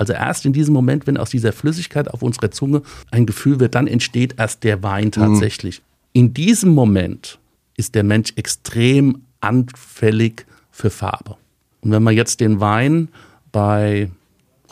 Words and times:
Also 0.00 0.14
erst 0.14 0.46
in 0.46 0.54
diesem 0.54 0.72
Moment, 0.72 1.06
wenn 1.06 1.18
aus 1.18 1.28
dieser 1.28 1.52
Flüssigkeit 1.52 2.08
auf 2.08 2.22
unserer 2.22 2.50
Zunge 2.50 2.80
ein 3.10 3.26
Gefühl 3.26 3.60
wird, 3.60 3.74
dann 3.74 3.86
entsteht 3.86 4.36
erst 4.38 4.64
der 4.64 4.82
Wein 4.82 5.08
mhm. 5.08 5.10
tatsächlich. 5.10 5.80
Mhm. 5.80 5.84
In 6.14 6.34
diesem 6.34 6.70
Moment 6.70 7.38
ist 7.76 7.94
der 7.94 8.02
Mensch 8.02 8.32
extrem 8.36 9.20
anfällig 9.42 10.46
für 10.70 10.88
Farbe. 10.88 11.36
Und 11.82 11.90
wenn 11.90 12.02
wir 12.02 12.12
jetzt 12.12 12.40
den 12.40 12.60
Wein 12.60 13.08
bei 13.52 14.10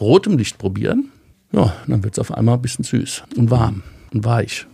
rotem 0.01 0.39
Licht 0.39 0.57
probieren, 0.57 1.11
ja, 1.53 1.75
dann 1.87 2.03
wird 2.03 2.15
es 2.15 2.19
auf 2.19 2.33
einmal 2.33 2.55
ein 2.55 2.63
bisschen 2.63 2.87
süß 2.87 3.25
und 3.37 3.51
warm 3.51 3.83
und 4.15 4.25
weich. 4.25 4.67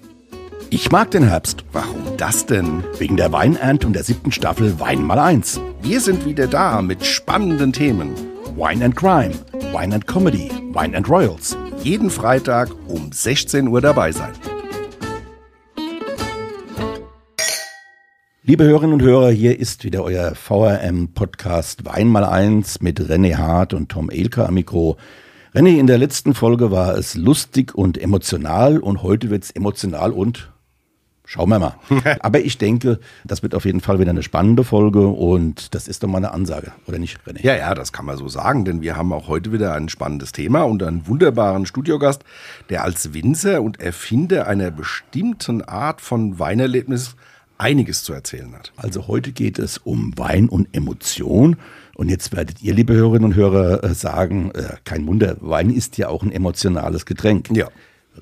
Ich 0.71 0.93
mag 0.93 1.11
den 1.11 1.25
Herbst. 1.25 1.65
Warum 1.73 2.17
das 2.17 2.47
denn? 2.47 2.85
Wegen 2.99 3.17
der 3.17 3.33
Weinernte 3.33 3.89
und 3.89 3.93
der 3.95 4.05
siebten 4.05 4.31
Staffel 4.31 4.79
Wein 4.79 5.03
mal 5.03 5.19
eins. 5.19 5.61
Wir 5.83 6.01
sind 6.01 6.25
wieder 6.27 6.47
da 6.47 6.81
mit 6.81 7.05
spannenden 7.05 7.73
Themen. 7.73 8.34
Wine 8.57 8.85
and 8.85 8.95
Crime, 8.95 9.33
Wine 9.73 9.93
and 9.93 10.07
Comedy, 10.07 10.49
Wine 10.73 10.95
and 10.95 11.09
Royals. 11.09 11.57
Jeden 11.83 12.09
Freitag 12.09 12.71
um 12.87 13.11
16 13.11 13.67
Uhr 13.67 13.81
dabei 13.81 14.13
sein. 14.13 14.33
Liebe 18.45 18.63
Hörerinnen 18.63 18.93
und 18.93 19.03
Hörer, 19.03 19.33
hier 19.33 19.59
ist 19.59 19.83
wieder 19.83 20.05
euer 20.05 20.37
VRM-Podcast 20.37 21.85
Wein 21.85 22.07
mal 22.07 22.25
eins 22.25 22.81
mit 22.81 23.01
René 23.01 23.35
Hart 23.35 23.75
und 23.75 23.89
Tom 23.89 24.09
Elke 24.09 24.47
am 24.47 24.55
Mikro. 24.55 24.99
René, 25.53 25.77
in 25.77 25.89
der 25.89 25.99
letzten 25.99 26.33
Folge 26.33 26.71
war 26.71 26.97
es 26.97 27.17
lustig 27.17 27.75
und 27.75 27.99
emotional 27.99 28.79
und 28.79 29.03
heute 29.03 29.31
wird 29.31 29.43
es 29.43 29.51
emotional 29.51 30.13
und 30.13 30.54
Schauen 31.27 31.49
wir 31.49 31.59
mal. 31.59 31.77
Aber 32.21 32.41
ich 32.41 32.59
denke, 32.59 33.01
das 33.25 33.43
wird 33.43 33.55
auf 33.55 33.65
jeden 33.65 33.81
Fall 33.81 33.99
wieder 33.99 34.11
eine 34.11 34.23
spannende 34.23 34.63
Folge 34.63 35.07
und 35.07 35.75
das 35.75 35.89
ist 35.89 36.03
doch 36.03 36.09
mal 36.09 36.19
eine 36.19 36.33
Ansage, 36.33 36.73
oder 36.87 36.99
nicht, 36.99 37.19
René? 37.27 37.43
Ja, 37.43 37.57
ja, 37.57 37.75
das 37.75 37.93
kann 37.93 38.05
man 38.05 38.19
so 38.19 38.29
sagen, 38.29 38.67
denn 38.67 38.83
wir 38.83 38.97
haben 38.97 39.13
auch 39.13 39.27
heute 39.27 39.51
wieder 39.51 39.75
ein 39.75 39.89
spannendes 39.89 40.33
Thema 40.33 40.63
und 40.63 40.83
einen 40.83 41.07
wunderbaren 41.07 41.65
Studiogast, 41.65 42.25
der 42.69 42.85
als 42.85 43.15
Winzer 43.15 43.63
und 43.63 43.81
Erfinder 43.81 44.47
einer 44.47 44.71
bestimmten 44.71 45.63
Art 45.63 46.03
von 46.03 46.39
Weinerlebnis 46.39 47.17
einiges 47.57 48.03
zu 48.03 48.13
erzählen 48.13 48.53
hat. 48.55 48.73
Also 48.77 49.07
heute 49.09 49.33
geht 49.33 49.59
es 49.59 49.79
um 49.79 50.13
Wein 50.19 50.49
und 50.49 50.69
Emotion. 50.73 51.57
Und 51.95 52.09
jetzt 52.11 52.35
werdet 52.37 52.61
ihr, 52.63 52.75
liebe 52.75 52.93
Hörerinnen 52.93 53.27
und 53.27 53.35
Hörer, 53.35 53.85
äh, 53.85 53.95
sagen, 53.95 54.51
äh, 54.51 54.75
kein 54.85 55.07
Wunder, 55.07 55.37
Wein 55.41 55.71
ist 55.71 55.97
ja 55.97 56.09
auch 56.09 56.23
ein 56.23 56.33
emotionales 56.33 57.07
Getränk. 57.07 57.49
Ja. 57.57 57.69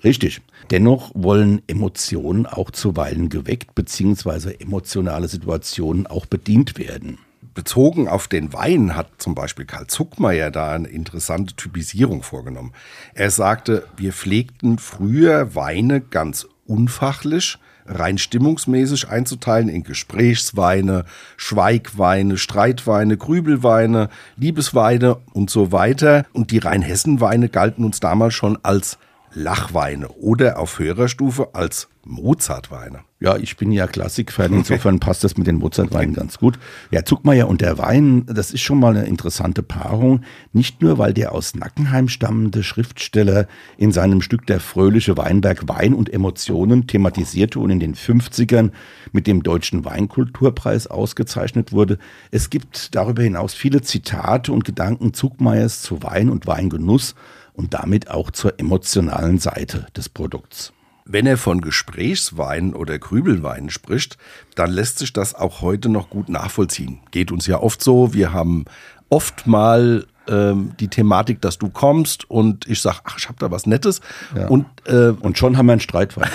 Richtig. 0.04 0.40
Dennoch 0.70 1.10
wollen 1.14 1.62
Emotionen 1.66 2.46
auch 2.46 2.70
zuweilen 2.70 3.28
geweckt, 3.28 3.74
beziehungsweise 3.74 4.58
emotionale 4.58 5.28
Situationen 5.28 6.06
auch 6.06 6.26
bedient 6.26 6.78
werden. 6.78 7.18
Bezogen 7.54 8.08
auf 8.08 8.28
den 8.28 8.52
Wein 8.52 8.96
hat 8.96 9.08
zum 9.18 9.34
Beispiel 9.34 9.66
Karl 9.66 9.86
Zuckmeier 9.86 10.50
da 10.50 10.72
eine 10.72 10.88
interessante 10.88 11.54
Typisierung 11.54 12.22
vorgenommen. 12.22 12.72
Er 13.14 13.30
sagte, 13.30 13.86
wir 13.96 14.12
pflegten 14.12 14.78
früher 14.78 15.54
Weine 15.54 16.00
ganz 16.00 16.46
unfachlich, 16.66 17.58
rein 17.84 18.16
stimmungsmäßig 18.16 19.08
einzuteilen 19.08 19.68
in 19.68 19.82
Gesprächsweine, 19.82 21.04
Schweigweine, 21.36 22.38
Streitweine, 22.38 23.18
Grübelweine, 23.18 24.08
Liebesweine 24.36 25.16
und 25.34 25.50
so 25.50 25.72
weiter. 25.72 26.24
Und 26.32 26.52
die 26.52 26.58
Rheinhessenweine 26.58 27.50
galten 27.50 27.84
uns 27.84 28.00
damals 28.00 28.32
schon 28.32 28.58
als 28.62 28.98
Lachweine 29.34 30.08
oder 30.08 30.58
auf 30.58 30.78
höherer 30.78 31.08
Stufe 31.08 31.54
als 31.54 31.88
Mozartweine. 32.04 33.00
Ja, 33.20 33.36
ich 33.36 33.56
bin 33.56 33.70
ja 33.70 33.86
Klassikfan, 33.86 34.52
insofern 34.52 34.98
passt 34.98 35.22
das 35.22 35.36
mit 35.36 35.46
den 35.46 35.56
Mozartweinen 35.56 36.12
ganz 36.12 36.38
gut. 36.38 36.58
Ja, 36.90 37.04
Zuckmeier 37.04 37.46
und 37.46 37.60
der 37.60 37.78
Wein, 37.78 38.26
das 38.26 38.50
ist 38.50 38.62
schon 38.62 38.80
mal 38.80 38.96
eine 38.96 39.06
interessante 39.06 39.62
Paarung. 39.62 40.22
Nicht 40.52 40.82
nur, 40.82 40.98
weil 40.98 41.14
der 41.14 41.30
aus 41.30 41.54
Nackenheim 41.54 42.08
stammende 42.08 42.64
Schriftsteller 42.64 43.46
in 43.76 43.92
seinem 43.92 44.22
Stück 44.22 44.46
Der 44.46 44.58
fröhliche 44.58 45.16
Weinberg 45.16 45.68
Wein 45.68 45.94
und 45.94 46.12
Emotionen 46.12 46.88
thematisierte 46.88 47.60
und 47.60 47.70
in 47.70 47.78
den 47.78 47.94
50ern 47.94 48.72
mit 49.12 49.28
dem 49.28 49.44
Deutschen 49.44 49.84
Weinkulturpreis 49.84 50.88
ausgezeichnet 50.88 51.70
wurde. 51.70 51.98
Es 52.32 52.50
gibt 52.50 52.96
darüber 52.96 53.22
hinaus 53.22 53.54
viele 53.54 53.82
Zitate 53.82 54.52
und 54.52 54.64
Gedanken 54.64 55.14
Zuckmeiers 55.14 55.82
zu 55.82 56.02
Wein 56.02 56.28
und 56.28 56.48
Weingenuss 56.48 57.14
und 57.54 57.74
damit 57.74 58.10
auch 58.10 58.30
zur 58.30 58.58
emotionalen 58.58 59.38
Seite 59.38 59.86
des 59.96 60.08
Produkts. 60.08 60.72
Wenn 61.04 61.26
er 61.26 61.36
von 61.36 61.60
Gesprächsweinen 61.60 62.74
oder 62.74 62.98
Grübelweinen 62.98 63.70
spricht, 63.70 64.18
dann 64.54 64.70
lässt 64.70 64.98
sich 64.98 65.12
das 65.12 65.34
auch 65.34 65.60
heute 65.60 65.88
noch 65.88 66.10
gut 66.10 66.28
nachvollziehen. 66.28 67.00
Geht 67.10 67.32
uns 67.32 67.46
ja 67.46 67.60
oft 67.60 67.82
so. 67.82 68.14
Wir 68.14 68.32
haben 68.32 68.64
oft 69.08 69.46
mal 69.46 70.06
ähm, 70.28 70.72
die 70.78 70.88
Thematik, 70.88 71.40
dass 71.40 71.58
du 71.58 71.68
kommst 71.68 72.28
und 72.30 72.66
ich 72.68 72.80
sage, 72.80 72.98
ach, 73.04 73.16
ich 73.18 73.28
habe 73.28 73.38
da 73.38 73.50
was 73.50 73.66
Nettes. 73.66 74.00
Ja. 74.36 74.48
Und, 74.48 74.66
äh, 74.86 75.08
und 75.08 75.38
schon 75.38 75.56
haben 75.56 75.66
wir 75.66 75.72
einen 75.72 75.80
Streitfall. 75.80 76.28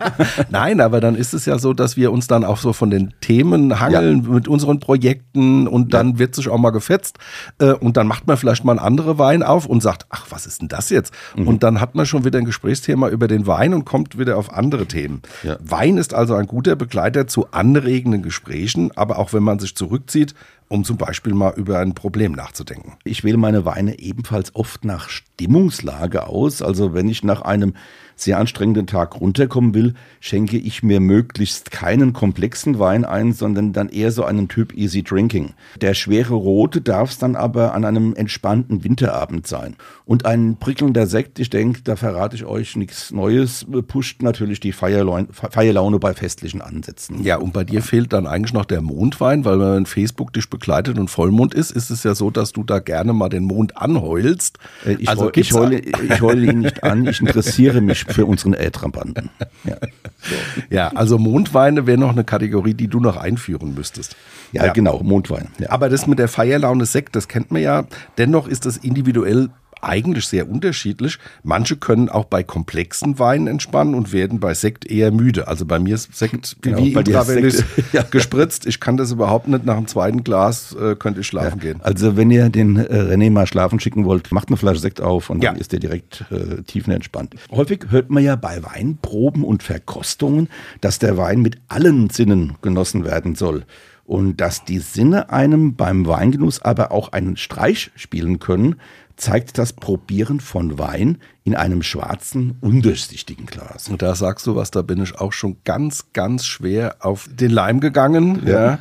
Nein, 0.50 0.80
aber 0.80 1.00
dann 1.00 1.14
ist 1.14 1.34
es 1.34 1.46
ja 1.46 1.58
so, 1.58 1.72
dass 1.72 1.96
wir 1.96 2.12
uns 2.12 2.26
dann 2.26 2.44
auch 2.44 2.58
so 2.58 2.72
von 2.72 2.90
den 2.90 3.14
Themen 3.20 3.80
hangeln 3.80 4.24
ja. 4.24 4.30
mit 4.30 4.48
unseren 4.48 4.80
Projekten 4.80 5.66
und 5.66 5.94
dann 5.94 6.12
ja. 6.12 6.18
wird 6.18 6.34
sich 6.34 6.48
auch 6.48 6.58
mal 6.58 6.70
gefetzt 6.70 7.18
äh, 7.58 7.72
und 7.72 7.96
dann 7.96 8.06
macht 8.06 8.26
man 8.26 8.36
vielleicht 8.36 8.64
mal 8.64 8.72
einen 8.72 8.80
anderen 8.80 9.18
Wein 9.18 9.42
auf 9.42 9.66
und 9.66 9.82
sagt, 9.82 10.06
ach, 10.10 10.26
was 10.30 10.46
ist 10.46 10.60
denn 10.60 10.68
das 10.68 10.90
jetzt? 10.90 11.12
Mhm. 11.36 11.48
Und 11.48 11.62
dann 11.62 11.80
hat 11.80 11.94
man 11.94 12.06
schon 12.06 12.24
wieder 12.24 12.38
ein 12.38 12.44
Gesprächsthema 12.44 13.08
über 13.08 13.28
den 13.28 13.46
Wein 13.46 13.74
und 13.74 13.84
kommt 13.84 14.18
wieder 14.18 14.36
auf 14.36 14.52
andere 14.52 14.86
Themen. 14.86 15.22
Wein 15.60 15.98
ist 15.98 16.14
also 16.14 16.34
ein 16.34 16.46
guter 16.46 16.76
Begleiter 16.76 17.26
zu 17.26 17.50
anregenden 17.52 18.22
Gesprächen, 18.22 18.90
aber 18.96 19.18
auch 19.18 19.32
wenn 19.32 19.42
man 19.42 19.58
sich 19.58 19.76
zurückzieht, 19.76 20.34
um 20.68 20.84
zum 20.84 20.96
Beispiel 20.96 21.34
mal 21.34 21.52
über 21.56 21.78
ein 21.78 21.94
Problem 21.94 22.32
nachzudenken. 22.32 22.94
Ich 23.04 23.24
wähle 23.34 23.40
meine 23.40 23.64
Weine 23.64 23.98
ebenfalls 23.98 24.54
oft 24.54 24.84
nach 24.84 25.08
Stimmungslage 25.08 26.28
aus. 26.28 26.62
Also 26.62 26.94
wenn 26.94 27.08
ich 27.08 27.24
nach 27.24 27.42
einem 27.42 27.74
sehr 28.16 28.38
anstrengenden 28.38 28.86
Tag 28.86 29.20
runterkommen 29.20 29.74
will, 29.74 29.94
schenke 30.20 30.56
ich 30.56 30.82
mir 30.82 31.00
möglichst 31.00 31.70
keinen 31.70 32.12
komplexen 32.12 32.78
Wein 32.78 33.04
ein, 33.04 33.32
sondern 33.32 33.72
dann 33.72 33.88
eher 33.88 34.12
so 34.12 34.24
einen 34.24 34.48
Typ 34.48 34.74
Easy 34.74 35.02
Drinking. 35.02 35.54
Der 35.80 35.94
schwere 35.94 36.34
Rote 36.34 36.80
darf 36.80 37.10
es 37.10 37.18
dann 37.18 37.36
aber 37.36 37.74
an 37.74 37.84
einem 37.84 38.14
entspannten 38.14 38.84
Winterabend 38.84 39.46
sein. 39.46 39.76
Und 40.04 40.26
ein 40.26 40.56
prickelnder 40.58 41.06
Sekt, 41.06 41.38
ich 41.38 41.50
denke, 41.50 41.82
da 41.82 41.96
verrate 41.96 42.36
ich 42.36 42.44
euch 42.44 42.76
nichts 42.76 43.10
Neues, 43.10 43.66
pusht 43.86 44.22
natürlich 44.22 44.60
die 44.60 44.72
Feierlaune 44.72 45.98
bei 45.98 46.14
festlichen 46.14 46.60
Ansätzen. 46.60 47.22
Ja, 47.22 47.36
und 47.36 47.52
bei 47.52 47.64
dir 47.64 47.82
fehlt 47.82 48.12
dann 48.12 48.26
eigentlich 48.26 48.52
noch 48.52 48.64
der 48.64 48.82
Mondwein, 48.82 49.44
weil 49.44 49.58
wenn 49.58 49.86
Facebook 49.86 50.32
dich 50.32 50.50
begleitet 50.50 50.98
und 50.98 51.08
Vollmond 51.08 51.54
ist, 51.54 51.70
ist 51.70 51.90
es 51.90 52.02
ja 52.02 52.14
so, 52.14 52.30
dass 52.30 52.52
du 52.52 52.64
da 52.64 52.78
gerne 52.78 53.12
mal 53.12 53.28
den 53.28 53.44
Mond 53.44 53.76
anheulst. 53.76 54.58
Äh, 54.84 54.96
ich, 54.98 55.08
also 55.08 55.30
ich, 55.34 55.52
heule, 55.52 55.80
ich 55.80 56.20
heule 56.20 56.50
ihn 56.52 56.60
nicht 56.60 56.82
an, 56.84 57.06
ich 57.06 57.20
interessiere 57.20 57.80
mich 57.80 58.03
für 58.08 58.26
unseren 58.26 58.54
Ältrambanten. 58.54 59.30
Ja. 59.64 59.76
So. 60.26 60.36
ja, 60.70 60.88
also 60.94 61.18
Mondweine 61.18 61.86
wäre 61.86 61.98
noch 61.98 62.12
eine 62.12 62.24
Kategorie, 62.24 62.72
die 62.72 62.88
du 62.88 62.98
noch 62.98 63.18
einführen 63.18 63.74
müsstest. 63.74 64.16
Ja, 64.52 64.64
ja. 64.64 64.72
genau, 64.72 65.02
Mondwein. 65.02 65.48
Ja. 65.58 65.68
Aber 65.68 65.90
das 65.90 66.06
mit 66.06 66.18
der 66.18 66.28
Feierlaune 66.28 66.86
Sekt, 66.86 67.14
das 67.14 67.28
kennt 67.28 67.50
man 67.50 67.60
ja. 67.60 67.84
Dennoch 68.16 68.48
ist 68.48 68.64
das 68.64 68.78
individuell 68.78 69.50
eigentlich 69.84 70.26
sehr 70.26 70.48
unterschiedlich. 70.48 71.18
Manche 71.42 71.76
können 71.76 72.08
auch 72.08 72.24
bei 72.24 72.42
komplexen 72.42 73.18
Weinen 73.18 73.46
entspannen 73.46 73.94
und 73.94 74.12
werden 74.12 74.40
bei 74.40 74.54
Sekt 74.54 74.90
eher 74.90 75.10
müde. 75.10 75.48
Also 75.48 75.66
bei 75.66 75.78
mir 75.78 75.94
ist 75.94 76.14
Sekt 76.16 76.56
genau, 76.60 76.78
wie 76.78 76.92
intravenös 76.92 77.64
ja. 77.92 78.02
gespritzt. 78.02 78.66
Ich 78.66 78.80
kann 78.80 78.96
das 78.96 79.10
überhaupt 79.12 79.48
nicht. 79.48 79.64
Nach 79.64 79.76
dem 79.76 79.86
zweiten 79.86 80.24
Glas 80.24 80.74
äh, 80.74 80.96
könnte 80.96 81.20
ich 81.20 81.26
schlafen 81.26 81.58
ja. 81.58 81.72
gehen. 81.72 81.80
Also 81.82 82.16
wenn 82.16 82.30
ihr 82.30 82.48
den 82.48 82.76
äh, 82.76 82.82
René 82.82 83.30
mal 83.30 83.46
schlafen 83.46 83.80
schicken 83.80 84.04
wollt, 84.04 84.32
macht 84.32 84.48
eine 84.48 84.56
Flasche 84.56 84.80
Sekt 84.80 85.00
auf 85.00 85.30
und 85.30 85.42
dann 85.42 85.56
ist 85.56 85.72
der 85.72 85.80
direkt 85.80 86.24
äh, 86.30 86.62
tiefenentspannt. 86.62 87.34
Häufig 87.50 87.86
hört 87.90 88.10
man 88.10 88.22
ja 88.22 88.36
bei 88.36 88.62
Weinproben 88.62 89.44
und 89.44 89.62
Verkostungen, 89.62 90.48
dass 90.80 90.98
der 90.98 91.16
Wein 91.16 91.40
mit 91.40 91.58
allen 91.68 92.10
Sinnen 92.10 92.54
genossen 92.62 93.04
werden 93.04 93.34
soll 93.34 93.64
und 94.04 94.40
dass 94.40 94.64
die 94.64 94.78
Sinne 94.78 95.30
einem 95.30 95.76
beim 95.76 96.06
Weingenuss 96.06 96.60
aber 96.60 96.92
auch 96.92 97.12
einen 97.12 97.36
Streich 97.36 97.90
spielen 97.96 98.38
können, 98.38 98.76
zeigt 99.16 99.58
das 99.58 99.72
Probieren 99.72 100.40
von 100.40 100.78
Wein 100.78 101.18
in 101.44 101.54
einem 101.54 101.82
schwarzen, 101.82 102.56
undurchsichtigen 102.60 103.46
Glas. 103.46 103.88
Und 103.88 104.02
da 104.02 104.14
sagst 104.14 104.46
du 104.46 104.56
was, 104.56 104.70
da 104.70 104.82
bin 104.82 105.02
ich 105.02 105.18
auch 105.18 105.32
schon 105.32 105.58
ganz, 105.64 106.06
ganz 106.12 106.46
schwer 106.46 106.96
auf 107.00 107.28
den 107.30 107.50
Leim 107.50 107.80
gegangen. 107.80 108.42
Ja. 108.46 108.52
ja. 108.52 108.78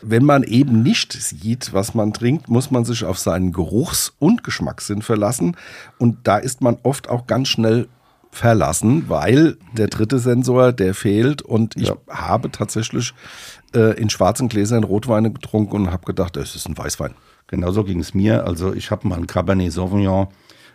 Wenn 0.00 0.24
man 0.24 0.42
eben 0.42 0.82
nicht 0.82 1.12
sieht, 1.12 1.72
was 1.72 1.94
man 1.94 2.12
trinkt, 2.12 2.48
muss 2.48 2.70
man 2.70 2.84
sich 2.84 3.04
auf 3.04 3.18
seinen 3.18 3.52
Geruchs- 3.52 4.12
und 4.18 4.44
Geschmackssinn 4.44 5.02
verlassen. 5.02 5.56
Und 5.98 6.18
da 6.24 6.36
ist 6.36 6.60
man 6.60 6.76
oft 6.82 7.08
auch 7.08 7.26
ganz 7.26 7.48
schnell 7.48 7.88
verlassen, 8.30 9.08
weil 9.08 9.56
der 9.72 9.86
dritte 9.88 10.18
Sensor, 10.18 10.72
der 10.72 10.94
fehlt. 10.94 11.42
Und 11.42 11.76
ich 11.76 11.88
ja. 11.88 11.96
habe 12.08 12.50
tatsächlich 12.50 13.14
äh, 13.74 13.98
in 13.98 14.10
schwarzen 14.10 14.48
Gläsern 14.48 14.84
Rotweine 14.84 15.32
getrunken 15.32 15.76
und 15.76 15.90
habe 15.90 16.04
gedacht, 16.04 16.36
es 16.36 16.54
ist 16.54 16.68
ein 16.68 16.76
Weißwein. 16.76 17.14
Genauso 17.46 17.84
ging 17.84 18.00
es 18.00 18.14
mir. 18.14 18.46
Also 18.46 18.74
ich 18.74 18.90
habe 18.90 19.06
mal 19.06 19.18
ein 19.18 19.26
Cabernet 19.26 19.72
Sauvignon 19.72 20.28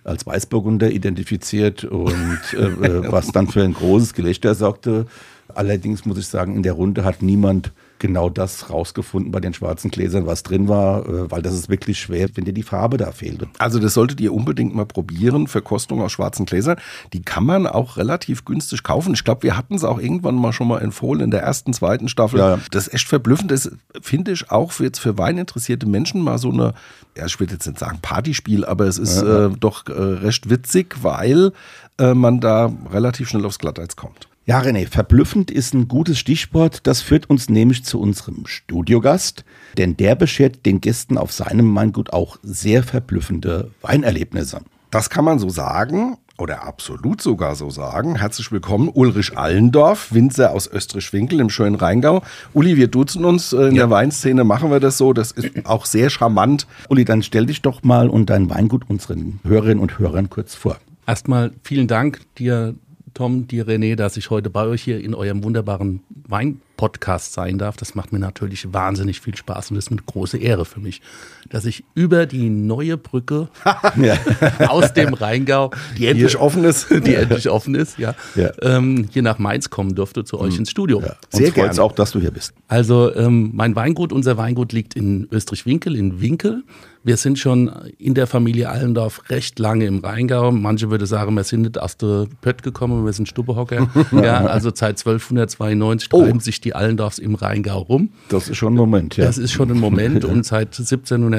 als 0.04 0.26
Weißburgunder 0.26 0.92
identifiziert 0.92 1.84
und 1.84 2.40
äh, 2.54 2.58
äh, 2.58 3.04
was 3.12 3.32
dann 3.32 3.48
für 3.48 3.64
ein 3.64 3.74
großes 3.74 4.14
Gelächter 4.14 4.56
sorgte. 4.56 5.08
Allerdings 5.54 6.06
muss 6.06 6.18
ich 6.18 6.28
sagen, 6.28 6.56
in 6.56 6.64
der 6.64 6.74
Runde 6.74 7.04
hat 7.04 7.22
niemand 7.22 7.72
genau 8.00 8.30
das 8.30 8.70
rausgefunden 8.70 9.32
bei 9.32 9.40
den 9.40 9.54
schwarzen 9.54 9.92
Gläsern, 9.92 10.26
was 10.26 10.44
drin 10.44 10.68
war, 10.68 11.08
äh, 11.08 11.32
weil 11.32 11.42
das 11.42 11.54
ist 11.54 11.70
wirklich 11.70 12.00
schwer, 12.00 12.30
wenn 12.36 12.46
dir 12.46 12.54
die 12.54 12.64
Farbe 12.64 12.98
da 12.98 13.12
fehlt. 13.12 13.48
Also 13.58 13.80
das 13.80 13.94
solltet 13.94 14.20
ihr 14.22 14.34
unbedingt 14.34 14.74
mal 14.76 14.86
probieren, 14.86 15.48
Verkostung 15.48 16.02
aus 16.02 16.12
schwarzen 16.12 16.46
Gläsern. 16.46 16.78
Die 17.14 17.22
kann 17.22 17.46
man 17.46 17.68
auch 17.68 17.98
relativ 17.98 18.46
günstig 18.46 18.84
kaufen. 18.84 19.14
Ich 19.14 19.24
glaube, 19.24 19.44
wir 19.44 19.58
hatten 19.58 19.76
es 19.76 19.84
auch 19.84 20.00
irgendwann 20.00 20.36
mal 20.36 20.54
schon 20.54 20.68
mal 20.68 20.82
empfohlen 20.82 21.22
in 21.22 21.32
der 21.32 21.42
ersten, 21.42 21.74
zweiten 21.74 22.10
Staffel. 22.10 22.40
Ja. 22.40 22.60
Das 22.72 22.88
ist 22.88 22.94
echt 22.94 23.08
verblüffend. 23.08 23.52
Das 23.52 23.72
finde 24.02 24.32
ich 24.32 24.50
auch 24.50 24.72
für, 24.72 24.86
jetzt 24.86 25.00
für 25.00 25.18
weininteressierte 25.18 25.88
Menschen 25.88 26.22
mal 26.22 26.38
so 26.38 26.52
eine, 26.52 26.74
ja, 27.18 27.26
ich 27.26 27.40
würde 27.40 27.54
jetzt 27.54 27.68
nicht 27.68 27.80
sagen 27.80 28.00
Partyspiel, 28.02 28.66
aber 28.66 28.86
es 28.86 28.98
ist 28.98 29.22
ja. 29.22 29.48
äh, 29.48 29.50
doch 29.60 29.88
äh, 29.88 29.92
recht 29.92 30.50
witzig, 30.50 30.96
weil 31.02 31.52
äh, 31.98 32.14
man 32.14 32.40
da 32.40 32.72
relativ 32.92 33.30
schnell 33.30 33.46
aufs 33.46 33.60
Glatteis 33.60 33.96
kommt. 33.96 34.29
Ja, 34.50 34.62
René, 34.62 34.88
verblüffend 34.88 35.52
ist 35.52 35.76
ein 35.76 35.88
gutes 35.88 36.18
Stichwort. 36.18 36.88
Das 36.88 37.04
führt 37.04 37.30
uns 37.30 37.50
nämlich 37.50 37.86
zu 37.86 38.02
unserem 38.02 38.48
Studiogast, 38.48 39.46
denn 39.78 39.96
der 39.96 40.16
beschert 40.16 40.66
den 40.66 40.82
Gästen 40.82 41.20
auf 41.20 41.32
seinem 41.32 41.76
Weingut 41.76 42.14
auch 42.14 42.40
sehr 42.42 42.82
verblüffende 42.82 43.70
Weinerlebnisse. 43.84 44.62
Das 44.90 45.12
kann 45.12 45.24
man 45.24 45.38
so 45.38 45.50
sagen 45.50 46.18
oder 46.40 46.64
absolut 46.64 47.22
sogar 47.22 47.54
so 47.54 47.70
sagen. 47.70 48.16
Herzlich 48.16 48.52
willkommen, 48.52 48.90
Ulrich 48.92 49.38
Allendorf, 49.38 50.12
Winzer 50.16 50.52
aus 50.52 50.66
Österreich-Winkel 50.66 51.42
im 51.42 51.52
schönen 51.52 51.76
Rheingau. 51.76 52.24
Uli, 52.52 52.76
wir 52.76 52.88
duzen 52.88 53.26
uns. 53.26 53.54
Äh, 53.54 53.68
in 53.68 53.76
ja. 53.76 53.84
der 53.84 53.92
Weinszene 53.92 54.46
machen 54.46 54.72
wir 54.72 54.80
das 54.80 54.98
so. 54.98 55.14
Das 55.14 55.32
ist 55.32 55.68
auch 55.68 55.86
sehr 55.86 56.10
charmant. 56.10 56.66
Uli, 56.90 57.06
dann 57.06 57.22
stell 57.22 57.46
dich 57.46 57.62
doch 57.62 57.84
mal 57.84 58.10
und 58.10 58.32
dein 58.32 58.50
Weingut 58.50 58.90
unseren 58.90 59.42
Hörerinnen 59.44 59.80
und 59.80 60.00
Hörern 60.00 60.32
kurz 60.32 60.56
vor. 60.56 60.80
Erstmal 61.06 61.52
vielen 61.62 61.88
Dank 61.88 62.22
dir, 62.40 62.74
Tom, 63.20 63.50
dir 63.50 63.68
René, 63.68 63.98
dass 63.98 64.16
ich 64.16 64.30
heute 64.30 64.50
bei 64.50 64.66
euch 64.66 64.82
hier 64.82 65.04
in 65.04 65.14
eurem 65.14 65.44
wunderbaren 65.44 66.00
Wein-Podcast 66.30 67.34
sein 67.34 67.58
darf. 67.58 67.76
Das 67.76 67.94
macht 67.94 68.14
mir 68.14 68.20
natürlich 68.20 68.72
wahnsinnig 68.72 69.20
viel 69.20 69.36
Spaß 69.36 69.72
und 69.72 69.76
ist 69.76 69.92
eine 69.92 70.02
große 70.02 70.38
Ehre 70.38 70.64
für 70.64 70.80
mich, 70.80 71.02
dass 71.50 71.66
ich 71.66 71.84
über 71.96 72.26
die 72.26 72.50
neue 72.50 72.98
Brücke 72.98 73.50
aus 74.68 74.94
dem 74.94 75.14
Rheingau, 75.14 75.72
die 75.98 76.08
endlich 76.08 76.32
hier, 76.32 76.42
offen 76.42 76.64
ist, 76.64 76.88
die 77.06 77.16
endlich 77.16 77.50
offen 77.50 77.76
ist, 77.76 77.98
ja, 77.98 78.16
ja. 78.36 78.52
Ähm, 78.62 79.08
hier 79.12 79.24
nach 79.24 79.40
Mainz 79.40 79.70
kommen 79.70 79.96
durfte 79.96 80.24
zu 80.24 80.40
euch 80.40 80.54
mhm. 80.54 80.60
ins 80.60 80.72
Studio. 80.72 81.02
Ja. 81.02 81.16
Sehr 81.30 81.52
gerne 81.52 81.80
auch, 81.82 81.92
dass 81.94 82.12
du 82.12 82.20
hier 82.20 82.32
bist. 82.32 82.54
Also 82.68 83.14
ähm, 83.16 83.52
mein 83.54 83.76
Weingut, 83.76 84.12
unser 84.12 84.38
Weingut 84.38 84.74
liegt 84.74 84.96
in 84.96 85.28
Österreich-Winkel, 85.32 85.96
in 85.96 86.22
Winkel. 86.22 86.64
Wir 87.02 87.16
sind 87.16 87.40
schon 87.40 87.72
in 87.98 88.14
der 88.14 88.28
Familie 88.28 88.70
Allendorf 88.70 89.30
recht 89.30 89.58
lange 89.58 89.86
im 89.86 90.00
Rheingau. 90.00 90.52
Manche 90.52 90.92
würde 90.92 91.06
sagen, 91.06 91.34
wir 91.34 91.46
sind 91.46 91.62
nicht 91.62 91.80
aus 91.80 91.96
der 91.96 92.28
Pött 92.42 92.62
gekommen, 92.62 93.06
wir 93.06 93.14
sind 93.14 93.30
Stubbehocker. 93.30 93.90
ja, 94.12 94.46
also 94.46 94.70
seit 94.70 95.00
1292 95.00 96.10
treiben 96.10 96.38
oh. 96.38 96.40
sich 96.42 96.60
die 96.60 96.76
Allendorfs 96.76 97.18
im 97.18 97.36
Rheingau 97.36 97.80
rum. 97.80 98.10
Das 98.28 98.50
ist 98.50 98.58
schon 98.58 98.74
ein 98.74 98.78
Moment, 98.78 99.16
ja. 99.16 99.26
Das 99.26 99.38
ist 99.38 99.54
schon 99.54 99.72
ein 99.72 99.80
Moment 99.80 100.26
und 100.26 100.46
seit 100.46 100.76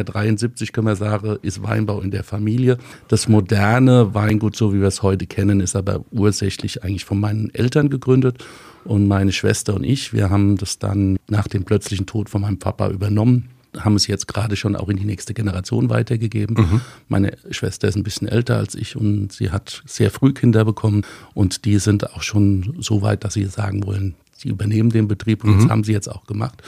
1773 0.01 0.73
können 0.73 0.87
wir 0.87 0.97
sagen, 0.97 1.39
ist 1.43 1.63
Weinbau 1.63 2.01
in 2.01 2.11
der 2.11 2.25
Familie. 2.25 2.79
Das 3.09 3.29
moderne 3.29 4.15
Weingut, 4.15 4.57
so 4.57 4.75
wie 4.75 4.81
wir 4.81 4.89
es 4.89 5.03
heute 5.03 5.27
kennen, 5.27 5.61
ist 5.61 5.77
aber 5.77 6.05
ursächlich 6.11 6.83
eigentlich 6.85 7.05
von 7.05 7.21
meinen 7.21 7.55
Eltern 7.55 7.91
gegründet. 7.91 8.45
Und 8.85 9.07
meine 9.09 9.33
Schwester 9.33 9.75
und 9.75 9.85
ich, 9.85 10.13
wir 10.13 10.31
haben 10.31 10.57
das 10.57 10.79
dann 10.79 11.19
nach 11.29 11.49
dem 11.49 11.65
plötzlichen 11.65 12.07
Tod 12.07 12.31
von 12.31 12.43
meinem 12.43 12.59
Papa 12.59 12.89
übernommen 12.89 13.51
haben 13.79 13.95
es 13.95 14.07
jetzt 14.07 14.27
gerade 14.27 14.57
schon 14.57 14.77
auch 14.77 14.89
in 14.89 14.97
die 14.97 15.05
nächste 15.05 15.35
Generation 15.35 15.91
weitergegeben. 15.91 16.57
Mhm. 16.59 16.81
Meine 17.09 17.37
Schwester 17.51 17.89
ist 17.89 17.97
ein 17.97 18.03
bisschen 18.03 18.29
älter 18.29 18.57
als 18.57 18.75
ich 18.75 18.97
und 18.97 19.33
sie 19.33 19.51
hat 19.51 19.83
sehr 19.87 20.11
früh 20.11 20.33
Kinder 20.33 20.65
bekommen 20.65 21.03
und 21.35 21.65
die 21.65 21.79
sind 21.79 22.13
auch 22.15 22.23
schon 22.23 22.75
so 22.81 23.03
weit, 23.03 23.25
dass 23.25 23.35
sie 23.35 23.45
sagen 23.45 23.87
wollen, 23.87 24.15
sie 24.37 24.49
übernehmen 24.49 24.91
den 24.91 25.07
Betrieb 25.07 25.45
und 25.45 25.53
mhm. 25.53 25.61
das 25.61 25.69
haben 25.69 25.85
sie 25.85 25.93
jetzt 25.93 26.09
auch 26.09 26.27
gemacht. 26.27 26.63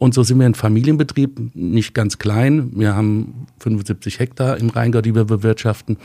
Und 0.00 0.14
so 0.14 0.22
sind 0.22 0.38
wir 0.38 0.46
ein 0.46 0.54
Familienbetrieb, 0.54 1.54
nicht 1.54 1.92
ganz 1.92 2.16
klein. 2.16 2.70
Wir 2.74 2.96
haben 2.96 3.46
75 3.58 4.18
Hektar 4.18 4.56
im 4.56 4.70
Rheingau, 4.70 5.02
die 5.02 5.14
wir 5.14 5.26
bewirtschaften. 5.26 5.98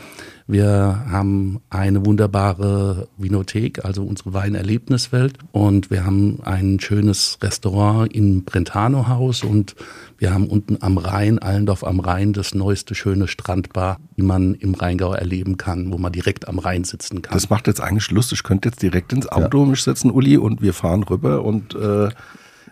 Wir 0.46 1.06
haben 1.08 1.62
eine 1.70 2.04
wunderbare 2.04 3.08
Vinothek, 3.16 3.86
also 3.86 4.04
unsere 4.04 4.34
Weinerlebniswelt. 4.34 5.38
Und 5.50 5.90
wir 5.90 6.04
haben 6.04 6.40
ein 6.44 6.78
schönes 6.78 7.38
Restaurant 7.42 8.14
im 8.14 8.44
Brentano-Haus. 8.44 9.44
Und 9.44 9.74
wir 10.18 10.34
haben 10.34 10.48
unten 10.48 10.76
am 10.82 10.98
Rhein, 10.98 11.38
Allendorf 11.38 11.82
am 11.82 11.98
Rhein, 11.98 12.34
das 12.34 12.54
neueste 12.54 12.94
schöne 12.94 13.28
Strandbar, 13.28 13.98
die 14.18 14.22
man 14.22 14.56
im 14.56 14.74
Rheingau 14.74 15.14
erleben 15.14 15.56
kann, 15.56 15.90
wo 15.90 15.96
man 15.96 16.12
direkt 16.12 16.48
am 16.48 16.58
Rhein 16.58 16.84
sitzen 16.84 17.22
kann. 17.22 17.32
Das 17.32 17.48
macht 17.48 17.66
jetzt 17.66 17.80
eigentlich 17.80 18.10
Lust. 18.10 18.30
Ich 18.34 18.42
könnte 18.42 18.68
jetzt 18.68 18.82
direkt 18.82 19.14
ins 19.14 19.26
Auto 19.26 19.64
ja. 19.64 19.70
mich 19.70 19.82
setzen, 19.82 20.10
Uli, 20.10 20.36
und 20.36 20.60
wir 20.60 20.74
fahren 20.74 21.02
rüber 21.02 21.42
und 21.42 21.74
äh, 21.74 22.10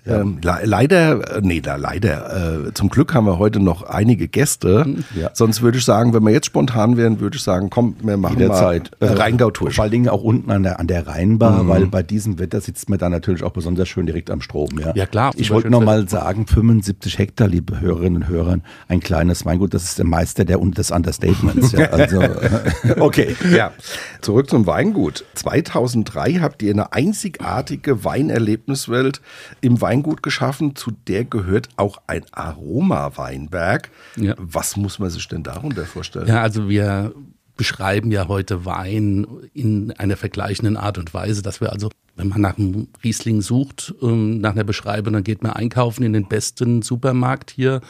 ja. 0.04 0.20
Ähm, 0.20 0.38
leider, 0.42 1.36
äh, 1.36 1.40
nee, 1.42 1.60
da 1.60 1.76
leider. 1.76 2.66
Äh, 2.66 2.74
zum 2.74 2.90
Glück 2.90 3.14
haben 3.14 3.26
wir 3.26 3.38
heute 3.38 3.58
noch 3.58 3.82
einige 3.82 4.28
Gäste. 4.28 4.86
Ja. 5.14 5.30
Sonst 5.32 5.62
würde 5.62 5.78
ich 5.78 5.84
sagen, 5.84 6.12
wenn 6.12 6.24
wir 6.24 6.32
jetzt 6.32 6.46
spontan 6.46 6.96
wären, 6.96 7.20
würde 7.20 7.36
ich 7.36 7.42
sagen, 7.42 7.70
komm, 7.70 7.94
wir 8.02 8.16
machen 8.16 8.38
Jederzeit. 8.38 8.90
mal 9.00 9.06
äh, 9.06 9.12
Rheingau-Tour. 9.12 9.70
Vor 9.70 9.84
allen 9.84 9.92
Dingen 9.92 10.08
auch 10.08 10.24
unten 10.24 10.50
an 10.50 10.64
der, 10.64 10.80
an 10.80 10.88
der 10.88 11.06
Rheinbar, 11.06 11.62
mhm. 11.62 11.68
weil 11.68 11.86
bei 11.86 12.02
diesem 12.02 12.38
Wetter 12.38 12.60
sitzt 12.60 12.88
man 12.88 12.98
da 12.98 13.08
natürlich 13.08 13.44
auch 13.44 13.52
besonders 13.52 13.88
schön 13.88 14.06
direkt 14.06 14.30
am 14.30 14.40
Strom. 14.40 14.70
Ja, 14.78 14.92
ja 14.94 15.06
klar. 15.06 15.32
Ich 15.36 15.50
wollte 15.50 15.70
noch 15.70 15.82
mal 15.82 16.08
sagen, 16.08 16.46
75 16.46 17.18
Hektar, 17.18 17.46
liebe 17.46 17.80
Hörerinnen 17.80 18.22
und 18.22 18.28
Hörer, 18.28 18.58
ein 18.88 19.00
kleines 19.00 19.44
Weingut, 19.44 19.72
das 19.72 19.84
ist 19.84 19.98
der 19.98 20.06
Meister 20.06 20.44
der 20.44 20.60
und 20.60 20.78
des 20.78 20.90
Understatements. 20.90 21.72
ja. 21.72 21.90
Also, 21.90 22.22
okay. 22.98 23.36
Ja. 23.54 23.72
Zurück 24.20 24.50
zum 24.50 24.66
Weingut. 24.66 25.24
2003 25.34 26.34
habt 26.40 26.62
ihr 26.62 26.72
eine 26.72 26.92
einzigartige 26.92 28.04
Weinerlebniswelt 28.04 29.20
im 29.60 29.80
Weingut 29.80 29.93
Weingut 29.94 30.22
geschaffen, 30.22 30.74
zu 30.74 30.90
der 31.06 31.24
gehört 31.24 31.68
auch 31.76 31.98
ein 32.06 32.24
Aroma-Weinberg. 32.32 33.90
Ja. 34.16 34.34
Was 34.38 34.76
muss 34.76 34.98
man 34.98 35.10
sich 35.10 35.28
denn 35.28 35.42
darunter 35.42 35.84
vorstellen? 35.84 36.26
Ja, 36.26 36.42
also 36.42 36.68
wir 36.68 37.14
beschreiben 37.56 38.10
ja 38.10 38.26
heute 38.26 38.64
Wein 38.64 39.26
in 39.52 39.92
einer 39.92 40.16
vergleichenden 40.16 40.76
Art 40.76 40.98
und 40.98 41.14
Weise, 41.14 41.42
dass 41.42 41.60
wir 41.60 41.72
also, 41.72 41.90
wenn 42.16 42.28
man 42.28 42.40
nach 42.40 42.58
einem 42.58 42.88
Riesling 43.04 43.42
sucht, 43.42 43.94
ähm, 44.02 44.40
nach 44.40 44.52
einer 44.52 44.64
Beschreibung, 44.64 45.12
dann 45.12 45.24
geht 45.24 45.44
man 45.44 45.52
einkaufen 45.52 46.02
in 46.02 46.12
den 46.12 46.26
besten 46.26 46.82
Supermarkt 46.82 47.52
hier 47.52 47.80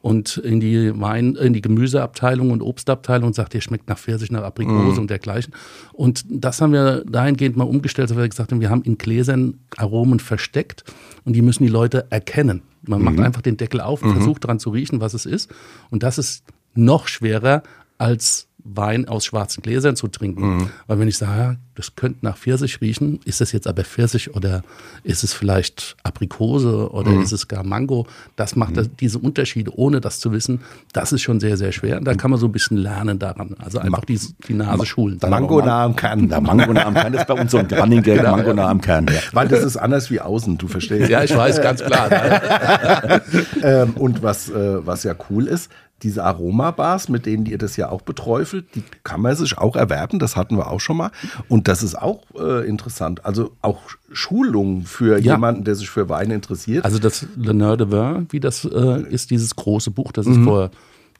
und 0.00 0.38
in 0.38 0.60
die 0.60 0.98
Wein, 0.98 1.34
in 1.34 1.52
die 1.52 1.60
Gemüseabteilung 1.60 2.50
und 2.50 2.62
Obstabteilung 2.62 3.28
und 3.28 3.34
sagt, 3.34 3.52
der 3.52 3.60
schmeckt 3.60 3.88
nach 3.88 3.98
Pfirsich, 3.98 4.30
nach 4.30 4.42
Aprikose 4.42 4.98
mm. 4.98 5.02
und 5.02 5.10
dergleichen. 5.10 5.52
Und 5.92 6.24
das 6.26 6.62
haben 6.62 6.72
wir 6.72 7.04
dahingehend 7.04 7.58
mal 7.58 7.64
umgestellt, 7.64 8.08
dass 8.08 8.16
wir 8.16 8.26
gesagt 8.26 8.50
haben, 8.50 8.62
wir 8.62 8.70
haben 8.70 8.82
in 8.82 8.96
Gläsern 8.96 9.58
Aromen 9.76 10.18
versteckt 10.18 10.84
und 11.24 11.34
die 11.34 11.42
müssen 11.42 11.64
die 11.64 11.70
Leute 11.70 12.06
erkennen. 12.10 12.62
Man 12.82 13.00
mhm. 13.00 13.04
macht 13.04 13.20
einfach 13.20 13.42
den 13.42 13.56
Deckel 13.56 13.80
auf 13.80 14.02
und 14.02 14.10
mhm. 14.10 14.14
versucht 14.16 14.44
daran 14.44 14.58
zu 14.58 14.70
riechen, 14.70 15.00
was 15.00 15.14
es 15.14 15.26
ist. 15.26 15.50
Und 15.90 16.02
das 16.02 16.18
ist 16.18 16.44
noch 16.74 17.08
schwerer 17.08 17.62
als 17.98 18.48
Wein 18.64 19.08
aus 19.08 19.24
schwarzen 19.24 19.62
Gläsern 19.62 19.96
zu 19.96 20.08
trinken. 20.08 20.56
Mhm. 20.56 20.70
Weil 20.86 20.98
wenn 20.98 21.08
ich 21.08 21.16
sage, 21.16 21.58
das 21.74 21.96
könnte 21.96 22.18
nach 22.22 22.36
Pfirsich 22.36 22.80
riechen, 22.80 23.20
ist 23.24 23.40
das 23.40 23.52
jetzt 23.52 23.66
aber 23.66 23.84
Pfirsich 23.84 24.34
oder 24.34 24.62
ist 25.02 25.24
es 25.24 25.32
vielleicht 25.32 25.96
Aprikose 26.02 26.90
oder 26.90 27.10
mhm. 27.10 27.22
ist 27.22 27.32
es 27.32 27.48
gar 27.48 27.64
Mango? 27.64 28.06
Das 28.36 28.56
macht 28.56 28.76
mhm. 28.76 28.90
diese 29.00 29.18
Unterschiede, 29.18 29.72
ohne 29.74 30.00
das 30.00 30.20
zu 30.20 30.32
wissen, 30.32 30.60
das 30.92 31.12
ist 31.12 31.22
schon 31.22 31.40
sehr, 31.40 31.56
sehr 31.56 31.72
schwer. 31.72 31.98
Und 31.98 32.04
da 32.04 32.14
kann 32.14 32.30
man 32.30 32.38
so 32.38 32.46
ein 32.46 32.52
bisschen 32.52 32.76
lernen 32.76 33.18
daran. 33.18 33.56
Also 33.58 33.78
einfach 33.78 34.04
die, 34.04 34.20
die 34.46 34.54
Nase 34.54 34.84
schulen. 34.84 35.18
Mango 35.26 35.60
nah 35.62 35.84
am 35.84 35.96
Kern. 35.96 36.28
Der 36.28 36.40
Mango 36.40 36.72
nah 36.72 36.86
am 36.86 36.94
Kern 36.94 37.14
ist 37.14 37.26
bei 37.26 37.34
uns 37.34 37.50
so 37.50 37.58
ein 37.58 37.66
Running 37.66 38.02
Gag, 38.02 38.18
genau. 38.18 38.36
Mango 38.36 38.52
nah 38.52 38.68
am 38.68 38.80
Kern. 38.80 39.06
Ja. 39.06 39.20
Weil 39.32 39.48
das 39.48 39.64
ist 39.64 39.76
anders 39.76 40.10
wie 40.10 40.20
außen, 40.20 40.58
du 40.58 40.68
verstehst. 40.68 41.08
Ja, 41.08 41.24
ich 41.24 41.34
weiß, 41.34 41.62
ganz 41.62 41.82
klar. 41.82 42.10
ähm, 43.62 43.94
und 43.94 44.22
was, 44.22 44.50
äh, 44.50 44.86
was 44.86 45.04
ja 45.04 45.14
cool 45.30 45.46
ist, 45.46 45.70
diese 46.02 46.24
Aromabars, 46.24 47.08
mit 47.08 47.26
denen 47.26 47.46
ihr 47.46 47.58
das 47.58 47.76
ja 47.76 47.88
auch 47.90 48.02
beträufelt, 48.02 48.66
die 48.74 48.82
kann 49.04 49.20
man 49.20 49.36
sich 49.36 49.58
auch 49.58 49.76
erwerben, 49.76 50.18
das 50.18 50.36
hatten 50.36 50.56
wir 50.56 50.70
auch 50.70 50.80
schon 50.80 50.96
mal. 50.96 51.10
Und 51.48 51.68
das 51.68 51.82
ist 51.82 51.96
auch 51.96 52.22
äh, 52.38 52.66
interessant. 52.66 53.24
Also 53.24 53.52
auch 53.62 53.80
Schulungen 54.12 54.82
für 54.84 55.18
ja. 55.18 55.34
jemanden, 55.34 55.64
der 55.64 55.74
sich 55.74 55.90
für 55.90 56.08
Wein 56.08 56.30
interessiert. 56.30 56.84
Also 56.84 56.98
das 56.98 57.26
Le 57.36 57.54
Neur 57.54 57.76
de 57.76 57.90
Vin, 57.90 58.26
wie 58.30 58.40
das 58.40 58.64
äh, 58.64 59.02
ist, 59.08 59.30
dieses 59.30 59.56
große 59.56 59.90
Buch, 59.90 60.12
das 60.12 60.26
ist 60.26 60.38
mhm. 60.38 60.44
vor 60.44 60.70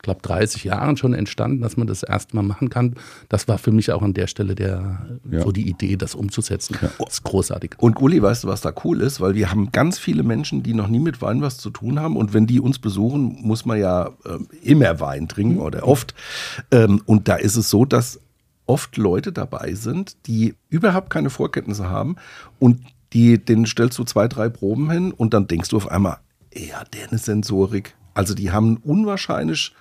glaube, 0.03 0.21
30 0.23 0.65
Jahren 0.65 0.97
schon 0.97 1.15
entstanden, 1.15 1.61
dass 1.61 1.77
man 1.77 1.87
das 1.87 2.03
erstmal 2.03 2.45
machen 2.45 2.71
kann. 2.71 2.95
Das 3.29 3.49
war 3.49 3.59
für 3.59 3.73
mich 3.73 3.93
auch 3.93 4.03
an 4.03 4.15
der 4.15 4.27
Stelle 4.27 4.55
der, 4.55 5.07
ja. 5.31 5.43
so 5.43 5.53
die 5.53 5.69
Idee, 5.69 5.97
das 5.97 6.15
umzusetzen. 6.15 6.77
Ja. 6.81 6.91
Das 6.99 7.15
ist 7.15 7.23
großartig. 7.25 7.73
Und 7.79 8.01
Uli, 8.01 8.23
weißt 8.23 8.45
du, 8.45 8.49
was 8.49 8.61
da 8.61 8.73
cool 8.85 9.01
ist? 9.01 9.21
Weil 9.21 9.35
wir 9.35 9.51
haben 9.51 9.73
ganz 9.73 9.99
viele 9.99 10.23
Menschen, 10.23 10.63
die 10.63 10.75
noch 10.75 10.89
nie 10.89 10.99
mit 10.99 11.21
Wein 11.23 11.43
was 11.43 11.59
zu 11.59 11.71
tun 11.71 12.01
haben. 12.01 12.17
Und 12.17 12.33
wenn 12.35 12.47
die 12.47 12.61
uns 12.61 12.79
besuchen, 12.79 13.39
muss 13.43 13.65
man 13.65 13.79
ja 13.79 14.11
äh, 14.25 14.39
immer 14.63 15.01
Wein 15.01 15.29
trinken 15.29 15.57
mhm. 15.57 15.63
oder 15.63 15.87
oft. 15.87 16.15
Ähm, 16.71 17.03
und 17.07 17.29
da 17.29 17.37
ist 17.37 17.57
es 17.57 17.71
so, 17.71 17.85
dass 17.85 18.21
oft 18.67 18.97
Leute 18.97 19.33
dabei 19.33 19.75
sind, 19.75 20.17
die 20.27 20.55
überhaupt 20.69 21.11
keine 21.11 21.29
Vorkenntnisse 21.29 21.91
haben 21.91 22.17
und 22.61 22.81
die, 23.13 23.45
denen 23.45 23.67
stellst 23.67 23.99
du 23.99 24.05
zwei, 24.05 24.29
drei 24.29 24.49
Proben 24.49 24.91
hin 24.91 25.13
und 25.13 25.35
dann 25.35 25.49
denkst 25.49 25.71
du 25.71 25.77
auf 25.77 25.91
einmal, 25.91 26.19
ja, 26.55 26.85
der 26.85 27.09
eine 27.09 27.19
Sensorik. 27.19 27.97
Also 28.15 28.35
die 28.35 28.51
haben 28.51 28.79
unwahrscheinlich 28.79 29.75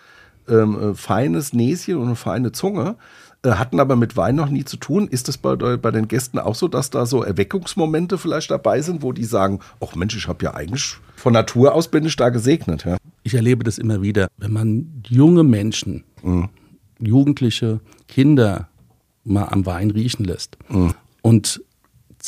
ähm, 0.48 0.91
äh, 0.91 0.95
feines 0.95 1.53
Näschen 1.53 1.98
und 1.98 2.07
eine 2.07 2.15
feine 2.15 2.51
Zunge. 2.51 2.95
äh, 3.43 3.51
hatten 3.51 3.79
aber 3.79 3.95
mit 3.95 4.17
Wein 4.17 4.36
noch 4.36 4.50
nie 4.50 4.65
zu 4.65 4.77
tun. 4.77 5.07
Ist 5.07 5.27
das 5.27 5.38
bei, 5.38 5.55
bei 5.55 5.91
den 5.91 6.07
Gästen 6.07 6.39
auch 6.39 6.55
so, 6.55 6.67
dass 6.67 6.89
da 6.89 7.05
so 7.05 7.24
Erweckungsmomente 7.24 8.17
vielleicht 8.17 8.51
dabei 8.51 8.81
sind, 8.81 9.01
wo 9.01 9.13
die 9.13 9.25
sagen, 9.25 9.59
ach 9.79 9.95
Mensch, 9.95 10.15
ich 10.17 10.27
habe 10.27 10.43
ja 10.43 10.53
eigentlich 10.53 10.98
von 11.15 11.33
Natur 11.33 11.74
aus 11.74 11.89
bin 11.89 12.05
ich 12.05 12.15
da 12.15 12.29
gesegnet. 12.29 12.86
Ja. 12.86 12.98
Ich 13.24 13.33
erlebe 13.33 13.63
das 13.63 13.77
immer 13.77 14.01
wieder, 14.01 14.27
wenn 14.38 14.53
man 14.53 15.03
junge 15.07 15.43
Menschen, 15.43 16.03
mhm. 16.24 16.50
Jugendliche, 17.00 17.79
Kinder 18.07 18.69
mal 19.24 19.45
am 19.45 19.65
Wein 19.65 19.91
riechen 19.91 20.25
lässt 20.25 20.57
mhm. 20.69 20.93
und 21.21 21.62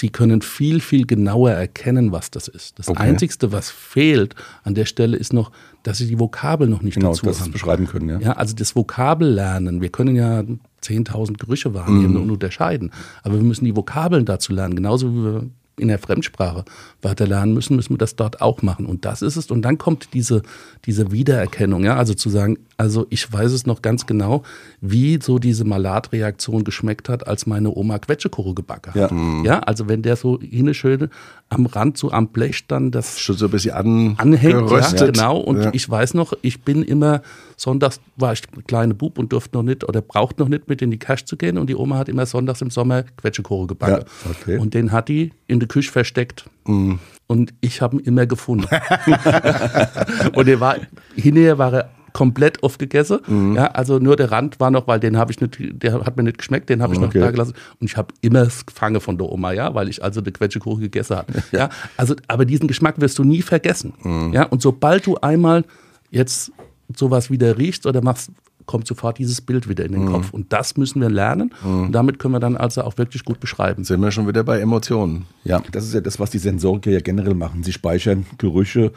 sie 0.01 0.09
können 0.09 0.41
viel, 0.41 0.81
viel 0.81 1.05
genauer 1.05 1.51
erkennen, 1.51 2.11
was 2.11 2.31
das 2.31 2.47
ist. 2.47 2.79
Das 2.79 2.89
okay. 2.89 3.03
Einzige, 3.03 3.51
was 3.51 3.69
fehlt 3.69 4.35
an 4.63 4.73
der 4.73 4.85
Stelle, 4.85 5.15
ist 5.15 5.31
noch, 5.31 5.51
dass 5.83 5.99
sie 5.99 6.07
die 6.07 6.19
Vokabel 6.19 6.67
noch 6.67 6.81
nicht 6.81 6.95
genau, 6.95 7.09
dazu 7.09 7.27
dass 7.27 7.39
haben. 7.39 7.51
beschreiben 7.51 7.85
können. 7.85 8.09
Ja. 8.09 8.19
ja, 8.19 8.31
also 8.33 8.55
das 8.55 8.75
Vokabellernen. 8.75 9.79
Wir 9.79 9.89
können 9.89 10.15
ja 10.15 10.43
10.000 10.83 11.37
Gerüche 11.37 11.75
wahrnehmen 11.75 12.15
mhm. 12.15 12.21
und 12.23 12.31
unterscheiden, 12.31 12.91
aber 13.21 13.35
wir 13.35 13.43
müssen 13.43 13.63
die 13.63 13.75
Vokabeln 13.75 14.25
dazu 14.25 14.53
lernen, 14.53 14.75
genauso 14.75 15.13
wie 15.13 15.23
wir 15.23 15.49
in 15.81 15.87
der 15.87 15.99
Fremdsprache 15.99 16.63
weiter 17.01 17.27
lernen 17.27 17.53
müssen, 17.53 17.75
müssen 17.75 17.93
wir 17.93 17.97
das 17.97 18.15
dort 18.15 18.41
auch 18.41 18.61
machen. 18.61 18.85
Und 18.85 19.05
das 19.05 19.21
ist 19.21 19.35
es. 19.35 19.51
Und 19.51 19.63
dann 19.63 19.77
kommt 19.77 20.13
diese, 20.13 20.43
diese 20.85 21.11
Wiedererkennung, 21.11 21.83
ja, 21.83 21.95
also 21.95 22.13
zu 22.13 22.29
sagen, 22.29 22.57
also 22.77 23.05
ich 23.09 23.31
weiß 23.31 23.51
es 23.51 23.65
noch 23.65 23.81
ganz 23.81 24.05
genau, 24.05 24.43
wie 24.79 25.19
so 25.21 25.39
diese 25.39 25.65
Malatreaktion 25.65 26.63
geschmeckt 26.63 27.09
hat, 27.09 27.27
als 27.27 27.45
meine 27.45 27.75
Oma 27.75 27.99
Quetschekuche 27.99 28.53
gebacken 28.53 28.93
hat. 28.93 29.11
Ja. 29.11 29.15
Mhm. 29.15 29.45
ja, 29.45 29.59
also 29.59 29.87
wenn 29.87 30.01
der 30.01 30.15
so 30.15 30.39
schön 30.71 31.09
am 31.49 31.65
Rand 31.65 31.97
so 31.97 32.11
am 32.11 32.29
Blech 32.29 32.67
dann 32.67 32.91
das 32.91 33.19
schon 33.19 33.35
so 33.35 33.45
ein 33.45 33.51
bisschen 33.51 33.73
an, 33.73 34.15
anhängt, 34.17 34.71
ja, 34.71 35.05
genau. 35.05 35.37
Und 35.37 35.63
ja. 35.63 35.69
ich 35.73 35.89
weiß 35.89 36.13
noch, 36.13 36.33
ich 36.41 36.61
bin 36.61 36.81
immer 36.83 37.21
sonntags 37.55 37.99
war 38.15 38.33
ich 38.33 38.41
kleine 38.67 38.93
Bub 38.93 39.19
und 39.19 39.31
durfte 39.31 39.57
noch 39.57 39.63
nicht 39.63 39.83
oder 39.87 40.01
brauchte 40.01 40.41
noch 40.41 40.49
nicht 40.49 40.67
mit 40.67 40.81
in 40.81 40.91
die 40.91 40.97
Kasch 40.97 41.25
zu 41.25 41.37
gehen 41.37 41.57
und 41.57 41.69
die 41.69 41.75
Oma 41.75 41.97
hat 41.97 42.09
immer 42.09 42.25
sonntags 42.25 42.61
im 42.61 42.71
Sommer 42.71 43.03
Quetschekuche 43.03 43.67
gebacken. 43.67 44.05
Ja, 44.25 44.31
okay. 44.31 44.57
Und 44.57 44.73
den 44.73 44.91
hat 44.91 45.09
die 45.09 45.31
in 45.47 45.59
der 45.59 45.67
Küche 45.71 45.91
versteckt. 45.91 46.49
Mhm. 46.67 46.99
Und 47.27 47.53
ich 47.61 47.81
habe 47.81 47.95
ihn 47.95 48.03
immer 48.03 48.25
gefunden. 48.25 48.67
und 50.35 50.47
er 50.47 50.59
war 50.59 50.75
hinterher 51.15 51.57
war 51.57 51.73
er 51.73 51.89
komplett 52.11 52.61
aufgegessen. 52.61 53.19
Mhm. 53.25 53.55
Ja, 53.55 53.67
also 53.67 53.99
nur 53.99 54.17
der 54.17 54.31
Rand 54.31 54.59
war 54.59 54.69
noch, 54.69 54.85
weil 54.85 54.99
den 54.99 55.17
habe 55.17 55.31
ich 55.31 55.39
nicht, 55.39 55.57
der 55.59 55.93
hat 56.05 56.17
mir 56.17 56.23
nicht 56.23 56.39
geschmeckt, 56.39 56.69
den 56.69 56.81
habe 56.81 56.93
ich 56.93 56.99
okay. 56.99 57.19
noch 57.19 57.25
da 57.25 57.31
gelassen. 57.31 57.53
Und 57.79 57.89
ich 57.89 57.95
habe 57.95 58.13
immer 58.19 58.43
das 58.43 58.65
gefangen 58.65 58.99
von 58.99 59.17
der 59.17 59.29
Oma, 59.29 59.53
ja, 59.53 59.73
weil 59.73 59.87
ich 59.87 60.03
also 60.03 60.19
eine 60.19 60.33
Quetschekuche 60.33 60.81
gegessen 60.81 61.15
habe. 61.15 61.31
ja, 61.53 61.69
also, 61.95 62.15
aber 62.27 62.43
diesen 62.43 62.67
Geschmack 62.67 62.99
wirst 62.99 63.17
du 63.17 63.23
nie 63.23 63.41
vergessen. 63.41 63.93
Mhm. 64.03 64.33
Ja, 64.33 64.43
und 64.43 64.61
sobald 64.61 65.05
du 65.05 65.15
einmal 65.15 65.63
jetzt 66.09 66.51
sowas 66.93 67.31
wieder 67.31 67.57
riechst 67.57 67.85
oder 67.85 68.03
machst, 68.03 68.31
kommt 68.71 68.87
sofort 68.87 69.17
dieses 69.17 69.41
Bild 69.41 69.67
wieder 69.67 69.85
in 69.85 69.91
den 69.91 70.05
mhm. 70.05 70.13
Kopf. 70.13 70.31
Und 70.31 70.53
das 70.53 70.77
müssen 70.77 71.01
wir 71.01 71.09
lernen. 71.09 71.53
Mhm. 71.63 71.81
Und 71.83 71.91
damit 71.91 72.19
können 72.19 72.33
wir 72.33 72.39
dann 72.39 72.55
also 72.55 72.83
auch 72.83 72.97
wirklich 72.97 73.25
gut 73.25 73.41
beschreiben. 73.41 73.83
Sind 73.83 74.01
wir 74.01 74.11
schon 74.11 74.27
wieder 74.27 74.43
bei 74.45 74.61
Emotionen. 74.61 75.25
Ja, 75.43 75.61
das 75.73 75.83
ist 75.83 75.93
ja 75.93 75.99
das, 75.99 76.19
was 76.19 76.29
die 76.29 76.39
Sensoriker 76.39 76.89
ja 76.89 77.01
generell 77.01 77.33
machen. 77.33 77.63
Sie 77.63 77.73
speichern 77.73 78.25
Gerüche 78.37 78.93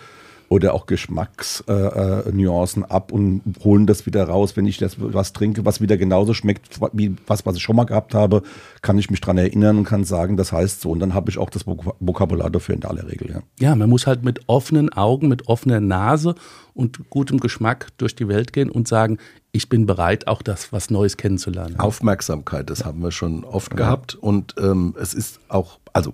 oder 0.48 0.74
auch 0.74 0.86
Geschmacksnuancen 0.86 2.82
äh, 2.82 2.86
äh 2.86 2.90
ab 2.90 3.12
und 3.12 3.42
holen 3.62 3.86
das 3.86 4.06
wieder 4.06 4.24
raus. 4.24 4.56
Wenn 4.56 4.66
ich 4.66 4.78
das 4.78 4.96
was 4.98 5.32
trinke, 5.32 5.64
was 5.64 5.80
wieder 5.80 5.96
genauso 5.96 6.34
schmeckt 6.34 6.80
wie 6.92 7.16
was, 7.26 7.46
was 7.46 7.56
ich 7.56 7.62
schon 7.62 7.76
mal 7.76 7.84
gehabt 7.84 8.14
habe, 8.14 8.42
kann 8.82 8.98
ich 8.98 9.10
mich 9.10 9.20
daran 9.20 9.38
erinnern 9.38 9.78
und 9.78 9.84
kann 9.84 10.04
sagen, 10.04 10.36
das 10.36 10.52
heißt 10.52 10.80
so. 10.80 10.90
Und 10.90 11.00
dann 11.00 11.14
habe 11.14 11.30
ich 11.30 11.38
auch 11.38 11.50
das 11.50 11.66
Vokabular 11.66 12.50
dafür 12.50 12.74
in 12.74 12.84
aller 12.84 13.08
Regel. 13.08 13.30
Ja. 13.30 13.42
ja, 13.58 13.74
man 13.74 13.90
muss 13.90 14.06
halt 14.06 14.24
mit 14.24 14.40
offenen 14.46 14.92
Augen, 14.92 15.28
mit 15.28 15.48
offener 15.48 15.80
Nase 15.80 16.34
und 16.74 17.08
gutem 17.10 17.40
Geschmack 17.40 17.88
durch 17.98 18.14
die 18.14 18.28
Welt 18.28 18.52
gehen 18.52 18.70
und 18.70 18.88
sagen, 18.88 19.18
ich 19.52 19.68
bin 19.68 19.86
bereit, 19.86 20.26
auch 20.26 20.42
das 20.42 20.72
was 20.72 20.90
Neues 20.90 21.16
kennenzulernen. 21.16 21.78
Aufmerksamkeit, 21.78 22.70
das 22.70 22.84
haben 22.84 23.00
wir 23.02 23.12
schon 23.12 23.44
oft 23.44 23.72
ja. 23.72 23.76
gehabt. 23.76 24.16
Und 24.16 24.54
ähm, 24.58 24.94
es 25.00 25.14
ist 25.14 25.38
auch, 25.48 25.78
also 25.92 26.12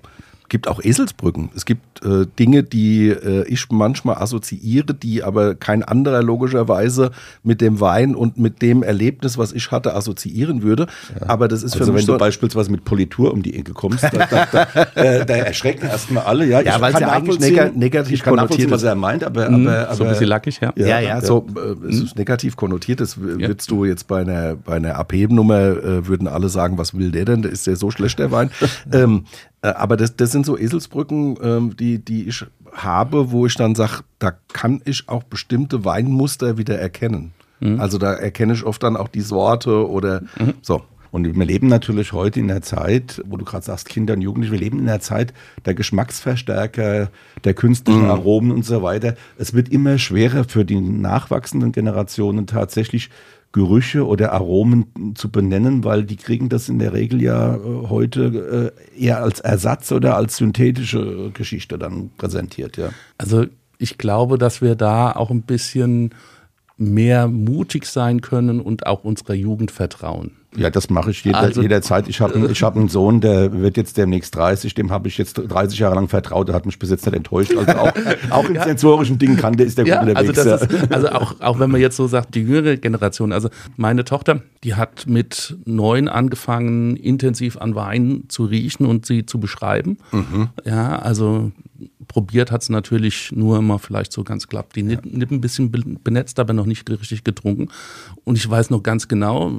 gibt 0.50 0.68
auch 0.68 0.82
Eselsbrücken. 0.82 1.48
Es 1.56 1.64
gibt 1.64 2.04
äh, 2.04 2.26
Dinge, 2.38 2.62
die 2.62 3.08
äh, 3.08 3.44
ich 3.46 3.70
manchmal 3.70 4.16
assoziiere, 4.16 4.92
die 4.92 5.22
aber 5.22 5.54
kein 5.54 5.82
anderer 5.82 6.22
logischerweise 6.22 7.12
mit 7.42 7.60
dem 7.60 7.80
Wein 7.80 8.14
und 8.14 8.36
mit 8.36 8.60
dem 8.60 8.82
Erlebnis, 8.82 9.38
was 9.38 9.52
ich 9.52 9.70
hatte, 9.70 9.94
assoziieren 9.94 10.62
würde. 10.62 10.88
Ja. 11.18 11.28
Aber 11.28 11.48
das 11.48 11.62
ist 11.62 11.74
also 11.74 11.86
für 11.86 11.92
mich 11.92 12.06
wenn 12.06 12.14
du 12.14 12.18
beispielsweise 12.18 12.70
mit 12.70 12.84
Politur 12.84 13.32
um 13.32 13.42
die 13.42 13.56
Ecke 13.56 13.72
kommst, 13.72 14.02
da, 14.02 14.10
da, 14.10 14.46
da, 14.50 14.62
äh, 14.94 15.24
da 15.24 15.34
erschrecken 15.36 15.86
erstmal 15.86 16.24
alle. 16.24 16.44
Ja, 16.46 16.60
ja 16.60 16.80
weil 16.80 16.92
es 16.94 17.00
ja 17.00 17.08
eigentlich 17.08 17.38
neg 17.38 17.76
negativ 17.76 18.14
ich 18.14 18.22
kann 18.22 18.36
konnotiert 18.36 18.66
ist. 18.66 18.70
was 18.72 18.82
er 18.82 18.96
meint, 18.96 19.22
aber, 19.22 19.48
mhm, 19.48 19.68
aber, 19.68 19.86
aber 19.86 19.94
so 19.94 20.04
ein 20.04 20.10
bisschen 20.10 20.26
lackig, 20.26 20.60
ja. 20.60 20.72
Ja, 20.74 20.86
ja, 20.86 21.00
ja 21.00 21.20
so 21.20 21.46
äh, 21.56 21.88
es 21.88 22.00
ist 22.00 22.18
negativ 22.18 22.56
konnotiert. 22.56 23.00
Das 23.00 23.20
würdest 23.20 23.70
du 23.70 23.84
jetzt 23.84 24.08
bei 24.08 24.22
einer 24.22 24.56
bei 24.56 24.74
einer 24.74 24.96
Abhebennummer 24.96 25.60
äh, 25.60 26.08
würden 26.08 26.26
alle 26.26 26.48
sagen, 26.48 26.76
was 26.76 26.94
will 26.94 27.12
der 27.12 27.24
denn? 27.24 27.44
Ist 27.44 27.68
der 27.68 27.76
so 27.76 27.92
schlecht 27.92 28.18
der 28.18 28.32
Wein? 28.32 28.50
ähm, 28.92 29.26
äh, 29.26 29.49
aber 29.62 29.96
das, 29.96 30.16
das 30.16 30.32
sind 30.32 30.46
so 30.46 30.56
Eselsbrücken, 30.56 31.36
ähm, 31.42 31.76
die, 31.76 31.98
die 31.98 32.28
ich 32.28 32.46
habe, 32.72 33.30
wo 33.30 33.46
ich 33.46 33.56
dann 33.56 33.74
sage, 33.74 34.04
da 34.18 34.32
kann 34.52 34.80
ich 34.84 35.08
auch 35.08 35.22
bestimmte 35.22 35.84
Weinmuster 35.84 36.56
wieder 36.56 36.78
erkennen. 36.78 37.32
Mhm. 37.60 37.80
Also 37.80 37.98
da 37.98 38.14
erkenne 38.14 38.54
ich 38.54 38.64
oft 38.64 38.82
dann 38.82 38.96
auch 38.96 39.08
die 39.08 39.20
Sorte 39.20 39.88
oder 39.88 40.22
mhm. 40.38 40.54
so. 40.62 40.82
Und 41.12 41.24
wir 41.36 41.44
leben 41.44 41.66
natürlich 41.66 42.12
heute 42.12 42.38
in 42.38 42.46
der 42.46 42.62
Zeit, 42.62 43.20
wo 43.26 43.36
du 43.36 43.44
gerade 43.44 43.64
sagst, 43.64 43.88
Kinder 43.88 44.14
und 44.14 44.20
Jugendliche, 44.20 44.52
wir 44.52 44.60
leben 44.60 44.78
in 44.78 44.86
der 44.86 45.00
Zeit 45.00 45.34
der 45.64 45.74
Geschmacksverstärker, 45.74 47.10
der 47.42 47.54
künstlichen 47.54 48.04
mhm. 48.04 48.10
Aromen 48.10 48.52
und 48.52 48.64
so 48.64 48.82
weiter. 48.82 49.16
Es 49.36 49.52
wird 49.52 49.68
immer 49.70 49.98
schwerer 49.98 50.44
für 50.44 50.64
die 50.64 50.80
nachwachsenden 50.80 51.72
Generationen 51.72 52.46
tatsächlich 52.46 53.10
Gerüche 53.52 54.06
oder 54.06 54.32
Aromen 54.32 55.14
zu 55.16 55.30
benennen, 55.30 55.82
weil 55.82 56.04
die 56.04 56.16
kriegen 56.16 56.48
das 56.48 56.68
in 56.68 56.78
der 56.78 56.92
Regel 56.92 57.20
ja 57.20 57.56
äh, 57.56 57.58
heute 57.88 58.72
äh, 58.96 59.04
eher 59.04 59.22
als 59.22 59.40
Ersatz 59.40 59.90
oder 59.90 60.16
als 60.16 60.36
synthetische 60.36 61.30
Geschichte 61.32 61.78
dann 61.78 62.10
präsentiert, 62.16 62.76
ja. 62.76 62.90
Also 63.18 63.46
ich 63.78 63.98
glaube, 63.98 64.38
dass 64.38 64.62
wir 64.62 64.76
da 64.76 65.12
auch 65.12 65.30
ein 65.30 65.42
bisschen 65.42 66.14
mehr 66.76 67.28
mutig 67.28 67.86
sein 67.86 68.20
können 68.20 68.60
und 68.60 68.86
auch 68.86 69.04
unserer 69.04 69.34
Jugend 69.34 69.70
vertrauen. 69.70 70.32
Ja, 70.56 70.68
das 70.68 70.90
mache 70.90 71.12
ich 71.12 71.24
jeder, 71.24 71.38
also, 71.38 71.62
jederzeit. 71.62 72.08
Ich 72.08 72.20
habe 72.20 72.50
ich 72.50 72.62
hab 72.62 72.76
einen 72.76 72.88
Sohn, 72.88 73.20
der 73.20 73.52
wird 73.52 73.76
jetzt 73.76 73.96
demnächst 73.96 74.34
30, 74.34 74.74
dem 74.74 74.90
habe 74.90 75.06
ich 75.06 75.16
jetzt 75.16 75.34
30 75.34 75.78
Jahre 75.78 75.94
lang 75.94 76.08
vertraut, 76.08 76.48
der 76.48 76.56
hat 76.56 76.66
mich 76.66 76.78
bis 76.78 76.90
jetzt 76.90 77.06
nicht 77.06 77.14
enttäuscht. 77.14 77.54
Also 77.56 77.72
auch, 77.78 77.92
auch 78.30 78.48
im 78.48 78.56
ja. 78.56 78.64
sensorischen 78.64 79.18
Dingen 79.18 79.36
kann 79.36 79.56
der, 79.56 79.66
ist 79.66 79.78
der 79.78 79.86
ja, 79.86 80.00
gut 80.00 80.08
unterwegs. 80.08 80.38
Also, 80.38 80.50
das 80.50 80.62
ist, 80.62 80.92
also 80.92 81.08
auch, 81.10 81.40
auch 81.40 81.60
wenn 81.60 81.70
man 81.70 81.80
jetzt 81.80 81.96
so 81.96 82.08
sagt, 82.08 82.34
die 82.34 82.40
jüngere 82.40 82.76
Generation, 82.76 83.32
also 83.32 83.48
meine 83.76 84.04
Tochter, 84.04 84.42
die 84.64 84.74
hat 84.74 85.06
mit 85.06 85.56
neun 85.66 86.08
angefangen, 86.08 86.96
intensiv 86.96 87.56
an 87.56 87.76
Wein 87.76 88.24
zu 88.28 88.44
riechen 88.44 88.86
und 88.86 89.06
sie 89.06 89.26
zu 89.26 89.38
beschreiben. 89.38 89.98
Mhm. 90.10 90.48
Ja, 90.64 90.98
also 90.98 91.52
probiert 92.08 92.50
hat 92.50 92.62
es 92.62 92.68
natürlich 92.68 93.32
nur 93.32 93.60
mal 93.62 93.78
vielleicht 93.78 94.12
so 94.12 94.24
ganz 94.24 94.48
klapp 94.48 94.72
die 94.72 94.82
Nippen, 94.82 95.16
Nippen 95.16 95.38
ein 95.38 95.40
bisschen 95.40 95.70
benetzt, 96.02 96.38
aber 96.38 96.52
noch 96.52 96.66
nicht 96.66 96.88
richtig 96.88 97.24
getrunken. 97.24 97.68
Und 98.24 98.36
ich 98.36 98.48
weiß 98.48 98.70
noch 98.70 98.82
ganz 98.82 99.08
genau, 99.08 99.52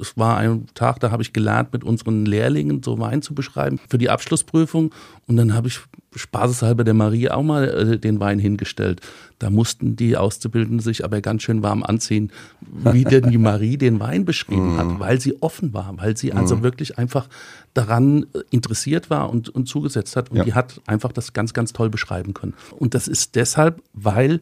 es 0.00 0.16
war 0.16 0.36
ein 0.38 0.66
Tag, 0.74 1.00
da 1.00 1.10
habe 1.10 1.22
ich 1.22 1.32
gelernt, 1.32 1.72
mit 1.72 1.84
unseren 1.84 2.26
Lehrlingen 2.26 2.82
so 2.82 2.98
Wein 2.98 3.22
zu 3.22 3.34
beschreiben 3.34 3.80
für 3.88 3.98
die 3.98 4.10
Abschlussprüfung. 4.10 4.94
Und 5.26 5.36
dann 5.36 5.54
habe 5.54 5.68
ich 5.68 5.80
spaßeshalber 6.14 6.84
der 6.84 6.94
Marie 6.94 7.30
auch 7.30 7.42
mal 7.42 7.68
äh, 7.68 7.98
den 7.98 8.20
Wein 8.20 8.38
hingestellt. 8.38 9.00
Da 9.40 9.48
mussten 9.48 9.96
die 9.96 10.18
Auszubildenden 10.18 10.80
sich 10.80 11.02
aber 11.02 11.22
ganz 11.22 11.42
schön 11.42 11.62
warm 11.62 11.82
anziehen, 11.82 12.30
wie 12.60 13.04
denn 13.04 13.30
die 13.30 13.38
Marie 13.38 13.78
den 13.78 13.98
Wein 13.98 14.26
beschrieben 14.26 14.76
hat, 14.76 14.86
mhm. 14.86 15.00
weil 15.00 15.18
sie 15.18 15.42
offen 15.42 15.72
war, 15.72 15.96
weil 15.96 16.14
sie 16.14 16.34
also 16.34 16.56
mhm. 16.56 16.62
wirklich 16.62 16.98
einfach 16.98 17.26
daran 17.72 18.26
äh, 18.34 18.40
interessiert 18.50 19.08
war 19.08 19.30
und, 19.30 19.48
und 19.48 19.66
zugesetzt 19.66 20.14
hat. 20.14 20.30
Und 20.30 20.36
ja. 20.36 20.44
die 20.44 20.52
hat 20.52 20.82
einfach 20.86 21.10
das 21.10 21.32
ganz, 21.32 21.54
ganz 21.54 21.72
toll 21.72 21.88
beschreiben 21.88 22.34
können. 22.34 22.52
Und 22.76 22.92
das 22.92 23.08
ist 23.08 23.34
deshalb, 23.34 23.82
weil 23.94 24.40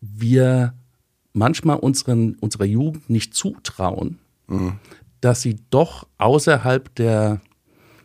wir 0.00 0.74
manchmal 1.32 1.78
unseren, 1.78 2.36
unserer 2.36 2.66
Jugend 2.66 3.10
nicht 3.10 3.34
zutrauen, 3.34 4.20
mhm. 4.46 4.74
dass 5.20 5.42
sie 5.42 5.56
doch 5.70 6.06
außerhalb 6.18 6.94
der 6.94 7.40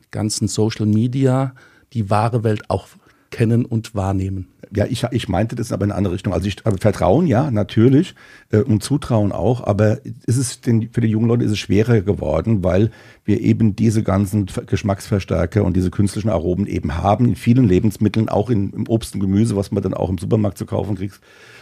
ganzen 0.09 0.47
Social 0.47 0.87
Media 0.87 1.53
die 1.93 2.09
wahre 2.09 2.43
Welt 2.43 2.67
auch 2.71 2.87
kennen 3.31 3.65
und 3.65 3.95
wahrnehmen. 3.95 4.47
Ja, 4.73 4.85
ich, 4.85 5.05
ich 5.11 5.27
meinte 5.27 5.55
das 5.55 5.71
aber 5.71 5.83
in 5.83 5.91
eine 5.91 5.97
andere 5.97 6.13
Richtung. 6.13 6.33
Also 6.33 6.47
ich, 6.47 6.65
aber 6.65 6.77
Vertrauen, 6.77 7.27
ja, 7.27 7.51
natürlich, 7.51 8.15
äh, 8.51 8.59
und 8.59 8.83
Zutrauen 8.83 9.31
auch, 9.31 9.65
aber 9.65 9.99
ist 10.05 10.37
es 10.37 10.61
den, 10.61 10.89
für 10.91 11.01
die 11.01 11.09
jungen 11.09 11.27
Leute 11.27 11.43
ist 11.43 11.51
es 11.51 11.59
schwerer 11.59 12.01
geworden, 12.01 12.63
weil 12.63 12.91
wir 13.25 13.41
eben 13.41 13.75
diese 13.75 14.01
ganzen 14.01 14.47
Geschmacksverstärker 14.65 15.63
und 15.63 15.75
diese 15.75 15.91
künstlichen 15.91 16.29
Aromen 16.29 16.67
eben 16.67 16.97
haben 16.97 17.27
in 17.27 17.35
vielen 17.35 17.67
Lebensmitteln, 17.67 18.29
auch 18.29 18.49
in, 18.49 18.71
im 18.71 18.87
Obst 18.87 19.13
und 19.13 19.19
Gemüse, 19.19 19.55
was 19.55 19.71
man 19.71 19.83
dann 19.83 19.93
auch 19.93 20.09
im 20.09 20.17
Supermarkt 20.17 20.57
zu 20.57 20.65
kaufen 20.65 20.95
kriegt. 20.95 21.19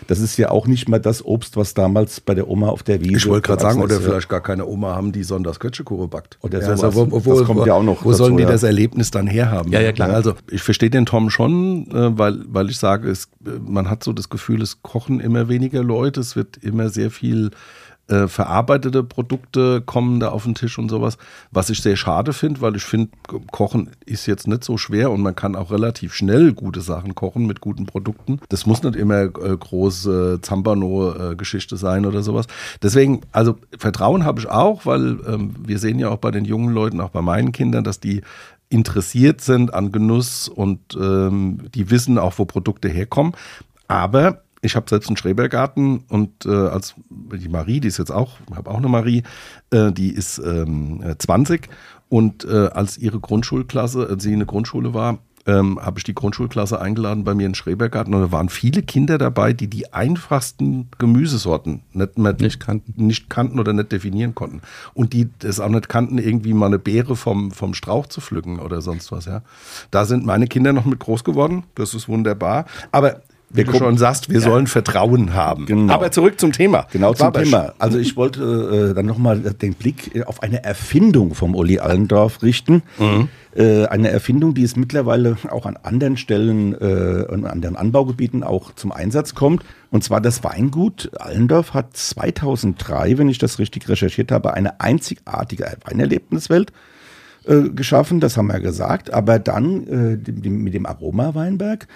Das 0.08 0.20
ist 0.20 0.38
ja 0.38 0.52
auch 0.52 0.68
nicht 0.68 0.88
mehr 0.88 1.00
das 1.00 1.26
Obst, 1.26 1.58
was 1.58 1.74
damals 1.74 2.22
bei 2.22 2.34
der 2.34 2.48
Oma 2.48 2.70
auf 2.70 2.84
der 2.84 3.02
Wiese. 3.02 3.18
Ich 3.18 3.28
wollte 3.28 3.48
gerade 3.48 3.62
sagen, 3.62 3.82
oder 3.82 4.00
vielleicht 4.00 4.30
gar 4.30 4.42
keine 4.42 4.66
Oma 4.66 4.96
haben, 4.96 5.12
die 5.12 5.24
sonntags 5.24 5.60
Kötschekuche 5.60 6.08
backt. 6.08 6.38
Oder 6.42 6.60
ja, 6.60 6.66
sowas. 6.66 6.84
Also, 6.84 7.12
wo, 7.12 7.26
wo, 7.26 7.40
das 7.40 7.46
kommt 7.46 7.66
ja 7.66 7.74
auch 7.74 7.84
noch. 7.84 8.06
Wo 8.06 8.12
dazu, 8.12 8.24
sollen 8.24 8.38
die 8.38 8.44
ja. 8.44 8.50
das 8.50 8.64
Erlebnis 8.64 9.12
dann 9.12 9.28
herhaben? 9.28 9.72
Ja, 9.72 9.82
ja, 9.82 9.92
klar. 9.92 10.10
Also 10.10 10.36
ich 10.50 10.62
verstehe 10.62 10.90
den 10.90 11.06
Tom 11.06 11.30
schon, 11.30 11.59
äh, 11.92 12.18
weil, 12.18 12.44
weil 12.48 12.70
ich 12.70 12.78
sage, 12.78 13.10
es, 13.10 13.30
man 13.40 13.90
hat 13.90 14.04
so 14.04 14.14
das 14.14 14.30
Gefühl, 14.30 14.62
es 14.62 14.82
kochen 14.82 15.20
immer 15.20 15.50
weniger 15.50 15.84
Leute, 15.84 16.20
es 16.20 16.36
wird 16.36 16.58
immer 16.58 16.90
sehr 16.90 17.12
viel 17.12 17.52
äh, 18.10 18.28
verarbeitete 18.28 19.04
Produkte 19.04 19.82
kommen 19.82 20.20
da 20.20 20.30
auf 20.30 20.44
den 20.44 20.56
Tisch 20.56 20.80
und 20.80 20.90
sowas, 20.90 21.18
was 21.52 21.70
ich 21.70 21.82
sehr 21.82 21.96
schade 21.96 22.34
finde, 22.34 22.60
weil 22.62 22.76
ich 22.76 22.84
finde, 22.84 23.12
Kochen 23.52 23.92
ist 24.06 24.26
jetzt 24.26 24.48
nicht 24.48 24.64
so 24.64 24.78
schwer 24.78 25.12
und 25.12 25.22
man 25.22 25.36
kann 25.36 25.56
auch 25.56 25.72
relativ 25.72 26.16
schnell 26.16 26.54
gute 26.54 26.82
Sachen 26.82 27.14
kochen 27.14 27.46
mit 27.46 27.62
guten 27.62 27.86
Produkten. 27.86 28.40
Das 28.50 28.66
muss 28.66 28.82
nicht 28.82 28.96
immer 28.96 29.22
äh, 29.22 29.56
große 29.58 30.40
Zampano-Geschichte 30.42 31.78
sein 31.78 32.06
oder 32.06 32.24
sowas. 32.24 32.48
Deswegen, 32.82 33.22
also 33.32 33.58
Vertrauen 33.78 34.26
habe 34.26 34.40
ich 34.40 34.50
auch, 34.50 34.88
weil 34.88 35.20
ähm, 35.28 35.56
wir 35.60 35.78
sehen 35.78 36.00
ja 36.00 36.10
auch 36.10 36.18
bei 36.18 36.32
den 36.32 36.46
jungen 36.46 36.74
Leuten, 36.74 37.02
auch 37.02 37.12
bei 37.12 37.22
meinen 37.22 37.52
Kindern, 37.52 37.84
dass 37.84 38.00
die 38.00 38.22
interessiert 38.70 39.42
sind 39.42 39.74
an 39.74 39.92
Genuss 39.92 40.48
und 40.48 40.96
ähm, 40.96 41.70
die 41.74 41.90
wissen 41.90 42.18
auch, 42.18 42.38
wo 42.38 42.46
Produkte 42.46 42.88
herkommen. 42.88 43.34
Aber 43.88 44.44
ich 44.62 44.76
habe 44.76 44.90
selbst 44.90 45.08
einen 45.08 45.18
Schrebergarten 45.18 46.04
und 46.10 46.46
äh, 46.46 46.50
als 46.50 46.96
die 47.10 47.50
Marie, 47.50 47.80
die 47.80 47.88
ist 47.88 47.98
jetzt 47.98 48.12
auch, 48.12 48.38
ich 48.50 48.56
habe 48.56 48.70
auch 48.70 48.78
eine 48.78 48.90
Marie, 48.90 49.24
äh, 49.72 49.92
die 49.92 50.12
ist 50.12 50.40
ähm, 50.40 51.04
20 51.18 51.70
und 52.10 52.46
äh, 52.46 52.68
als 52.68 52.98
ihre 52.98 53.20
Grundschulklasse, 53.20 54.08
als 54.10 54.24
sie 54.24 54.34
in 54.34 54.40
der 54.40 54.48
Grundschule 54.48 54.94
war, 54.94 55.20
ähm, 55.50 55.80
habe 55.82 55.98
ich 55.98 56.04
die 56.04 56.14
Grundschulklasse 56.14 56.80
eingeladen 56.80 57.24
bei 57.24 57.34
mir 57.34 57.48
in 57.48 57.56
Schrebergarten 57.56 58.14
und 58.14 58.22
da 58.22 58.32
waren 58.32 58.50
viele 58.50 58.84
Kinder 58.84 59.18
dabei, 59.18 59.54
die 59.54 59.68
die 59.68 59.92
einfachsten 59.94 60.90
Gemüsesorten 61.00 61.82
nicht, 61.94 62.18
nicht, 62.18 62.60
kannten. 62.60 62.94
nicht 62.96 63.30
kannten 63.30 63.60
oder 63.60 63.74
nicht 63.74 63.92
definieren 63.92 64.36
konnten. 64.36 64.62
Und 64.94 65.14
die 65.14 65.30
es 65.44 65.60
auch 65.60 65.70
nicht 65.70 65.90
kannten, 65.90 66.20
irgendwie 66.20 66.54
mal 66.54 66.68
eine 66.68 66.78
Beere 66.80 67.16
vom, 67.16 67.52
vom 67.52 67.74
Strauch 67.74 68.06
zu 68.06 68.22
pflücken 68.22 68.60
oder 68.60 68.82
sonst 68.82 69.12
was. 69.12 69.26
Ja. 69.26 69.42
Da 69.90 70.06
sind 70.06 70.26
meine 70.26 70.48
Kinder 70.48 70.72
noch 70.72 70.86
mit 70.86 71.00
groß 71.00 71.24
geworden, 71.24 71.64
das 71.76 71.94
ist 71.96 72.08
wunderbar. 72.08 72.66
Aber 72.92 73.22
wie 73.52 73.64
du 73.64 73.74
schon 73.74 73.98
sagst, 73.98 74.30
wir 74.30 74.40
ja. 74.40 74.42
sollen 74.42 74.68
Vertrauen 74.68 75.34
haben. 75.34 75.66
Genau. 75.66 75.94
Aber 75.94 76.12
zurück 76.12 76.40
zum 76.40 76.52
Thema. 76.52 76.88
Genau 76.92 77.14
zum 77.14 77.34
Thema. 77.34 77.74
Also 77.80 77.98
ich 77.98 78.16
wollte 78.16 78.92
äh, 78.92 78.94
dann 78.94 79.06
nochmal 79.06 79.40
den 79.40 79.74
Blick 79.74 80.16
äh, 80.16 80.24
auf 80.24 80.44
eine 80.44 80.64
Erfindung 80.64 81.34
vom 81.34 81.56
Uli 81.56 81.80
Allendorf 81.80 82.44
richten. 82.44 82.84
Mhm. 83.00 83.30
Äh, 83.56 83.88
eine 83.88 84.10
Erfindung, 84.10 84.54
die 84.54 84.64
es 84.64 84.76
mittlerweile 84.76 85.38
auch 85.50 85.66
an 85.66 85.78
anderen 85.82 86.18
Stellen 86.18 86.74
äh, 86.74 87.26
und 87.28 87.46
an 87.46 87.52
anderen 87.52 87.76
Anbaugebieten 87.76 88.44
auch 88.44 88.76
zum 88.76 88.92
Einsatz 88.92 89.34
kommt. 89.34 89.64
Und 89.90 90.04
zwar 90.04 90.22
das 90.22 90.44
Weingut 90.44 91.10
Allendorf 91.20 91.74
hat 91.74 91.98
2003, 91.98 93.18
wenn 93.18 93.30
ich 93.30 93.40
das 93.40 93.58
richtig 93.58 93.90
recherchiert 93.90 94.32
habe, 94.32 94.54
eine 94.54 94.80
einzigartige 94.80 95.78
Weinerlebniswelt 95.86 96.72
äh, 97.46 97.70
geschaffen. 97.70 98.20
Das 98.20 98.38
haben 98.38 98.48
wir 98.48 98.60
gesagt. 98.60 99.12
Aber 99.12 99.40
dann 99.40 99.88
äh, 99.88 100.32
mit 100.40 100.74
dem 100.76 100.86
Aroma-Weinberg 100.86 101.88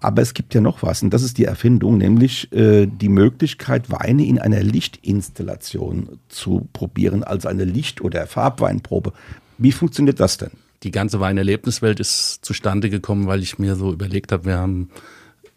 aber 0.00 0.22
es 0.22 0.34
gibt 0.34 0.54
ja 0.54 0.60
noch 0.60 0.82
was, 0.82 1.02
und 1.02 1.10
das 1.10 1.22
ist 1.22 1.38
die 1.38 1.44
Erfindung, 1.44 1.98
nämlich 1.98 2.52
äh, 2.52 2.86
die 2.86 3.08
Möglichkeit, 3.08 3.90
Weine 3.90 4.24
in 4.26 4.38
einer 4.38 4.62
Lichtinstallation 4.62 6.18
zu 6.28 6.68
probieren, 6.72 7.24
also 7.24 7.48
eine 7.48 7.64
Licht- 7.64 8.00
oder 8.00 8.26
Farbweinprobe. 8.26 9.12
Wie 9.58 9.72
funktioniert 9.72 10.20
das 10.20 10.38
denn? 10.38 10.52
Die 10.84 10.92
ganze 10.92 11.18
Weinerlebniswelt 11.18 11.98
ist 11.98 12.38
zustande 12.42 12.90
gekommen, 12.90 13.26
weil 13.26 13.42
ich 13.42 13.58
mir 13.58 13.74
so 13.74 13.92
überlegt 13.92 14.30
habe, 14.30 14.44
wir 14.44 14.58
haben 14.58 14.90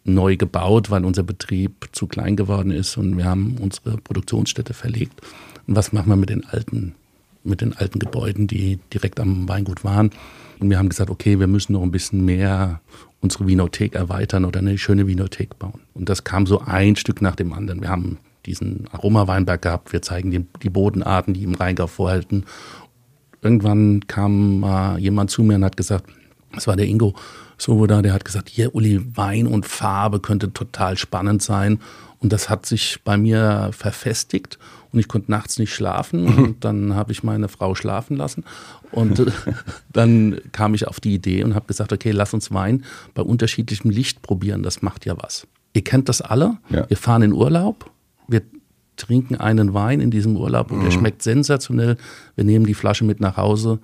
neu 0.03 0.36
gebaut, 0.36 0.89
weil 0.89 1.05
unser 1.05 1.21
Betrieb 1.21 1.89
zu 1.91 2.07
klein 2.07 2.36
geworden 2.36 2.71
ist 2.71 2.98
und 2.98 3.17
wir 3.17 3.25
haben 3.25 3.57
unsere 3.62 3.98
Produktionsstätte 3.98 4.74
verlegt. 4.74 5.21
Und 5.67 5.75
was 5.75 5.93
machen 5.93 6.10
wir 6.10 6.15
mit 6.15 6.31
den 6.31 6.43
alten, 6.45 6.95
mit 7.43 7.62
den 7.62 7.77
alten 7.77 8.00
Gebäuden, 8.00 8.48
die 8.48 8.79
direkt 8.91 9.19
am 9.19 9.48
Weingut 9.48 9.83
waren? 9.83 10.10
Und 10.60 10.71
wir 10.71 10.79
haben 10.79 10.89
gesagt, 10.89 11.12
okay, 11.12 11.39
wir 11.39 11.48
müssen 11.48 11.74
noch 11.74 11.83
ein 11.83 11.91
bisschen 11.91 12.25
mehr 12.25 12.81
unsere 13.21 13.47
Vinothek 13.47 13.95
erweitern 13.95 14.45
oder 14.45 14.59
eine 14.59 14.77
schöne 14.77 15.07
Vinothek 15.07 15.57
bauen. 15.59 15.81
Und 15.93 16.09
das 16.09 16.23
kam 16.23 16.45
so 16.45 16.59
ein 16.59 16.95
Stück 16.95 17.21
nach 17.21 17.35
dem 17.35 17.53
anderen. 17.53 17.81
Wir 17.81 17.89
haben 17.89 18.17
diesen 18.45 18.87
Aromaweinberg 18.91 19.61
gehabt, 19.61 19.93
wir 19.93 20.01
zeigen 20.01 20.31
die, 20.31 20.45
die 20.63 20.69
Bodenarten, 20.69 21.33
die 21.33 21.43
im 21.43 21.53
Rheingau 21.53 21.87
vorhalten. 21.87 22.45
Irgendwann 23.41 24.01
kam 24.07 24.63
äh, 24.63 24.97
jemand 24.97 25.29
zu 25.29 25.43
mir 25.43 25.55
und 25.55 25.65
hat 25.65 25.77
gesagt, 25.77 26.09
das 26.53 26.67
war 26.67 26.75
der 26.75 26.88
Ingo 26.88 27.15
Svoboda, 27.62 28.01
der 28.01 28.13
hat 28.13 28.25
gesagt, 28.25 28.50
hier 28.50 28.74
Uli, 28.74 29.00
Wein 29.15 29.46
und 29.46 29.67
Farbe 29.67 30.20
könnte 30.20 30.51
total 30.51 30.98
spannend 30.98 31.43
sein. 31.43 31.79
Und 32.17 32.34
das 32.34 32.50
hat 32.50 32.65
sich 32.65 33.00
bei 33.03 33.17
mir 33.17 33.70
verfestigt 33.72 34.58
und 34.91 35.00
ich 35.00 35.08
konnte 35.08 35.31
nachts 35.31 35.60
nicht 35.60 35.74
schlafen. 35.74 36.27
Und 36.38 36.65
dann 36.65 36.96
habe 36.96 37.12
ich 37.12 37.24
meine 37.24 37.48
Frau 37.48 37.75
schlafen 37.75 38.17
lassen. 38.17 38.43
Und 38.91 39.31
dann 39.93 40.39
kam 40.51 40.74
ich 40.74 40.88
auf 40.88 41.00
die 41.00 41.13
Idee 41.13 41.43
und 41.43 41.55
habe 41.55 41.67
gesagt, 41.67 41.93
okay, 41.93 42.12
lass 42.12 42.33
uns 42.33 42.51
Wein 42.51 42.83
bei 43.14 43.22
unterschiedlichem 43.22 43.90
Licht 43.90 44.22
probieren. 44.22 44.64
Das 44.64 44.81
macht 44.81 45.05
ja 45.05 45.16
was. 45.18 45.48
Ihr 45.74 45.83
kennt 45.83 46.09
das 46.09 46.22
alle. 46.22 46.57
Ja. 46.70 46.90
Wir 46.90 46.98
fahren 46.98 47.22
in 47.22 47.33
Urlaub. 47.33 47.90
Wir 48.27 48.42
trinken 48.98 49.35
einen 49.35 49.74
Wein 49.74 50.01
in 50.01 50.11
diesem 50.11 50.35
Urlaub 50.35 50.72
und 50.72 50.79
mhm. 50.79 50.83
der 50.83 50.92
schmeckt 50.92 51.24
sensationell. 51.24 51.98
Wir 52.35 52.44
nehmen 52.44 52.66
die 52.66 52.74
Flasche 52.74 53.05
mit 53.05 53.20
nach 53.22 53.37
Hause, 53.37 53.79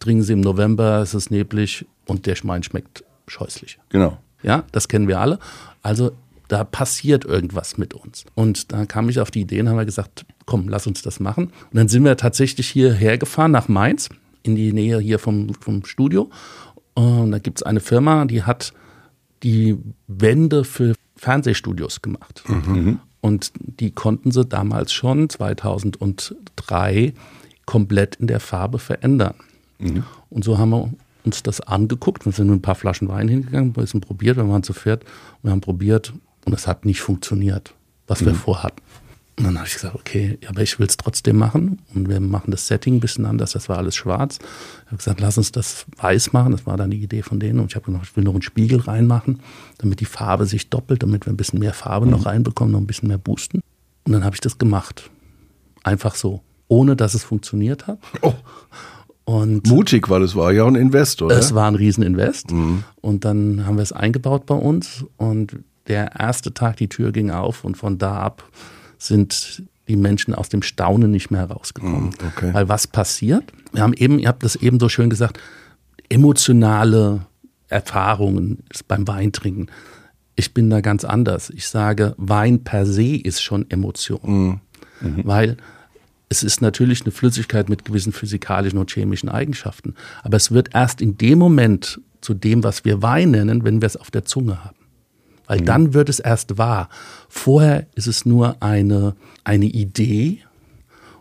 trinken 0.00 0.22
sie 0.22 0.32
im 0.32 0.40
November, 0.40 1.00
es 1.00 1.14
ist 1.14 1.30
neblig 1.30 1.86
und 2.06 2.26
der 2.26 2.36
Wein 2.42 2.62
schmeckt 2.62 3.04
scheußlich. 3.28 3.78
Genau. 3.90 4.18
Ja, 4.42 4.64
das 4.72 4.88
kennen 4.88 5.06
wir 5.06 5.20
alle. 5.20 5.38
Also 5.82 6.12
da 6.48 6.64
passiert 6.64 7.24
irgendwas 7.24 7.78
mit 7.78 7.94
uns. 7.94 8.24
Und 8.34 8.72
da 8.72 8.84
kam 8.86 9.08
ich 9.08 9.20
auf 9.20 9.30
die 9.30 9.42
Idee 9.42 9.60
und 9.60 9.68
haben 9.68 9.76
wir 9.76 9.84
gesagt, 9.84 10.26
komm, 10.46 10.68
lass 10.68 10.86
uns 10.86 11.02
das 11.02 11.20
machen. 11.20 11.44
Und 11.44 11.74
dann 11.74 11.88
sind 11.88 12.04
wir 12.04 12.16
tatsächlich 12.16 12.68
hierher 12.68 13.18
gefahren 13.18 13.52
nach 13.52 13.68
Mainz, 13.68 14.08
in 14.42 14.56
die 14.56 14.72
Nähe 14.72 14.98
hier 14.98 15.20
vom, 15.20 15.54
vom 15.54 15.84
Studio. 15.84 16.30
Und 16.94 17.30
da 17.30 17.38
gibt 17.38 17.60
es 17.60 17.62
eine 17.62 17.80
Firma, 17.80 18.24
die 18.24 18.42
hat 18.42 18.72
die 19.42 19.78
Wände 20.08 20.64
für 20.64 20.94
Fernsehstudios 21.16 22.02
gemacht. 22.02 22.42
Mhm. 22.48 22.98
Und 23.20 23.52
die 23.58 23.92
konnten 23.92 24.32
sie 24.32 24.44
damals 24.44 24.92
schon, 24.92 25.28
2003, 25.28 27.12
komplett 27.64 28.16
in 28.16 28.26
der 28.26 28.40
Farbe 28.40 28.78
verändern. 28.78 29.34
Mhm. 29.80 30.04
Und 30.28 30.44
so 30.44 30.58
haben 30.58 30.70
wir 30.70 30.90
uns 31.24 31.42
das 31.42 31.60
angeguckt. 31.60 32.24
Wir 32.24 32.32
sind 32.32 32.48
mit 32.48 32.58
ein 32.58 32.62
paar 32.62 32.74
Flaschen 32.74 33.08
Wein 33.08 33.28
hingegangen, 33.28 33.70
ein 33.70 33.72
bisschen 33.72 34.00
probiert, 34.00 34.36
wir 34.36 34.48
waren 34.48 34.62
zu 34.62 34.72
viert. 34.72 35.04
Wir 35.42 35.50
haben 35.50 35.60
probiert 35.60 36.12
und 36.44 36.52
es 36.52 36.66
hat 36.66 36.84
nicht 36.84 37.00
funktioniert, 37.00 37.74
was 38.06 38.20
mhm. 38.20 38.26
wir 38.26 38.34
vorhatten. 38.34 38.82
Und 39.40 39.44
dann 39.44 39.56
habe 39.56 39.66
ich 39.66 39.72
gesagt, 39.72 39.94
okay, 39.94 40.38
aber 40.46 40.60
ich 40.60 40.78
will 40.78 40.86
es 40.86 40.98
trotzdem 40.98 41.38
machen. 41.38 41.80
Und 41.94 42.10
wir 42.10 42.20
machen 42.20 42.50
das 42.50 42.66
Setting 42.66 42.96
ein 42.96 43.00
bisschen 43.00 43.24
anders. 43.24 43.52
Das 43.52 43.70
war 43.70 43.78
alles 43.78 43.96
schwarz. 43.96 44.38
Ich 44.38 44.86
habe 44.88 44.98
gesagt, 44.98 45.20
lass 45.20 45.38
uns 45.38 45.50
das 45.50 45.86
weiß 45.96 46.34
machen. 46.34 46.52
Das 46.52 46.66
war 46.66 46.76
dann 46.76 46.90
die 46.90 47.02
Idee 47.02 47.22
von 47.22 47.40
denen. 47.40 47.58
Und 47.58 47.70
ich 47.70 47.74
habe 47.74 47.86
gesagt, 47.86 48.04
ich 48.04 48.16
will 48.16 48.24
noch 48.24 48.34
einen 48.34 48.42
Spiegel 48.42 48.80
reinmachen, 48.80 49.40
damit 49.78 50.00
die 50.00 50.04
Farbe 50.04 50.44
sich 50.44 50.68
doppelt, 50.68 51.02
damit 51.02 51.26
wir 51.26 51.32
ein 51.32 51.38
bisschen 51.38 51.58
mehr 51.58 51.72
Farbe 51.72 52.04
mhm. 52.04 52.12
noch 52.12 52.26
reinbekommen, 52.26 52.72
noch 52.72 52.80
ein 52.80 52.86
bisschen 52.86 53.08
mehr 53.08 53.16
boosten. 53.16 53.62
Und 54.04 54.12
dann 54.12 54.24
habe 54.24 54.36
ich 54.36 54.42
das 54.42 54.58
gemacht. 54.58 55.10
Einfach 55.84 56.16
so. 56.16 56.42
Ohne 56.68 56.94
dass 56.94 57.14
es 57.14 57.24
funktioniert 57.24 57.86
hat. 57.86 57.98
Oh. 58.20 58.34
Und 59.30 59.68
Mutig, 59.68 60.10
weil 60.10 60.24
es 60.24 60.34
war 60.34 60.50
ja 60.50 60.66
ein 60.66 60.74
Invest, 60.74 61.22
oder? 61.22 61.38
Es 61.38 61.54
war 61.54 61.68
ein 61.68 61.76
Rieseninvest. 61.76 62.50
Mhm. 62.50 62.82
Und 63.00 63.24
dann 63.24 63.64
haben 63.64 63.76
wir 63.76 63.82
es 63.82 63.92
eingebaut 63.92 64.44
bei 64.44 64.56
uns. 64.56 65.04
Und 65.18 65.56
der 65.86 66.16
erste 66.18 66.52
Tag, 66.52 66.78
die 66.78 66.88
Tür 66.88 67.12
ging 67.12 67.30
auf 67.30 67.62
und 67.62 67.76
von 67.76 67.96
da 67.96 68.18
ab 68.18 68.42
sind 68.98 69.62
die 69.86 69.94
Menschen 69.94 70.34
aus 70.34 70.48
dem 70.48 70.62
Staunen 70.62 71.12
nicht 71.12 71.30
mehr 71.30 71.42
herausgekommen. 71.42 72.10
Hm, 72.10 72.28
okay. 72.28 72.52
Weil 72.52 72.68
was 72.68 72.88
passiert? 72.88 73.44
Wir 73.72 73.82
haben 73.82 73.92
eben, 73.92 74.18
ihr 74.18 74.26
habt 74.26 74.42
das 74.42 74.56
eben 74.56 74.80
so 74.80 74.88
schön 74.88 75.10
gesagt, 75.10 75.38
emotionale 76.08 77.26
Erfahrungen 77.68 78.64
beim 78.88 79.06
Weintrinken. 79.06 79.70
Ich 80.34 80.54
bin 80.54 80.70
da 80.70 80.80
ganz 80.80 81.04
anders. 81.04 81.50
Ich 81.50 81.68
sage, 81.68 82.14
Wein 82.16 82.64
per 82.64 82.84
se 82.84 83.14
ist 83.14 83.42
schon 83.42 83.70
Emotion. 83.70 84.20
Mhm. 84.24 84.60
Mhm. 85.08 85.22
Weil 85.24 85.56
es 86.30 86.42
ist 86.42 86.62
natürlich 86.62 87.02
eine 87.02 87.10
Flüssigkeit 87.10 87.68
mit 87.68 87.84
gewissen 87.84 88.12
physikalischen 88.12 88.78
und 88.78 88.90
chemischen 88.90 89.28
Eigenschaften. 89.28 89.94
Aber 90.22 90.38
es 90.38 90.50
wird 90.50 90.74
erst 90.74 91.02
in 91.02 91.18
dem 91.18 91.38
Moment 91.38 92.00
zu 92.22 92.32
dem, 92.32 92.64
was 92.64 92.84
wir 92.86 93.02
Wein 93.02 93.32
nennen, 93.32 93.64
wenn 93.64 93.82
wir 93.82 93.86
es 93.86 93.96
auf 93.96 94.10
der 94.10 94.24
Zunge 94.24 94.64
haben 94.64 94.80
weil 95.50 95.62
mhm. 95.62 95.64
dann 95.64 95.94
wird 95.94 96.08
es 96.08 96.20
erst 96.20 96.58
wahr. 96.58 96.88
Vorher 97.28 97.88
ist 97.96 98.06
es 98.06 98.24
nur 98.24 98.62
eine, 98.62 99.16
eine 99.42 99.66
Idee 99.66 100.38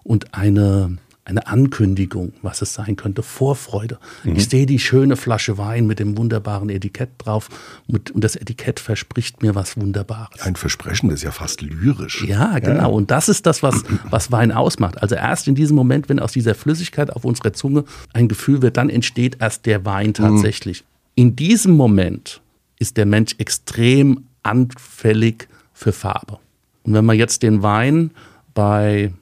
und 0.03 0.35
eine, 0.35 0.99
eine 1.29 1.47
Ankündigung, 1.47 2.33
was 2.41 2.61
es 2.61 2.73
sein 2.73 2.95
könnte, 2.95 3.23
Vorfreude. 3.23 3.99
Mhm. 4.23 4.35
Ich 4.35 4.49
sehe 4.49 4.65
die 4.65 4.79
schöne 4.79 5.15
Flasche 5.15 5.57
Wein 5.57 5.87
mit 5.87 5.99
dem 5.99 6.17
wunderbaren 6.17 6.69
Etikett 6.69 7.09
drauf 7.19 7.49
und, 7.87 8.11
und 8.11 8.23
das 8.23 8.35
Etikett 8.35 8.79
verspricht 8.79 9.41
mir 9.41 9.55
was 9.55 9.77
Wunderbares. 9.77 10.41
Ein 10.41 10.55
Versprechen 10.55 11.09
ist 11.11 11.23
ja 11.23 11.31
fast 11.31 11.61
lyrisch. 11.61 12.25
Ja, 12.25 12.59
genau. 12.59 12.81
Ja. 12.81 12.85
Und 12.87 13.11
das 13.11 13.29
ist 13.29 13.45
das, 13.45 13.63
was, 13.63 13.83
was 14.09 14.31
Wein 14.31 14.51
ausmacht. 14.51 15.01
Also 15.01 15.15
erst 15.15 15.47
in 15.47 15.55
diesem 15.55 15.75
Moment, 15.75 16.09
wenn 16.09 16.19
aus 16.19 16.31
dieser 16.31 16.55
Flüssigkeit 16.55 17.11
auf 17.11 17.23
unserer 17.23 17.53
Zunge 17.53 17.85
ein 18.13 18.27
Gefühl 18.27 18.61
wird, 18.61 18.77
dann 18.77 18.89
entsteht 18.89 19.37
erst 19.39 19.65
der 19.65 19.85
Wein 19.85 20.07
mhm. 20.07 20.13
tatsächlich. 20.13 20.81
Mhm. 20.81 20.85
In 21.15 21.35
diesem 21.35 21.75
Moment 21.75 22.41
ist 22.79 22.97
der 22.97 23.05
Mensch 23.05 23.35
extrem 23.37 24.25
anfällig 24.41 25.47
für 25.73 25.91
Farbe. 25.91 26.39
Und 26.83 26.93
wenn 26.93 27.05
wir 27.05 27.13
jetzt 27.13 27.43
den 27.43 27.61
Wein 27.61 28.11
bei 28.53 29.13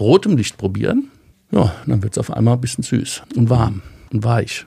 rotem 0.00 0.36
Licht 0.36 0.56
probieren, 0.56 1.10
ja, 1.54 1.72
dann 1.86 2.02
wird 2.02 2.14
es 2.14 2.18
auf 2.18 2.30
einmal 2.32 2.54
ein 2.54 2.60
bisschen 2.60 2.84
süß 2.84 3.22
und 3.36 3.48
warm 3.50 3.82
und 4.12 4.24
weich. 4.24 4.66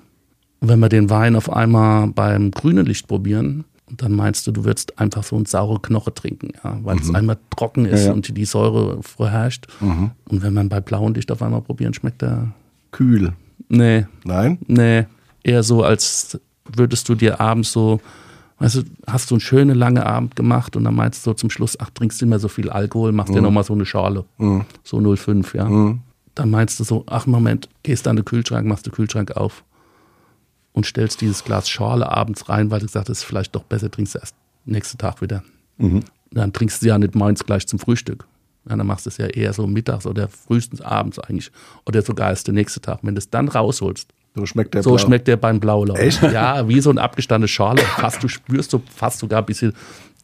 Und 0.60 0.70
wenn 0.70 0.80
wir 0.80 0.90
den 0.90 1.10
Wein 1.10 1.36
auf 1.36 1.52
einmal 1.52 2.08
beim 2.08 2.52
grünen 2.52 2.86
Licht 2.86 3.08
probieren, 3.08 3.66
dann 3.90 4.12
meinst 4.14 4.46
du, 4.48 4.52
du 4.52 4.66
würdest 4.66 5.00
einfach 5.00 5.24
so 5.24 5.36
eine 5.38 5.46
saure 5.46 5.80
Knoche 5.80 6.14
trinken, 6.14 6.50
ja, 6.64 6.78
weil 6.84 7.00
es 7.00 7.14
einmal 7.14 7.38
trocken 7.56 7.86
ist 7.86 8.02
Ja, 8.02 8.08
ja. 8.08 8.14
und 8.14 8.36
die 8.36 8.46
Säure 8.46 9.02
vorherrscht. 9.02 9.68
Und 9.80 10.12
wenn 10.30 10.54
man 10.54 10.68
bei 10.68 10.82
blauen 10.82 11.14
Licht 11.14 11.32
auf 11.32 11.42
einmal 11.42 11.62
probieren, 11.62 11.94
schmeckt 11.94 12.22
der. 12.22 12.50
Kühl. 12.92 13.34
Nee, 13.70 14.06
Nein? 14.24 14.58
nee. 14.68 15.06
Eher 15.44 15.64
so, 15.64 15.84
als 15.84 16.40
würdest 16.76 17.08
du 17.08 17.16
dir 17.16 17.40
abends 17.40 17.72
so, 17.72 18.02
weißt 18.60 18.76
du, 18.76 18.82
hast 19.06 19.30
du 19.32 19.36
einen 19.36 19.40
schönen 19.42 19.78
langen 19.78 20.04
Abend 20.04 20.36
gemacht 20.36 20.76
und 20.76 20.84
dann 20.84 20.96
meinst 20.96 21.26
du 21.26 21.30
so 21.32 21.34
zum 21.34 21.50
Schluss, 21.50 21.80
ach, 21.80 21.90
trinkst 21.92 22.20
du 22.20 22.26
immer 22.26 22.40
so 22.40 22.48
viel 22.50 22.70
Alkohol, 22.70 23.12
machst 23.14 23.34
dir 23.34 23.42
nochmal 23.42 23.64
so 23.64 23.74
eine 23.74 23.86
Schale. 23.86 24.26
So 24.84 24.98
0,5, 24.98 25.56
ja. 25.56 25.96
Dann 26.38 26.52
meinst 26.52 26.80
du 26.80 26.84
so, 26.84 27.04
ach 27.08 27.26
Moment, 27.26 27.68
gehst 27.82 28.08
an 28.08 28.16
den 28.16 28.24
Kühlschrank, 28.24 28.68
machst 28.68 28.86
den 28.86 28.94
Kühlschrank 28.94 29.32
auf 29.36 29.64
und 30.72 30.86
stellst 30.86 31.20
dieses 31.22 31.44
Glas 31.44 31.68
Schorle 31.68 32.12
abends 32.12 32.48
rein, 32.48 32.70
weil 32.70 32.80
du 32.80 32.86
gesagt 32.86 33.10
hast, 33.10 33.24
vielleicht 33.24 33.56
doch 33.56 33.64
besser, 33.64 33.90
trinkst 33.90 34.14
du 34.14 34.20
erst 34.20 34.36
nächsten 34.66 35.00
Tag 35.00 35.20
wieder. 35.22 35.44
Dann 36.30 36.54
trinkst 36.54 36.84
du 36.84 36.88
ja 36.88 37.00
nicht 37.00 37.16
morgens 37.16 37.44
gleich 37.44 37.66
zum 37.66 37.80
Frühstück. 37.80 38.28
Ja, 38.70 38.76
dann 38.76 38.86
machst 38.86 39.08
du 39.08 39.10
es 39.10 39.18
ja 39.18 39.26
eher 39.26 39.52
so 39.54 39.66
mittags 39.66 40.06
oder 40.06 40.28
frühestens 40.28 40.80
abends 40.82 41.18
eigentlich. 41.18 41.52
Oder 41.88 42.04
sogar 42.04 42.30
erst 42.30 42.46
der 42.46 42.54
nächste 42.54 42.82
Tag. 42.82 43.00
Wenn 43.02 43.16
du 43.16 43.20
es 43.20 43.30
dann 43.32 43.48
rausholst, 43.48 44.14
So 44.36 44.46
schmeckt 44.46 44.76
der 44.76 44.84
so 44.84 44.92
Blau. 44.92 44.98
schmeckt 45.00 45.28
der 45.28 45.38
beim 45.38 45.60
Blaulauf. 45.60 45.98
Ja, 46.22 46.68
wie 46.68 46.82
so 46.82 46.92
eine 46.92 47.02
abgestandene 47.02 47.48
Schale. 47.48 47.82
Fast, 47.82 48.22
du 48.22 48.28
spürst 48.28 48.70
so 48.70 48.84
fast 48.94 49.18
sogar 49.20 49.40
ein 49.40 49.46
bisschen 49.48 49.74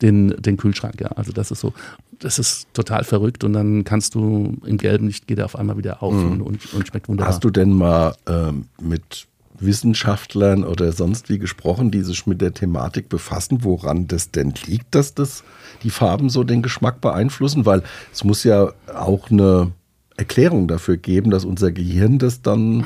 den, 0.03 0.35
den 0.39 0.57
Kühlschrank. 0.57 1.01
Ja. 1.01 1.07
Also 1.15 1.31
das 1.31 1.49
ist 1.49 1.61
so, 1.61 1.73
das 2.19 2.37
ist 2.37 2.67
total 2.73 3.03
verrückt 3.03 3.43
und 3.43 3.53
dann 3.53 3.83
kannst 3.83 4.13
du 4.13 4.57
im 4.65 4.77
gelben 4.77 5.07
Licht 5.07 5.25
geht 5.25 5.39
er 5.39 5.45
auf 5.45 5.57
einmal 5.57 5.77
wieder 5.77 6.03
auf 6.03 6.13
und, 6.13 6.41
und, 6.41 6.73
und 6.73 6.87
schmeckt 6.87 7.07
wunderbar. 7.09 7.31
Mhm. 7.31 7.33
Hast 7.33 7.43
du 7.43 7.49
denn 7.49 7.71
mal 7.73 8.15
ähm, 8.27 8.65
mit 8.79 9.27
Wissenschaftlern 9.59 10.63
oder 10.63 10.91
sonst 10.91 11.29
wie 11.29 11.39
gesprochen, 11.39 11.89
die 11.89 12.01
sich 12.01 12.27
mit 12.27 12.41
der 12.41 12.53
Thematik 12.53 13.09
befassen, 13.09 13.63
woran 13.63 14.07
das 14.07 14.31
denn 14.31 14.53
liegt, 14.67 14.93
dass 14.93 15.13
das 15.13 15.43
die 15.83 15.89
Farben 15.89 16.29
so 16.29 16.43
den 16.43 16.61
Geschmack 16.61 17.01
beeinflussen? 17.01 17.65
Weil 17.65 17.81
es 18.11 18.23
muss 18.23 18.43
ja 18.43 18.71
auch 18.93 19.31
eine 19.31 19.71
Erklärung 20.17 20.67
dafür 20.67 20.97
geben, 20.97 21.31
dass 21.31 21.45
unser 21.45 21.71
Gehirn 21.71 22.19
das 22.19 22.41
dann 22.41 22.85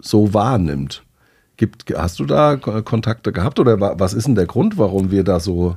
so 0.00 0.34
wahrnimmt. 0.34 1.04
Gibt, 1.56 1.84
hast 1.96 2.18
du 2.18 2.24
da 2.26 2.56
Ko- 2.56 2.82
Kontakte 2.82 3.32
gehabt 3.32 3.58
oder 3.58 3.80
wa- 3.80 3.94
was 3.98 4.12
ist 4.12 4.26
denn 4.26 4.34
der 4.34 4.46
Grund, 4.46 4.76
warum 4.76 5.10
wir 5.10 5.24
da 5.24 5.40
so 5.40 5.76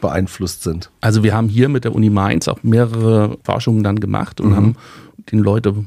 beeinflusst 0.00 0.62
sind? 0.62 0.90
Also 1.00 1.22
wir 1.22 1.34
haben 1.34 1.48
hier 1.48 1.68
mit 1.68 1.84
der 1.84 1.94
Uni 1.94 2.10
Mainz 2.10 2.48
auch 2.48 2.62
mehrere 2.62 3.38
Forschungen 3.42 3.82
dann 3.82 4.00
gemacht 4.00 4.40
und 4.40 4.54
haben 4.54 4.76
den 5.30 5.40
Leute 5.40 5.86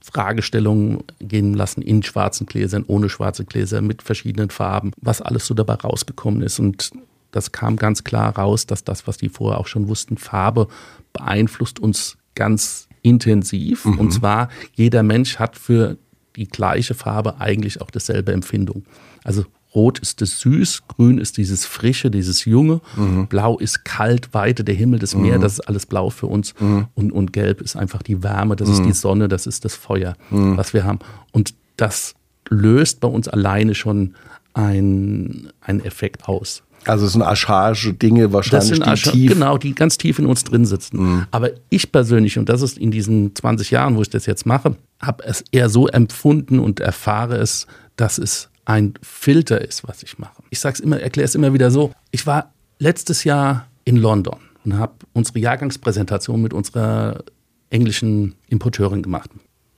Fragestellungen 0.00 1.04
gehen 1.20 1.54
lassen 1.54 1.82
in 1.82 2.02
schwarzen 2.02 2.46
Gläsern, 2.46 2.84
ohne 2.86 3.08
schwarze 3.08 3.44
Gläser, 3.44 3.82
mit 3.82 4.02
verschiedenen 4.02 4.50
Farben, 4.50 4.92
was 5.00 5.20
alles 5.20 5.46
so 5.46 5.54
dabei 5.54 5.74
rausgekommen 5.74 6.42
ist. 6.42 6.58
Und 6.58 6.92
das 7.30 7.52
kam 7.52 7.76
ganz 7.76 8.04
klar 8.04 8.36
raus, 8.36 8.66
dass 8.66 8.84
das, 8.84 9.06
was 9.06 9.18
die 9.18 9.28
vorher 9.28 9.58
auch 9.58 9.66
schon 9.66 9.88
wussten, 9.88 10.16
Farbe 10.16 10.68
beeinflusst 11.12 11.78
uns 11.78 12.16
ganz 12.34 12.88
intensiv. 13.02 13.84
Und 13.84 14.12
zwar 14.12 14.48
jeder 14.74 15.02
Mensch 15.02 15.38
hat 15.38 15.56
für 15.56 15.98
die 16.36 16.48
gleiche 16.48 16.94
Farbe 16.94 17.40
eigentlich 17.40 17.80
auch 17.80 17.90
dasselbe 17.90 18.32
Empfindung. 18.32 18.84
Also 19.24 19.44
Rot 19.78 19.98
ist 20.00 20.20
das 20.20 20.40
süß, 20.40 20.82
grün 20.88 21.18
ist 21.18 21.36
dieses 21.36 21.64
frische, 21.64 22.10
dieses 22.10 22.44
junge, 22.44 22.80
blau 23.28 23.58
ist 23.58 23.84
kalt, 23.84 24.34
Weite, 24.34 24.64
der 24.64 24.74
Himmel, 24.74 24.98
das 24.98 25.14
Meer, 25.14 25.38
das 25.38 25.52
ist 25.54 25.60
alles 25.68 25.86
blau 25.86 26.10
für 26.10 26.26
uns. 26.26 26.54
Und, 26.94 27.12
und 27.12 27.32
gelb 27.32 27.60
ist 27.60 27.76
einfach 27.76 28.02
die 28.02 28.22
Wärme, 28.24 28.56
das 28.56 28.68
ist 28.68 28.82
die 28.84 28.92
Sonne, 28.92 29.28
das 29.28 29.46
ist 29.46 29.64
das 29.64 29.74
Feuer, 29.76 30.14
was 30.30 30.74
wir 30.74 30.82
haben. 30.84 30.98
Und 31.32 31.54
das 31.76 32.14
löst 32.50 32.98
bei 33.00 33.08
uns 33.08 33.28
alleine 33.28 33.74
schon 33.74 34.14
ein- 34.54 35.48
einen 35.60 35.80
Effekt 35.80 36.28
aus. 36.28 36.62
Also 36.84 37.06
es 37.06 37.12
sind 37.12 37.22
archaische 37.22 37.92
Dinge 37.92 38.22
Das 38.24 38.32
wahrscheinlich, 38.32 38.68
sind 38.68 38.80
die 38.86 38.90
tief 39.12 39.32
genau, 39.32 39.58
die 39.58 39.74
ganz 39.74 39.98
tief 39.98 40.18
in 40.18 40.26
uns 40.26 40.44
drin 40.44 40.64
sitzen. 40.64 41.26
Aber 41.30 41.50
ich 41.70 41.92
persönlich, 41.92 42.38
und 42.38 42.48
das 42.48 42.62
ist 42.62 42.78
in 42.78 42.90
diesen 42.90 43.34
20 43.34 43.70
Jahren, 43.70 43.96
wo 43.96 44.02
ich 44.02 44.10
das 44.10 44.26
jetzt 44.26 44.46
mache, 44.46 44.76
habe 45.00 45.24
es 45.24 45.44
eher 45.52 45.68
so 45.68 45.86
empfunden 45.88 46.58
und 46.58 46.80
erfahre 46.80 47.36
es, 47.36 47.66
dass 47.96 48.18
es 48.18 48.48
ein 48.68 48.94
Filter 49.00 49.62
ist, 49.62 49.88
was 49.88 50.02
ich 50.02 50.18
mache. 50.18 50.42
Ich 50.50 50.60
sag's 50.60 50.78
immer, 50.78 51.00
erkläre 51.00 51.24
es 51.24 51.34
immer 51.34 51.54
wieder 51.54 51.70
so. 51.70 51.90
Ich 52.10 52.26
war 52.26 52.52
letztes 52.78 53.24
Jahr 53.24 53.66
in 53.84 53.96
London 53.96 54.36
und 54.64 54.76
habe 54.76 54.92
unsere 55.14 55.38
Jahrgangspräsentation 55.38 56.42
mit 56.42 56.52
unserer 56.52 57.24
englischen 57.70 58.34
Importeurin 58.48 59.02
gemacht. 59.02 59.30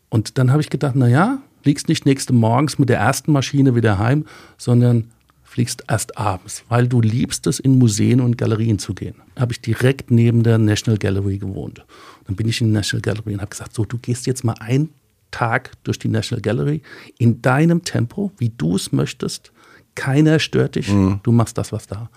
Und 0.09 0.38
dann 0.38 0.50
habe 0.50 0.61
ich 0.61 0.70
gedacht, 0.70 0.94
na 0.96 1.07
ja, 1.07 1.40
fliegst 1.62 1.88
nicht 1.88 2.05
nächste 2.05 2.33
morgens 2.33 2.81
mit 2.81 2.88
der 2.88 2.98
ersten 2.98 3.31
Maschine 3.31 3.76
wieder 3.76 4.00
heim, 4.00 4.26
sondern 4.59 5.12
fliegst 5.44 5.85
erst 5.87 6.18
abends, 6.18 6.64
weil 6.68 6.88
du 6.88 7.00
liebst 7.00 7.46
es, 7.46 7.61
in 7.61 7.79
Museen 7.79 8.20
und 8.20 8.38
Galerien 8.38 8.81
zu 8.81 8.94
gehen. 8.94 9.14
Habe 9.38 9.53
ich 9.53 9.61
direkt 9.61 10.11
neben 10.11 10.42
der 10.42 10.59
National 10.59 10.98
Gallery 10.98 11.38
gewohnt. 11.38 11.85
Dann 12.26 12.35
bin 12.35 12.48
ich 12.48 12.61
in 12.61 12.68
die 12.68 12.72
National 12.72 13.03
Gallery 13.03 13.35
und 13.35 13.40
habe 13.40 13.50
gesagt, 13.50 13.72
so, 13.72 13.85
du 13.85 13.98
gehst 13.98 14.26
jetzt 14.26 14.42
mal 14.42 14.55
einen 14.59 14.90
Tag 15.30 15.72
durch 15.84 15.98
die 15.98 16.08
National 16.08 16.42
Gallery 16.42 16.82
in 17.18 17.42
deinem 17.42 17.82
Tempo, 17.84 18.32
wie 18.38 18.50
du 18.50 18.76
es 18.76 18.92
möchtest. 18.92 19.52
Keiner 19.94 20.38
stört 20.38 20.76
dich. 20.76 20.88
Du 21.22 21.32
machst 21.32 21.58
das, 21.58 21.72
was 21.72 21.86
da. 21.86 22.10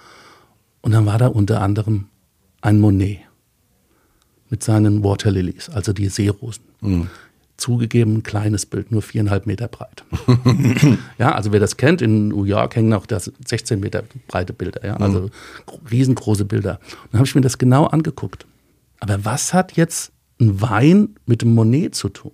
Und 0.82 0.92
dann 0.92 1.06
war 1.06 1.18
da 1.18 1.28
unter 1.28 1.62
anderem 1.62 2.08
ein 2.62 2.80
Monet 2.80 3.20
mit 4.50 4.64
seinen 4.64 5.04
Waterlilies, 5.04 5.70
also 5.70 5.94
die 5.94 6.08
Seerosen. 6.10 6.64
Zugegeben, 7.58 8.16
ein 8.18 8.24
kleines 8.24 8.66
Bild, 8.66 8.92
nur 8.92 9.02
viereinhalb 9.02 9.46
Meter 9.46 9.68
breit. 9.68 10.04
ja, 11.18 11.34
also 11.34 11.52
wer 11.52 11.60
das 11.60 11.78
kennt, 11.78 12.02
in 12.02 12.30
New 12.30 12.44
York 12.46 12.76
hängen 12.76 12.94
auch 12.94 13.06
das 13.06 13.32
16 13.48 13.80
Meter 13.80 14.04
breite 14.28 14.54
Bilder, 14.54 14.84
ja, 14.86 14.96
also 14.98 15.30
gro- 15.68 15.80
riesengroße 15.90 16.46
Bilder. 16.46 16.80
Und 17.04 17.14
dann 17.14 17.20
habe 17.20 17.28
ich 17.28 17.36
mir 17.36 17.42
das 17.42 17.58
genau 17.60 17.86
angeguckt. 17.86 18.46
Aber 19.00 19.24
was 19.24 19.54
hat 19.54 19.74
jetzt 19.78 20.12
ein 20.42 20.62
Wein 20.62 21.16
mit 21.26 21.42
dem 21.44 21.54
Monet 21.54 21.94
zu 21.96 22.10
tun? 22.10 22.32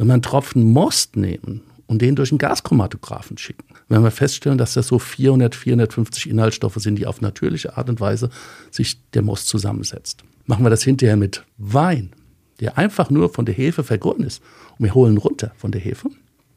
Wenn 0.00 0.06
wir 0.06 0.14
einen 0.14 0.22
Tropfen 0.22 0.62
Most 0.72 1.16
nehmen 1.16 1.60
und 1.86 2.00
den 2.00 2.16
durch 2.16 2.32
einen 2.32 2.38
Gaschromatographen 2.38 3.36
schicken, 3.36 3.74
werden 3.90 4.02
wir 4.02 4.10
feststellen, 4.10 4.56
dass 4.56 4.72
das 4.72 4.86
so 4.86 4.98
400, 4.98 5.54
450 5.54 6.30
Inhaltsstoffe 6.30 6.76
sind, 6.76 6.98
die 6.98 7.06
auf 7.06 7.20
natürliche 7.20 7.76
Art 7.76 7.90
und 7.90 8.00
Weise 8.00 8.30
sich 8.70 8.96
der 9.10 9.20
Most 9.20 9.48
zusammensetzt. 9.48 10.24
Machen 10.46 10.64
wir 10.64 10.70
das 10.70 10.82
hinterher 10.84 11.18
mit 11.18 11.44
Wein, 11.58 12.12
der 12.60 12.78
einfach 12.78 13.10
nur 13.10 13.28
von 13.28 13.44
der 13.44 13.54
Hefe 13.54 13.84
vergoren 13.84 14.22
ist 14.22 14.42
und 14.78 14.86
wir 14.86 14.94
holen 14.94 15.18
runter 15.18 15.52
von 15.58 15.70
der 15.70 15.82
Hefe, 15.82 16.08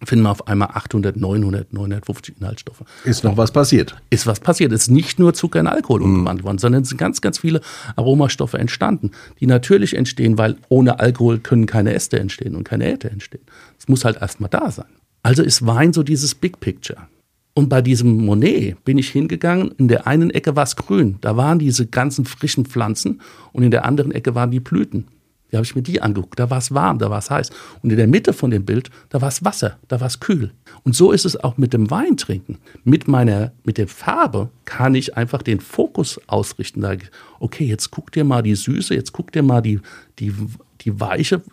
finden 0.06 0.24
wir 0.24 0.32
auf 0.32 0.48
einmal 0.48 0.70
800, 0.70 1.18
900, 1.18 1.74
950 1.74 2.36
Inhaltsstoffe 2.40 2.84
ist 3.04 3.24
noch 3.24 3.38
was 3.38 3.52
passiert. 3.52 3.96
ist 4.10 4.28
was 4.28 4.40
passiert. 4.40 4.72
Es 4.72 4.84
ist 4.84 4.90
nicht 4.90 5.20
nur 5.20 5.34
Zucker 5.34 5.60
in 5.60 5.68
Alkohol 5.68 6.02
umgewandelt 6.02 6.46
worden, 6.46 6.58
sondern 6.58 6.84
es 6.84 6.90
sind 6.90 6.98
ganz, 6.98 7.22
ganz 7.22 7.40
viele 7.40 7.62
Aromastoffe 7.96 8.58
entstanden, 8.58 9.12
die 9.40 9.48
natürlich 9.48 9.96
entstehen, 9.96 10.38
weil 10.38 10.58
ohne 10.70 11.00
Alkohol 11.00 11.40
können 11.40 11.66
keine 11.66 11.94
Äste 11.94 12.20
entstehen 12.20 12.56
und 12.56 12.64
keine 12.64 12.92
Äther 12.92 13.12
entstehen. 13.12 13.44
Es 13.80 13.88
muss 13.88 14.06
halt 14.06 14.22
erstmal 14.22 14.50
da 14.50 14.72
sein. 14.72 14.86
Also 15.24 15.42
ist 15.44 15.66
Wein 15.66 15.94
so 15.94 16.04
dieses 16.04 16.36
Big 16.36 16.60
Picture. 16.60 17.08
Und 17.56 17.70
bei 17.70 17.82
diesem 17.82 18.26
Monet 18.26 18.84
bin 18.84 18.98
ich 18.98 19.10
hingegangen, 19.10 19.72
in 19.78 19.88
der 19.88 20.08
einen 20.08 20.32
Ecke 20.32 20.56
war 20.56 20.64
es 20.64 20.76
grün, 20.76 21.18
da 21.22 21.38
waren 21.38 21.60
diese 21.60 21.86
ganzen 21.86 22.26
frischen 22.26 22.66
Pflanzen 22.66 23.22
und 23.52 23.62
in 23.64 23.70
der 23.70 23.86
anderen 23.86 24.12
Ecke 24.12 24.34
waren 24.34 24.50
die 24.50 24.60
Blüten. 24.60 25.06
Da 25.54 25.58
habe 25.58 25.66
ich 25.68 25.76
mir 25.76 25.84
die 25.84 26.02
angeguckt, 26.02 26.40
da 26.40 26.50
war 26.50 26.58
es 26.58 26.74
warm, 26.74 26.98
da 26.98 27.12
war 27.12 27.20
es 27.20 27.30
heiß. 27.30 27.52
Und 27.84 27.92
in 27.92 27.98
der 27.98 28.08
Mitte 28.08 28.34
von 28.34 28.50
dem 28.50 28.66
Bild, 28.66 28.90
da 29.10 29.22
war 29.22 29.30
es 29.30 29.46
Wasser, 29.46 29.78
da 29.88 30.00
war 30.00 30.08
es 30.08 30.20
kühl. 30.20 30.52
Und 30.82 30.96
so 30.96 31.12
ist 31.12 31.26
es 31.26 31.38
auch 31.38 31.58
mit 31.58 31.74
dem 31.74 31.92
Weintrinken. 31.92 32.58
Mit 32.84 33.08
meiner, 33.08 33.52
mit 33.64 33.78
der 33.78 33.88
Farbe 33.88 34.50
kann 34.66 34.96
ich 34.96 35.16
einfach 35.16 35.44
den 35.44 35.60
Fokus 35.60 36.20
ausrichten. 36.26 36.82
Da, 36.82 36.96
okay, 37.40 37.66
jetzt 37.66 37.92
guck 37.92 38.12
dir 38.12 38.24
mal 38.24 38.42
die 38.42 38.56
Süße, 38.56 38.96
jetzt 38.96 39.12
guck 39.12 39.32
dir 39.32 39.44
mal 39.44 39.62
die, 39.62 39.80
die, 40.18 40.34
die 40.82 41.00
weiche 41.00 41.44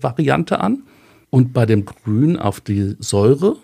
Variante 0.00 0.60
an. 0.60 0.84
Und 1.28 1.52
bei 1.52 1.66
dem 1.66 1.84
Grün 1.84 2.36
auf 2.36 2.60
die 2.60 2.94
Säure 3.00 3.56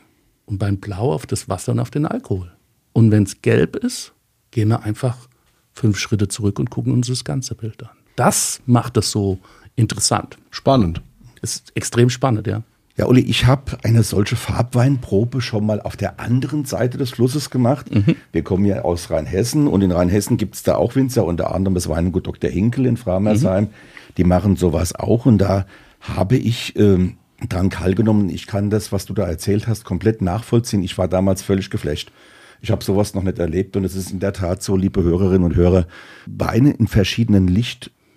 und 0.47 0.59
beim 0.59 0.79
Blau 0.79 1.13
auf 1.13 1.25
das 1.25 1.49
Wasser 1.49 1.71
und 1.71 1.79
auf 1.79 1.93
den 1.93 2.05
Alkohol. 2.05 2.51
Und 2.95 3.13
wenn 3.13 3.23
es 3.23 3.43
gelb 3.43 3.77
ist, 3.77 4.13
gehen 4.51 4.71
wir 4.71 4.83
einfach 4.83 5.29
fünf 5.73 6.01
Schritte 6.01 6.27
zurück 6.27 6.59
und 6.59 6.71
gucken 6.71 6.93
uns 6.93 7.07
das 7.07 7.23
ganze 7.23 7.55
Bild 7.55 7.81
an. 7.85 7.91
Das 8.17 8.61
macht 8.67 8.97
es 8.97 9.11
so 9.11 9.39
interessant. 9.77 10.39
Spannend. 10.51 11.03
Ist 11.43 11.73
extrem 11.75 12.11
spannend, 12.11 12.47
ja. 12.47 12.63
Ja, 12.97 13.07
Uli, 13.07 13.23
ich 13.23 13.47
habe 13.47 13.77
eine 13.83 14.05
solche 14.05 14.37
Farbweinprobe 14.37 15.41
schon 15.41 15.67
mal 15.67 15.81
auf 15.81 15.97
der 15.97 16.21
anderen 16.21 16.65
Seite 16.65 16.97
des 16.97 17.11
Flusses 17.11 17.51
gemacht. 17.51 17.87
Wir 18.31 18.45
kommen 18.45 18.65
ja 18.65 18.83
aus 18.83 19.11
Rheinhessen 19.11 19.67
und 19.67 19.83
in 19.83 19.91
Rheinhessen 19.91 20.37
gibt 20.37 20.55
es 20.55 20.63
da 20.63 20.77
auch 20.77 20.95
Winzer, 20.95 21.25
unter 21.25 21.53
anderem 21.53 21.75
das 21.75 21.89
Weingut 21.89 22.29
Dr. 22.29 22.51
Hinkel 22.51 22.87
in 22.87 22.97
Framersheim. 22.97 23.69
Die 24.17 24.23
machen 24.23 24.55
sowas 24.55 24.95
auch 24.95 25.27
und 25.27 25.39
da 25.39 25.67
habe 25.99 26.37
ich 26.37 26.77
ähm, 26.77 27.17
dran 27.49 27.71
teilgenommen. 27.71 28.31
Ich 28.31 28.47
kann 28.47 28.71
das, 28.71 28.93
was 28.93 29.07
du 29.07 29.13
da 29.13 29.25
erzählt 29.25 29.67
hast, 29.67 29.85
komplett 29.85 30.23
nachvollziehen. 30.23 30.85
Ich 30.85 30.97
war 30.97 31.09
damals 31.09 31.43
völlig 31.43 31.71
geflasht. 31.71 32.13
Ich 32.61 32.71
habe 32.71 32.85
sowas 32.85 33.15
noch 33.15 33.25
nicht 33.25 33.41
erlebt 33.41 33.77
und 33.77 33.85
es 33.85 33.97
ist 33.97 34.13
in 34.13 34.21
der 34.21 34.33
Tat 34.33 34.63
so, 34.63 34.77
liebe 34.77 35.03
Hörerinnen 35.03 35.43
und 35.43 35.57
Hörer, 35.57 35.87
Weine 36.27 36.71
in 36.71 36.87
verschiedenen 36.87 37.49
äh, 37.49 37.71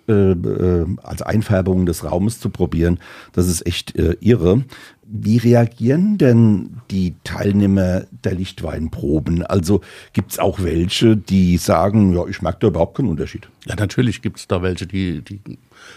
äh, 0.08 0.86
als 1.02 1.22
Einfärbung 1.22 1.86
des 1.86 2.04
Raumes 2.04 2.40
zu 2.40 2.50
probieren. 2.50 2.98
Das 3.32 3.46
ist 3.46 3.66
echt 3.66 3.96
äh, 3.96 4.16
irre. 4.20 4.64
Wie 5.10 5.38
reagieren 5.38 6.18
denn 6.18 6.80
die 6.90 7.14
Teilnehmer 7.24 8.04
der 8.24 8.34
Lichtweinproben? 8.34 9.42
Also 9.42 9.80
gibt 10.12 10.32
es 10.32 10.38
auch 10.38 10.60
welche, 10.60 11.16
die 11.16 11.56
sagen, 11.56 12.14
ja, 12.14 12.26
ich 12.26 12.42
merke 12.42 12.58
da 12.60 12.66
überhaupt 12.68 12.96
keinen 12.98 13.08
Unterschied? 13.08 13.48
Ja, 13.66 13.74
natürlich 13.74 14.20
gibt 14.20 14.38
es 14.38 14.48
da 14.48 14.62
welche, 14.62 14.86
die, 14.86 15.22
die 15.22 15.40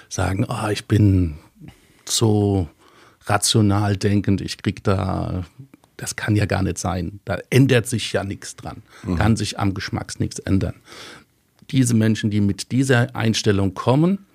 sagen, 0.08 0.45
oh, 0.47 0.69
ich 0.69 0.86
bin 0.86 1.36
so 2.06 2.69
rational 3.26 3.97
denkend, 3.97 4.41
ich 4.41 4.58
krieg 4.58 4.84
da, 4.84 5.43
das 5.97 6.15
kann 6.15 6.36
ja 6.36 6.45
gar 6.45 6.63
nicht 6.63 6.78
sein. 6.78 7.19
Da 7.26 7.38
ändert 7.50 7.88
sich 7.88 8.13
ja 8.13 8.24
nichts 8.24 8.56
dran, 8.56 8.82
mhm. 9.04 9.15
kann 9.15 9.36
sich 9.36 9.60
am 9.60 9.74
Geschmacks 9.74 10.19
nichts 10.19 10.39
ändern. 10.39 10.76
Diese 11.71 11.93
Menschen, 11.93 12.29
die 12.29 12.41
mit 12.41 12.71
dieser 12.71 13.15
Einstellung 13.15 13.73
kommen, 13.73 14.25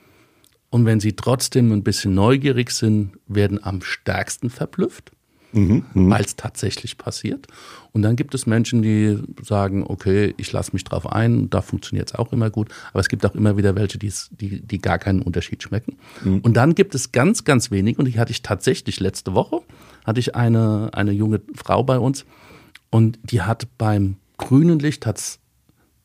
und 0.71 0.85
wenn 0.85 1.01
sie 1.01 1.15
trotzdem 1.15 1.73
ein 1.73 1.83
bisschen 1.83 2.15
neugierig 2.15 2.71
sind, 2.71 3.13
werden 3.29 3.63
am 3.63 3.83
stärksten 3.83 4.51
verblüfft, 4.51 5.13
mhm, 5.53 5.85
mhm. 5.95 6.11
weil 6.11 6.25
es 6.25 6.37
tatsächlich 6.37 6.99
passiert. 6.99 7.47
Und 7.93 8.03
dann 8.03 8.17
gibt 8.17 8.35
es 8.35 8.47
Menschen, 8.47 8.83
die 8.83 9.19
sagen, 9.43 9.85
okay, 9.87 10.35
ich 10.37 10.53
lasse 10.53 10.73
mich 10.73 10.85
drauf 10.85 11.11
ein, 11.11 11.49
da 11.49 11.63
funktioniert 11.63 12.11
es 12.11 12.15
auch 12.15 12.33
immer 12.33 12.51
gut. 12.51 12.69
Aber 12.91 13.01
es 13.01 13.09
gibt 13.09 13.25
auch 13.25 13.35
immer 13.35 13.57
wieder 13.57 13.75
welche, 13.77 13.97
die, 13.97 14.13
die 14.31 14.79
gar 14.79 14.99
keinen 14.99 15.23
Unterschied 15.23 15.63
schmecken. 15.63 15.97
Mhm. 16.25 16.41
Und 16.41 16.59
dann 16.59 16.75
gibt 16.75 16.95
es 16.95 17.13
ganz, 17.13 17.45
ganz 17.45 17.71
wenig, 17.71 17.99
und 17.99 18.07
die 18.07 18.19
hatte 18.19 18.33
ich 18.33 18.43
tatsächlich 18.43 19.01
letzte 19.01 19.35
Woche, 19.35 19.61
hatte 20.05 20.21
ich 20.21 20.35
eine, 20.35 20.91
eine 20.93 21.13
junge 21.13 21.41
Frau 21.55 21.85
bei 21.85 21.99
uns 21.99 22.27
und 22.91 23.19
die 23.23 23.43
hat 23.43 23.67
beim 23.79 24.17
grünen 24.37 24.79
Licht 24.79 25.07
hat's 25.07 25.39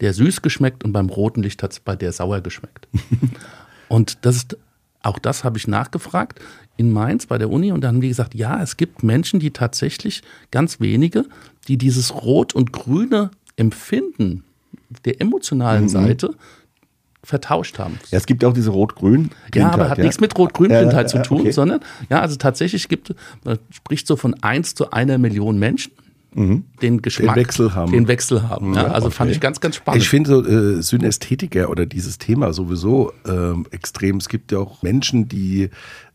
der 0.01 0.13
süß 0.13 0.41
geschmeckt 0.41 0.83
und 0.83 0.91
beim 0.91 1.09
roten 1.09 1.41
Licht 1.43 1.63
hat 1.63 1.71
es 1.71 1.79
bei 1.79 1.95
der 1.95 2.11
sauer 2.11 2.41
geschmeckt. 2.41 2.87
Und 3.87 4.25
das 4.25 4.37
ist, 4.37 4.57
auch 5.03 5.19
das 5.19 5.43
habe 5.43 5.57
ich 5.57 5.67
nachgefragt 5.67 6.39
in 6.77 6.91
Mainz 6.91 7.25
bei 7.25 7.37
der 7.37 7.49
Uni 7.49 7.73
und 7.73 7.81
dann 7.81 7.95
haben 7.95 8.01
die 8.01 8.07
gesagt, 8.07 8.33
ja, 8.33 8.61
es 8.63 8.77
gibt 8.77 9.03
Menschen, 9.03 9.41
die 9.41 9.51
tatsächlich, 9.51 10.21
ganz 10.49 10.79
wenige, 10.79 11.25
die 11.67 11.77
dieses 11.77 12.15
Rot 12.15 12.55
und 12.55 12.71
Grüne 12.71 13.31
Empfinden 13.57 14.45
der 15.03 15.19
emotionalen 15.19 15.83
mhm. 15.83 15.89
Seite 15.89 16.35
vertauscht 17.21 17.79
haben. 17.79 17.99
Ja, 18.09 18.17
es 18.17 18.25
gibt 18.25 18.45
auch 18.45 18.53
diese 18.53 18.71
Rot-Grün. 18.71 19.31
Ja, 19.53 19.71
aber 19.71 19.89
hat 19.89 19.97
ja. 19.97 20.05
nichts 20.05 20.21
mit 20.21 20.37
Rot-Grün-Blindheit 20.37 21.13
äh, 21.13 21.17
äh, 21.17 21.21
zu 21.21 21.21
tun, 21.21 21.41
okay. 21.41 21.51
sondern 21.51 21.81
ja, 22.09 22.21
also 22.21 22.37
tatsächlich 22.37 22.87
gibt, 22.87 23.13
man 23.43 23.59
spricht 23.71 24.07
so 24.07 24.15
von 24.15 24.41
1 24.41 24.73
zu 24.75 24.91
einer 24.91 25.17
Million 25.17 25.59
Menschen 25.59 25.91
mhm. 26.33 26.65
den 26.81 27.01
Geschmack, 27.01 27.35
den 27.35 27.43
Wechsel 27.43 27.75
haben. 27.75 27.91
Den 27.91 28.07
Wechsel 28.07 28.47
haben. 28.47 28.73
Ja, 28.73 28.87
also 28.87 29.07
okay. 29.07 29.15
fand 29.15 29.31
ich 29.31 29.39
ganz, 29.39 29.59
ganz 29.59 29.75
spannend. 29.75 30.01
Ich 30.01 30.09
finde 30.09 30.29
so 30.29 30.45
äh, 30.45 30.81
Synästhetiker 30.81 31.69
oder 31.69 31.85
dieses 31.85 32.17
Thema 32.17 32.53
sowieso 32.53 33.13
äh, 33.25 33.53
extrem. 33.71 34.17
Es 34.17 34.29
gibt 34.29 34.51
ja 34.51 34.59
auch 34.59 34.81
Menschen, 34.81 35.27
die 35.27 35.69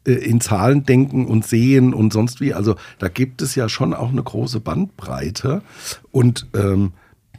äh, 0.06 0.12
in 0.12 0.40
Zahlen 0.40 0.84
denken 0.84 1.26
und 1.26 1.46
sehen 1.46 1.94
und 1.94 2.12
sonst 2.12 2.40
wie. 2.40 2.54
Also 2.54 2.76
da 2.98 3.08
gibt 3.08 3.42
es 3.42 3.54
ja 3.54 3.68
schon 3.68 3.94
auch 3.94 4.10
eine 4.10 4.22
große 4.22 4.60
Bandbreite. 4.60 5.62
Und 6.10 6.46
ähm, 6.54 6.92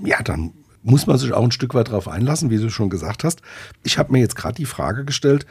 ja, 0.04 0.22
dann 0.22 0.54
muss 0.84 1.08
man 1.08 1.18
sich 1.18 1.34
auch 1.34 1.44
ein 1.44 1.52
Stück 1.52 1.74
weit 1.74 1.90
darauf 1.90 2.08
einlassen, 2.08 2.50
wie 2.50 2.58
du 2.58 2.70
schon 2.70 2.90
gesagt 2.90 3.24
hast. 3.24 3.42
Ich 3.84 3.98
habe 3.98 4.12
mir 4.14 4.20
jetzt 4.20 4.36
gerade 4.36 4.56
die 4.56 4.66
Frage 4.66 5.04
gestellt, 5.04 5.46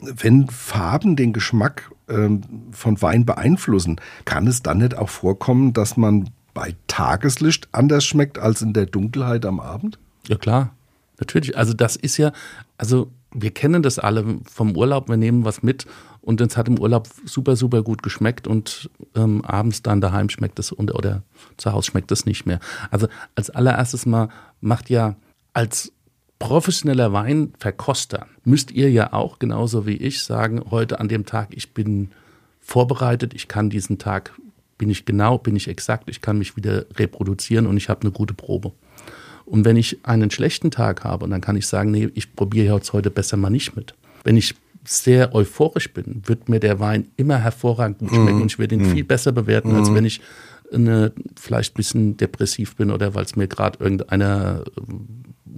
wenn 0.00 0.48
Farben 0.48 1.16
den 1.16 1.32
Geschmack 1.32 1.90
ähm, 2.08 2.42
von 2.72 3.00
Wein 3.00 3.24
beeinflussen, 3.24 4.00
kann 4.24 4.46
es 4.46 4.62
dann 4.62 4.78
nicht 4.78 4.96
auch 4.96 5.08
vorkommen, 5.08 5.72
dass 5.72 5.96
man 5.96 6.30
bei 6.54 6.74
Tageslicht 6.86 7.68
anders 7.72 8.04
schmeckt 8.04 8.38
als 8.38 8.62
in 8.62 8.72
der 8.72 8.86
Dunkelheit 8.86 9.46
am 9.46 9.60
Abend? 9.60 9.98
Ja, 10.28 10.36
klar. 10.36 10.74
Natürlich. 11.18 11.56
Also, 11.56 11.72
das 11.72 11.96
ist 11.96 12.16
ja, 12.16 12.32
also, 12.78 13.10
wir 13.32 13.50
kennen 13.50 13.82
das 13.82 13.98
alle 13.98 14.40
vom 14.50 14.76
Urlaub. 14.76 15.08
Wir 15.08 15.16
nehmen 15.16 15.44
was 15.44 15.62
mit 15.62 15.86
und 16.20 16.40
es 16.40 16.56
hat 16.56 16.68
im 16.68 16.78
Urlaub 16.78 17.08
super, 17.24 17.56
super 17.56 17.82
gut 17.82 18.02
geschmeckt 18.02 18.46
und 18.46 18.90
ähm, 19.14 19.44
abends 19.44 19.82
dann 19.82 20.00
daheim 20.00 20.28
schmeckt 20.28 20.58
es 20.58 20.70
und, 20.70 20.94
oder 20.94 21.22
zu 21.56 21.72
Hause 21.72 21.90
schmeckt 21.90 22.12
es 22.12 22.26
nicht 22.26 22.46
mehr. 22.46 22.60
Also, 22.90 23.08
als 23.34 23.50
allererstes 23.50 24.06
mal 24.06 24.28
macht 24.60 24.90
ja 24.90 25.16
als 25.54 25.92
professioneller 26.38 27.12
Weinverkoster 27.12 28.26
müsst 28.44 28.72
ihr 28.72 28.90
ja 28.90 29.12
auch 29.12 29.38
genauso 29.38 29.86
wie 29.86 29.96
ich 29.96 30.24
sagen, 30.24 30.60
heute 30.72 30.98
an 30.98 31.06
dem 31.06 31.24
Tag, 31.24 31.50
ich 31.52 31.72
bin 31.72 32.10
vorbereitet, 32.60 33.32
ich 33.32 33.46
kann 33.46 33.70
diesen 33.70 33.98
Tag 33.98 34.32
bin 34.82 34.90
ich 34.90 35.04
genau, 35.04 35.38
bin 35.38 35.54
ich 35.54 35.68
exakt, 35.68 36.10
ich 36.10 36.20
kann 36.20 36.38
mich 36.38 36.56
wieder 36.56 36.86
reproduzieren 36.96 37.68
und 37.68 37.76
ich 37.76 37.88
habe 37.88 38.00
eine 38.00 38.10
gute 38.10 38.34
Probe. 38.34 38.72
Und 39.44 39.64
wenn 39.64 39.76
ich 39.76 40.04
einen 40.04 40.28
schlechten 40.32 40.72
Tag 40.72 41.04
habe, 41.04 41.28
dann 41.28 41.40
kann 41.40 41.54
ich 41.54 41.68
sagen, 41.68 41.92
nee, 41.92 42.08
ich 42.14 42.34
probiere 42.34 42.74
jetzt 42.74 42.92
heute 42.92 43.12
besser 43.12 43.36
mal 43.36 43.48
nicht 43.48 43.76
mit. 43.76 43.94
Wenn 44.24 44.36
ich 44.36 44.56
sehr 44.84 45.36
euphorisch 45.36 45.92
bin, 45.94 46.22
wird 46.26 46.48
mir 46.48 46.58
der 46.58 46.80
Wein 46.80 47.06
immer 47.16 47.38
hervorragend 47.38 47.98
gut 47.98 48.08
schmecken 48.08 48.34
mhm. 48.34 48.42
und 48.42 48.50
ich 48.50 48.58
werde 48.58 48.74
ihn 48.74 48.82
mhm. 48.82 48.90
viel 48.90 49.04
besser 49.04 49.30
bewerten, 49.30 49.70
mhm. 49.70 49.76
als 49.76 49.94
wenn 49.94 50.04
ich 50.04 50.20
eine, 50.72 51.12
vielleicht 51.38 51.74
ein 51.74 51.76
bisschen 51.76 52.16
depressiv 52.16 52.74
bin 52.74 52.90
oder 52.90 53.14
weil 53.14 53.24
es 53.24 53.36
mir 53.36 53.46
gerade 53.46 53.78
irgendeiner 53.78 54.64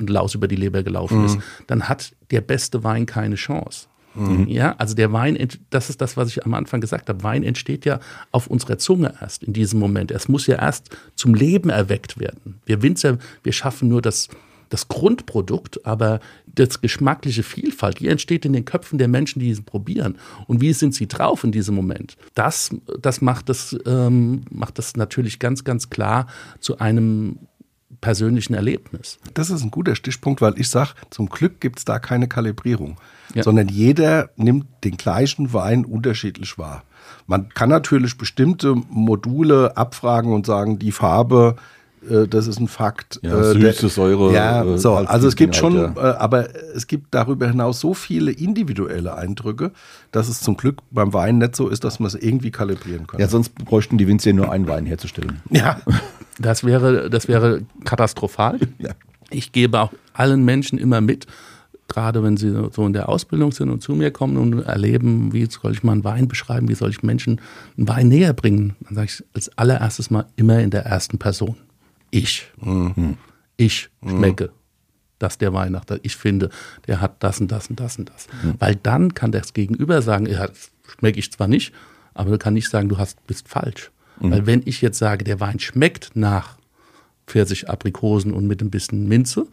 Laus 0.06 0.34
über 0.34 0.48
die 0.48 0.56
Leber 0.56 0.82
gelaufen 0.82 1.20
mhm. 1.20 1.24
ist. 1.24 1.38
Dann 1.66 1.88
hat 1.88 2.12
der 2.30 2.42
beste 2.42 2.84
Wein 2.84 3.06
keine 3.06 3.36
Chance. 3.36 3.86
Mhm. 4.14 4.46
Ja, 4.48 4.74
also 4.78 4.94
der 4.94 5.12
Wein, 5.12 5.36
das 5.70 5.90
ist 5.90 6.00
das, 6.00 6.16
was 6.16 6.28
ich 6.28 6.44
am 6.44 6.54
Anfang 6.54 6.80
gesagt 6.80 7.08
habe. 7.08 7.22
Wein 7.22 7.42
entsteht 7.42 7.84
ja 7.84 8.00
auf 8.30 8.46
unserer 8.46 8.78
Zunge 8.78 9.14
erst 9.20 9.42
in 9.42 9.52
diesem 9.52 9.80
Moment. 9.80 10.10
Es 10.10 10.28
muss 10.28 10.46
ja 10.46 10.56
erst 10.56 10.90
zum 11.16 11.34
Leben 11.34 11.70
erweckt 11.70 12.18
werden. 12.18 12.60
Wir 12.64 12.82
Winzer, 12.82 13.18
wir 13.42 13.52
schaffen 13.52 13.88
nur 13.88 14.02
das, 14.02 14.28
das 14.68 14.88
Grundprodukt, 14.88 15.84
aber 15.84 16.20
das 16.46 16.80
geschmackliche 16.80 17.42
Vielfalt, 17.42 18.00
die 18.00 18.08
entsteht 18.08 18.44
in 18.44 18.52
den 18.52 18.64
Köpfen 18.64 18.98
der 18.98 19.08
Menschen, 19.08 19.40
die 19.40 19.50
es 19.50 19.62
probieren. 19.62 20.16
Und 20.46 20.60
wie 20.60 20.72
sind 20.72 20.94
sie 20.94 21.08
drauf 21.08 21.44
in 21.44 21.52
diesem 21.52 21.74
Moment? 21.74 22.16
Das, 22.34 22.70
das, 23.00 23.20
macht, 23.20 23.48
das 23.48 23.76
ähm, 23.86 24.42
macht 24.50 24.78
das 24.78 24.96
natürlich 24.96 25.38
ganz, 25.38 25.64
ganz 25.64 25.90
klar 25.90 26.26
zu 26.60 26.78
einem 26.78 27.38
persönlichen 28.00 28.54
Erlebnis. 28.54 29.18
Das 29.34 29.50
ist 29.50 29.62
ein 29.62 29.70
guter 29.70 29.94
Stichpunkt, 29.94 30.40
weil 30.40 30.58
ich 30.58 30.68
sage, 30.68 30.90
zum 31.10 31.28
Glück 31.28 31.60
gibt 31.60 31.78
es 31.78 31.84
da 31.84 31.98
keine 31.98 32.28
Kalibrierung, 32.28 32.96
ja. 33.34 33.42
sondern 33.42 33.68
jeder 33.68 34.30
nimmt 34.36 34.66
den 34.84 34.96
gleichen 34.96 35.52
Wein 35.52 35.84
unterschiedlich 35.84 36.58
wahr. 36.58 36.84
Man 37.26 37.48
kann 37.50 37.68
natürlich 37.68 38.16
bestimmte 38.18 38.74
Module 38.74 39.76
abfragen 39.76 40.32
und 40.32 40.46
sagen, 40.46 40.78
die 40.78 40.92
Farbe 40.92 41.56
äh, 42.10 42.28
das 42.28 42.46
ist 42.46 42.60
ein 42.60 42.68
Fakt. 42.68 43.20
Ja, 43.22 43.38
äh, 43.38 43.52
süße 43.52 43.88
Säure. 43.88 44.32
Ja, 44.32 44.64
äh, 44.64 44.78
so, 44.78 44.94
also 44.94 45.28
es 45.28 45.36
gibt 45.36 45.56
schon, 45.56 45.78
halt, 45.78 45.96
ja. 45.96 46.18
aber 46.18 46.48
es 46.74 46.86
gibt 46.86 47.14
darüber 47.14 47.48
hinaus 47.48 47.80
so 47.80 47.94
viele 47.94 48.30
individuelle 48.30 49.14
Eindrücke, 49.16 49.72
dass 50.12 50.28
es 50.28 50.40
zum 50.40 50.56
Glück 50.56 50.78
beim 50.90 51.12
Wein 51.12 51.38
nicht 51.38 51.56
so 51.56 51.68
ist, 51.68 51.84
dass 51.84 52.00
man 52.00 52.08
es 52.08 52.14
irgendwie 52.14 52.50
kalibrieren 52.50 53.06
kann. 53.06 53.20
Ja, 53.20 53.28
sonst 53.28 53.54
bräuchten 53.54 53.98
die 53.98 54.06
Winzer 54.06 54.32
nur 54.32 54.50
einen 54.50 54.68
Wein 54.68 54.86
herzustellen. 54.86 55.40
Ja. 55.50 55.80
Das 56.38 56.64
wäre, 56.64 57.10
das 57.10 57.28
wäre 57.28 57.62
katastrophal. 57.84 58.58
Ja. 58.78 58.92
Ich 59.30 59.52
gebe 59.52 59.80
auch 59.80 59.92
allen 60.12 60.44
Menschen 60.44 60.78
immer 60.78 61.00
mit, 61.00 61.26
gerade 61.88 62.22
wenn 62.22 62.36
sie 62.36 62.50
so 62.72 62.86
in 62.86 62.92
der 62.92 63.08
Ausbildung 63.08 63.52
sind 63.52 63.70
und 63.70 63.82
zu 63.82 63.94
mir 63.94 64.10
kommen 64.10 64.36
und 64.36 64.62
erleben, 64.62 65.32
wie 65.32 65.46
soll 65.46 65.72
ich 65.72 65.82
mal 65.82 65.92
einen 65.92 66.04
Wein 66.04 66.28
beschreiben, 66.28 66.68
wie 66.68 66.74
soll 66.74 66.90
ich 66.90 67.02
Menschen 67.02 67.40
einen 67.76 67.88
Wein 67.88 68.08
näher 68.08 68.32
bringen, 68.32 68.74
dann 68.80 68.94
sage 68.94 69.06
ich 69.06 69.24
als 69.34 69.56
allererstes 69.58 70.10
mal 70.10 70.26
immer 70.36 70.60
in 70.60 70.70
der 70.70 70.84
ersten 70.84 71.18
Person. 71.18 71.56
Ich. 72.10 72.50
Mhm. 72.60 73.16
Ich 73.56 73.90
schmecke. 74.02 74.46
Mhm. 74.46 74.50
dass 75.20 75.38
der 75.38 75.52
Wein 75.52 75.72
nach, 75.72 75.84
ich 76.02 76.16
finde, 76.16 76.50
der 76.86 77.00
hat 77.00 77.22
das 77.22 77.40
und 77.40 77.50
das 77.50 77.68
und 77.70 77.80
das 77.80 77.98
und 77.98 78.10
das. 78.10 78.26
Mhm. 78.42 78.54
Weil 78.58 78.76
dann 78.76 79.14
kann 79.14 79.32
das 79.32 79.54
Gegenüber 79.54 80.02
sagen, 80.02 80.26
ja, 80.26 80.48
schmecke 80.86 81.18
ich 81.18 81.32
zwar 81.32 81.48
nicht, 81.48 81.72
aber 82.12 82.30
du 82.30 82.38
kann 82.38 82.54
nicht 82.54 82.68
sagen, 82.68 82.88
du 82.88 82.98
hast, 82.98 83.24
bist 83.26 83.48
falsch. 83.48 83.90
Mhm. 84.20 84.30
Weil 84.30 84.46
wenn 84.46 84.62
ich 84.64 84.80
jetzt 84.80 84.98
sage, 84.98 85.24
der 85.24 85.40
Wein 85.40 85.58
schmeckt 85.58 86.12
nach 86.14 86.56
Pfirsich, 87.26 87.68
Aprikosen 87.68 88.32
und 88.32 88.46
mit 88.46 88.60
ein 88.62 88.70
bisschen 88.70 89.08
Minze 89.08 89.46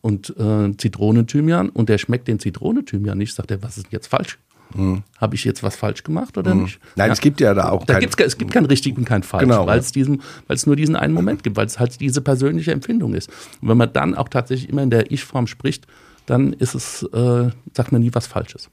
und 0.00 0.34
äh, 0.38 0.76
Zitronenthymian 0.76 1.70
und 1.70 1.88
der 1.88 1.98
schmeckt 1.98 2.28
den 2.28 2.38
Zitronenthymian 2.38 3.16
nicht, 3.16 3.34
sagt 3.34 3.50
er, 3.50 3.62
was 3.62 3.76
ist 3.76 3.84
denn 3.86 3.92
jetzt 3.92 4.08
falsch? 4.08 4.38
Mhm. 4.74 5.02
Habe 5.18 5.34
ich 5.34 5.44
jetzt 5.44 5.62
was 5.62 5.76
falsch 5.76 6.02
gemacht 6.02 6.36
oder 6.36 6.54
mhm. 6.54 6.62
nicht? 6.62 6.80
Nein, 6.96 7.08
ja. 7.08 7.12
es 7.12 7.20
gibt 7.20 7.40
ja 7.40 7.54
da 7.54 7.70
auch. 7.70 7.84
Da 7.84 7.98
gibt's, 7.98 8.16
es 8.18 8.36
gibt 8.38 8.52
kein 8.52 8.64
richtig 8.64 8.96
und 8.96 9.04
kein 9.04 9.22
falsch, 9.22 9.44
genau, 9.44 9.66
weil 9.66 9.78
es 9.78 9.94
ja. 9.94 10.04
nur 10.66 10.76
diesen 10.76 10.96
einen 10.96 11.14
Moment 11.14 11.42
gibt, 11.42 11.56
weil 11.56 11.66
es 11.66 11.78
halt 11.78 12.00
diese 12.00 12.20
persönliche 12.20 12.72
Empfindung 12.72 13.14
ist. 13.14 13.30
Und 13.60 13.68
wenn 13.68 13.76
man 13.76 13.92
dann 13.92 14.14
auch 14.14 14.28
tatsächlich 14.28 14.68
immer 14.68 14.82
in 14.82 14.90
der 14.90 15.10
Ich-Form 15.10 15.46
spricht, 15.46 15.86
dann 16.26 16.52
ist 16.52 16.74
es, 16.74 17.02
äh, 17.02 17.50
sagt 17.74 17.92
man 17.92 18.00
nie 18.00 18.10
was 18.12 18.26
Falsches. 18.26 18.70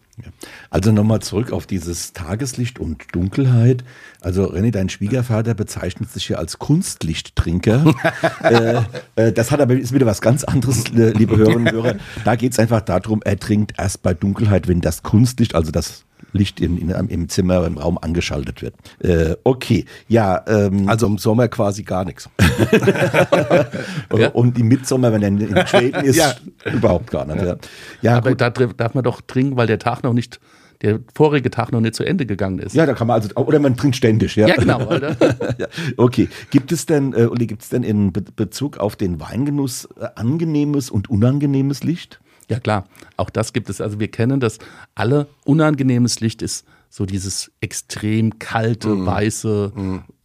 Also 0.69 0.91
nochmal 0.91 1.21
zurück 1.21 1.51
auf 1.51 1.65
dieses 1.65 2.13
Tageslicht 2.13 2.79
und 2.79 3.03
Dunkelheit. 3.13 3.83
Also 4.21 4.51
René, 4.51 4.71
dein 4.71 4.89
Schwiegervater 4.89 5.53
bezeichnet 5.53 6.11
sich 6.11 6.29
ja 6.29 6.37
als 6.37 6.59
Kunstlichttrinker. 6.59 7.93
äh, 8.43 8.81
äh, 9.15 9.31
das 9.33 9.51
hat 9.51 9.61
aber 9.61 9.73
ist 9.73 9.93
wieder 9.93 10.05
was 10.05 10.21
ganz 10.21 10.43
anderes, 10.43 10.89
liebe 10.89 11.37
Hörerinnen 11.37 11.67
und 11.67 11.71
Hörer. 11.71 11.95
Da 12.23 12.35
geht 12.35 12.53
es 12.53 12.59
einfach 12.59 12.81
darum, 12.81 13.21
er 13.23 13.39
trinkt 13.39 13.73
erst 13.77 14.03
bei 14.03 14.13
Dunkelheit, 14.13 14.67
wenn 14.67 14.81
das 14.81 15.03
Kunstlicht, 15.03 15.55
also 15.55 15.71
das 15.71 16.05
Licht 16.33 16.59
in, 16.61 16.77
in, 16.77 16.89
im 16.89 17.29
Zimmer, 17.29 17.65
im 17.65 17.77
Raum 17.77 17.97
angeschaltet 18.01 18.61
wird. 18.61 18.73
Äh, 18.99 19.35
okay, 19.43 19.85
ja. 20.07 20.43
Ähm, 20.47 20.87
Also 20.87 21.07
im 21.07 21.17
Sommer 21.17 21.47
quasi 21.47 21.83
gar 21.83 22.05
nichts. 22.05 22.29
ja. 24.15 24.29
Und 24.29 24.57
im 24.57 24.67
Mitsommer, 24.67 25.11
wenn 25.11 25.21
er 25.21 25.27
in, 25.29 25.67
Schweden 25.67 26.01
ist, 26.05 26.15
Ja. 26.15 26.33
überhaupt 26.71 27.11
gar 27.11 27.25
nicht. 27.25 27.41
Ja, 27.43 27.55
ja, 28.01 28.17
Aber 28.17 28.29
gut. 28.31 28.41
da 28.41 28.49
darf 28.49 28.93
man 28.93 29.03
doch 29.03 29.21
trinken, 29.21 29.57
weil 29.57 29.67
der 29.67 29.79
Tag 29.79 30.03
noch 30.03 30.13
nicht, 30.13 30.39
der 30.81 30.99
vorige 31.13 31.51
Tag 31.51 31.71
noch 31.71 31.81
nicht 31.81 31.95
zu 31.95 32.03
Ende 32.03 32.25
gegangen 32.25 32.59
ist. 32.59 32.73
ja, 32.75 32.85
da 32.85 32.93
kann 32.93 33.07
man 33.07 33.21
also, 33.21 33.33
oder 33.35 33.59
man 33.59 33.75
trinkt 33.77 33.95
ständig. 33.97 34.35
Ja, 34.35 34.47
Ja, 34.47 34.55
genau, 34.55 34.79
Alter. 34.87 35.15
ja. 35.59 35.67
Okay, 35.97 36.27
gibt 36.49 36.71
es 36.71 36.85
denn, 36.85 37.13
äh, 37.13 37.25
Uli, 37.27 37.45
gibt 37.47 37.61
es 37.63 37.69
denn 37.69 37.83
in 37.83 38.11
Be 38.11 38.21
Bezug 38.35 38.77
auf 38.77 38.95
den 38.95 39.19
Weingenuss 39.19 39.87
äh, 39.99 40.07
angenehmes 40.15 40.89
und 40.89 41.09
unangenehmes 41.09 41.83
Licht? 41.83 42.19
Ja, 42.51 42.59
klar. 42.59 42.87
Auch 43.17 43.29
das 43.29 43.53
gibt 43.53 43.69
es. 43.69 43.81
Also 43.81 43.99
wir 43.99 44.09
kennen 44.09 44.39
das. 44.39 44.59
Alle 44.95 45.27
unangenehmes 45.45 46.19
Licht 46.19 46.41
ist 46.41 46.65
so 46.89 47.05
dieses 47.05 47.49
extrem 47.61 48.37
kalte, 48.39 48.89
Mhm. 48.89 49.05
weiße 49.05 49.71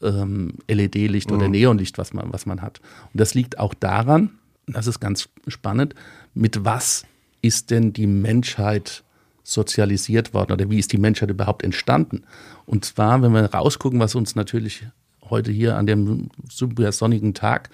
ähm, 0.02 0.54
LED-Licht 0.68 1.30
oder 1.30 1.48
Neonlicht, 1.48 1.96
was 1.98 2.12
man, 2.12 2.32
was 2.32 2.44
man 2.46 2.60
hat. 2.62 2.80
Und 3.12 3.20
das 3.20 3.34
liegt 3.34 3.58
auch 3.58 3.72
daran, 3.74 4.30
und 4.66 4.76
das 4.76 4.88
ist 4.88 4.98
ganz 4.98 5.28
spannend, 5.46 5.94
mit 6.34 6.64
was 6.64 7.04
ist 7.42 7.70
denn 7.70 7.92
die 7.92 8.08
Menschheit 8.08 9.04
sozialisiert 9.44 10.34
worden 10.34 10.52
oder 10.52 10.68
wie 10.68 10.78
ist 10.80 10.92
die 10.92 10.98
Menschheit 10.98 11.30
überhaupt 11.30 11.62
entstanden? 11.62 12.24
Und 12.64 12.84
zwar, 12.84 13.22
wenn 13.22 13.30
wir 13.32 13.44
rausgucken, 13.54 14.00
was 14.00 14.16
uns 14.16 14.34
natürlich 14.34 14.84
heute 15.30 15.50
hier 15.50 15.76
an 15.76 15.86
dem 15.86 16.28
super 16.48 16.90
sonnigen 16.92 17.34
Tag 17.34 17.70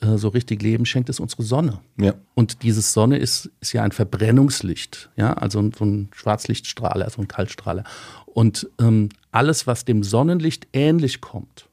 äh, 0.00 0.16
so 0.16 0.28
richtig 0.28 0.62
Leben 0.62 0.86
schenkt, 0.86 1.08
ist 1.08 1.20
unsere 1.20 1.42
Sonne. 1.42 1.80
Ja. 1.98 2.14
Und 2.34 2.62
diese 2.62 2.80
Sonne 2.80 3.18
ist, 3.18 3.50
ist 3.60 3.72
ja 3.72 3.82
ein 3.82 3.92
Verbrennungslicht, 3.92 5.10
ja, 5.16 5.32
also 5.34 5.70
so 5.76 5.84
ein 5.84 6.08
Schwarzlichtstrahler, 6.14 7.10
so 7.10 7.20
ein 7.22 7.28
Kaltstrahler. 7.28 7.84
Und 8.26 8.68
ähm, 8.80 9.10
alles, 9.32 9.66
was 9.66 9.84
dem 9.84 10.02
Sonnenlicht 10.02 10.68
ähnlich 10.72 11.20
kommt, 11.20 11.68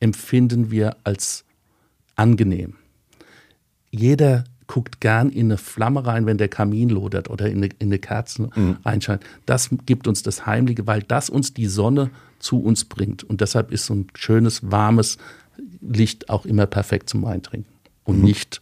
empfinden 0.00 0.70
wir 0.70 0.96
als 1.04 1.44
angenehm. 2.14 2.74
Jeder 3.90 4.44
guckt 4.66 5.00
gern 5.00 5.30
in 5.30 5.46
eine 5.46 5.58
Flamme 5.58 6.06
rein, 6.06 6.26
wenn 6.26 6.38
der 6.38 6.48
Kamin 6.48 6.88
lodert 6.88 7.30
oder 7.30 7.48
in 7.48 7.58
eine, 7.58 7.66
in 7.78 7.88
eine 7.88 7.98
Kerze 7.98 8.50
reinscheint. 8.84 9.22
Das 9.46 9.70
gibt 9.86 10.08
uns 10.08 10.22
das 10.22 10.46
Heimliche, 10.46 10.86
weil 10.86 11.02
das 11.02 11.30
uns 11.30 11.54
die 11.54 11.66
Sonne 11.66 12.10
zu 12.38 12.60
uns 12.60 12.84
bringt. 12.84 13.24
Und 13.24 13.40
deshalb 13.40 13.72
ist 13.72 13.86
so 13.86 13.94
ein 13.94 14.08
schönes, 14.14 14.70
warmes 14.70 15.18
Licht 15.80 16.28
auch 16.28 16.46
immer 16.46 16.66
perfekt 16.66 17.08
zum 17.08 17.24
Eintrinken. 17.24 17.72
Und 18.04 18.22
nicht 18.22 18.60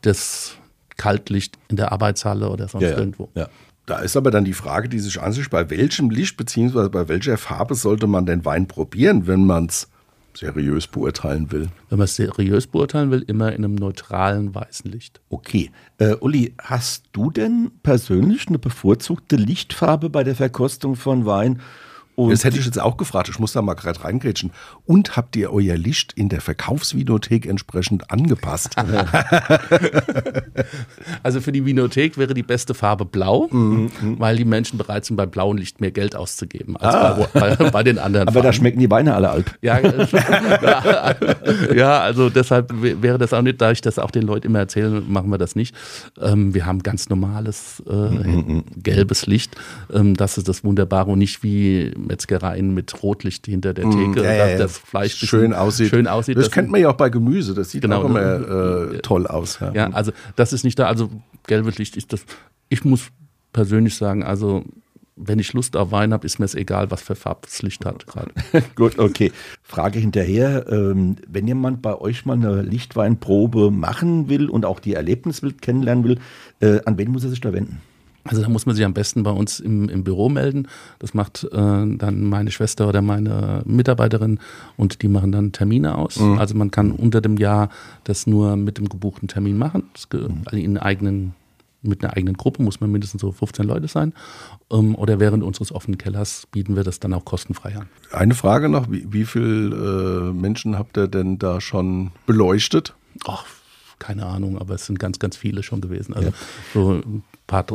das 0.00 0.56
Kaltlicht 0.96 1.58
in 1.68 1.76
der 1.76 1.92
Arbeitshalle 1.92 2.48
oder 2.48 2.68
sonst 2.68 2.84
irgendwo. 2.84 3.28
Ja. 3.34 3.48
Da 3.86 3.98
ist 3.98 4.16
aber 4.16 4.30
dann 4.30 4.44
die 4.44 4.52
Frage, 4.52 4.88
die 4.88 5.00
sich 5.00 5.20
an 5.20 5.32
sich, 5.32 5.50
bei 5.50 5.68
welchem 5.68 6.10
Licht 6.10 6.36
bzw. 6.36 6.88
bei 6.88 7.08
welcher 7.08 7.36
Farbe 7.36 7.74
sollte 7.74 8.06
man 8.06 8.26
den 8.26 8.44
Wein 8.44 8.68
probieren, 8.68 9.26
wenn 9.26 9.44
man 9.44 9.66
es 9.66 9.88
seriös 10.34 10.86
beurteilen 10.86 11.50
will? 11.50 11.68
Wenn 11.88 11.98
man 11.98 12.04
es 12.04 12.16
seriös 12.16 12.66
beurteilen 12.68 13.10
will, 13.10 13.24
immer 13.26 13.52
in 13.52 13.64
einem 13.64 13.74
neutralen 13.74 14.54
weißen 14.54 14.90
Licht. 14.90 15.20
Okay. 15.30 15.70
Äh, 15.98 16.14
Uli, 16.20 16.54
hast 16.62 17.06
du 17.12 17.30
denn 17.30 17.72
persönlich 17.82 18.48
eine 18.48 18.58
bevorzugte 18.58 19.36
Lichtfarbe 19.36 20.10
bei 20.10 20.22
der 20.22 20.36
Verkostung 20.36 20.94
von 20.94 21.26
Wein? 21.26 21.60
Und 22.14 22.30
Das 22.30 22.44
hätte 22.44 22.58
ich 22.58 22.64
jetzt 22.66 22.78
auch 22.80 22.96
gefragt, 22.98 23.28
ich 23.30 23.38
muss 23.38 23.52
da 23.52 23.62
mal 23.62 23.74
gerade 23.74 24.02
reingrätschen. 24.04 24.52
Und 24.84 25.16
habt 25.16 25.34
ihr 25.36 25.52
euer 25.52 25.76
Licht 25.76 26.12
in 26.12 26.28
der 26.28 26.40
Verkaufsvinothek 26.40 27.46
entsprechend 27.46 28.10
angepasst? 28.10 28.76
Also 31.22 31.40
für 31.40 31.52
die 31.52 31.64
Vinothek 31.64 32.18
wäre 32.18 32.34
die 32.34 32.42
beste 32.42 32.74
Farbe 32.74 33.04
blau, 33.04 33.48
Mhm, 33.50 33.90
weil 34.18 34.36
die 34.36 34.44
Menschen 34.44 34.78
bereit 34.78 35.04
sind, 35.04 35.16
bei 35.16 35.26
blauem 35.26 35.56
Licht 35.56 35.80
mehr 35.80 35.90
Geld 35.90 36.14
auszugeben 36.16 36.76
als 36.76 37.30
bei, 37.32 37.56
bei, 37.56 37.70
bei 37.70 37.82
den 37.82 37.98
anderen 37.98 38.28
Ah. 38.28 38.30
aber 38.30 38.40
da 38.40 38.44
Farben. 38.44 38.56
schmecken 38.56 38.80
die 38.80 38.90
Weine 38.90 39.14
alle 39.14 39.30
alt. 39.30 39.58
Ja, 39.62 39.78
äh, 39.78 40.06
ja, 41.76 42.00
also 42.00 42.30
deshalb 42.30 42.72
wäre 42.80 43.18
das 43.18 43.32
auch 43.32 43.42
nicht, 43.42 43.60
da 43.60 43.70
ich 43.72 43.80
das 43.80 43.98
auch 43.98 44.10
den 44.10 44.22
Leuten 44.22 44.46
immer 44.48 44.58
erzähle, 44.60 45.00
machen 45.00 45.30
wir 45.30 45.38
das 45.38 45.54
nicht. 45.56 45.74
Ähm, 46.20 46.54
wir 46.54 46.66
haben 46.66 46.82
ganz 46.82 47.08
normales 47.08 47.82
äh, 47.88 47.92
Mhm, 47.92 48.64
gelbes 48.76 49.26
Licht. 49.26 49.56
Ähm, 49.92 50.14
das 50.16 50.38
ist 50.38 50.48
das 50.48 50.64
Wunderbare 50.64 51.10
und 51.10 51.18
nicht 51.18 51.42
wie 51.42 51.92
Metzgereien 52.06 52.74
mit 52.74 53.02
Rotlicht 53.02 53.46
hinter 53.46 53.74
der 53.74 53.84
Theke, 53.84 53.96
Mhm. 53.96 54.14
Ja, 54.16 54.32
ja, 54.48 54.58
das 54.58 54.78
Fleisch 54.78 55.14
schön 55.16 55.52
aussieht. 55.54 55.88
Schön 55.90 56.06
aussieht. 56.06 56.36
Das, 56.36 56.44
Das- 56.46 56.52
kennt 56.52 56.70
man 56.70 56.80
ja 56.80 56.90
auch 56.90 56.96
bei 56.96 57.08
Gemüse, 57.10 57.54
das 57.54 57.70
sieht 57.70 57.82
Genau. 57.82 58.02
auch 58.02 58.04
immer 58.06 58.92
äh, 58.92 58.98
toll 59.00 59.26
aus. 59.26 59.58
Ja. 59.60 59.72
Ja, 59.72 59.90
also 59.90 60.12
das 60.36 60.52
ist 60.52 60.64
nicht 60.64 60.78
da, 60.78 60.86
also 60.86 61.08
gelbes 61.46 61.78
Licht 61.78 61.96
ist 61.96 62.12
das. 62.12 62.24
Ich 62.68 62.84
muss 62.84 63.08
persönlich 63.52 63.96
sagen, 63.96 64.22
also 64.22 64.64
wenn 65.14 65.38
ich 65.38 65.52
Lust 65.52 65.76
auf 65.76 65.92
Wein 65.92 66.12
habe, 66.14 66.24
ist 66.26 66.38
mir 66.38 66.46
es 66.46 66.54
egal, 66.54 66.90
was 66.90 67.02
für 67.02 67.14
Farbe 67.14 67.40
das 67.42 67.60
Licht 67.62 67.84
hat 67.84 68.06
gerade. 68.06 68.30
Gut, 68.74 68.98
okay. 68.98 69.30
Frage 69.62 69.98
hinterher. 69.98 70.66
Ähm, 70.70 71.16
wenn 71.28 71.46
jemand 71.46 71.82
bei 71.82 71.94
euch 72.00 72.24
mal 72.24 72.32
eine 72.32 72.62
Lichtweinprobe 72.62 73.70
machen 73.70 74.30
will 74.30 74.48
und 74.48 74.64
auch 74.64 74.80
die 74.80 74.94
Erlebniswelt 74.94 75.60
kennenlernen 75.60 76.04
will, 76.04 76.18
äh, 76.60 76.80
an 76.86 76.96
wen 76.96 77.10
muss 77.12 77.24
er 77.24 77.30
sich 77.30 77.42
da 77.42 77.52
wenden? 77.52 77.82
Also 78.24 78.40
da 78.40 78.48
muss 78.48 78.66
man 78.66 78.76
sich 78.76 78.84
am 78.84 78.94
besten 78.94 79.22
bei 79.24 79.32
uns 79.32 79.58
im, 79.58 79.88
im 79.88 80.04
Büro 80.04 80.28
melden. 80.28 80.68
Das 81.00 81.12
macht 81.12 81.42
äh, 81.44 81.48
dann 81.52 82.24
meine 82.24 82.50
Schwester 82.52 82.88
oder 82.88 83.02
meine 83.02 83.62
Mitarbeiterin 83.64 84.38
und 84.76 85.02
die 85.02 85.08
machen 85.08 85.32
dann 85.32 85.50
Termine 85.52 85.96
aus. 85.98 86.18
Also 86.38 86.54
man 86.54 86.70
kann 86.70 86.92
unter 86.92 87.20
dem 87.20 87.36
Jahr 87.36 87.68
das 88.04 88.26
nur 88.28 88.56
mit 88.56 88.78
dem 88.78 88.88
gebuchten 88.88 89.26
Termin 89.28 89.58
machen. 89.58 89.84
Ge- 90.08 90.28
also 90.44 90.56
in 90.56 90.78
eigenen, 90.78 91.34
mit 91.82 92.04
einer 92.04 92.16
eigenen 92.16 92.36
Gruppe 92.36 92.62
muss 92.62 92.80
man 92.80 92.92
mindestens 92.92 93.20
so 93.22 93.32
15 93.32 93.66
Leute 93.66 93.88
sein. 93.88 94.12
Ähm, 94.70 94.94
oder 94.94 95.18
während 95.18 95.42
unseres 95.42 95.72
offenen 95.72 95.98
Kellers 95.98 96.46
bieten 96.52 96.76
wir 96.76 96.84
das 96.84 97.00
dann 97.00 97.12
auch 97.14 97.24
kostenfrei 97.24 97.74
an. 97.76 97.86
Eine 98.12 98.34
Frage 98.36 98.68
noch, 98.68 98.88
wie, 98.88 99.04
wie 99.12 99.24
viele 99.24 100.28
äh, 100.30 100.32
Menschen 100.32 100.78
habt 100.78 100.96
ihr 100.96 101.08
denn 101.08 101.38
da 101.40 101.60
schon 101.60 102.12
beleuchtet? 102.26 102.94
Ach, 103.26 103.44
keine 103.98 104.26
Ahnung, 104.26 104.58
aber 104.58 104.74
es 104.76 104.86
sind 104.86 105.00
ganz, 105.00 105.18
ganz 105.18 105.36
viele 105.36 105.64
schon 105.64 105.80
gewesen. 105.80 106.14
Also 106.14 106.30
so 106.72 106.92
ein 106.92 107.24
paar 107.48 107.66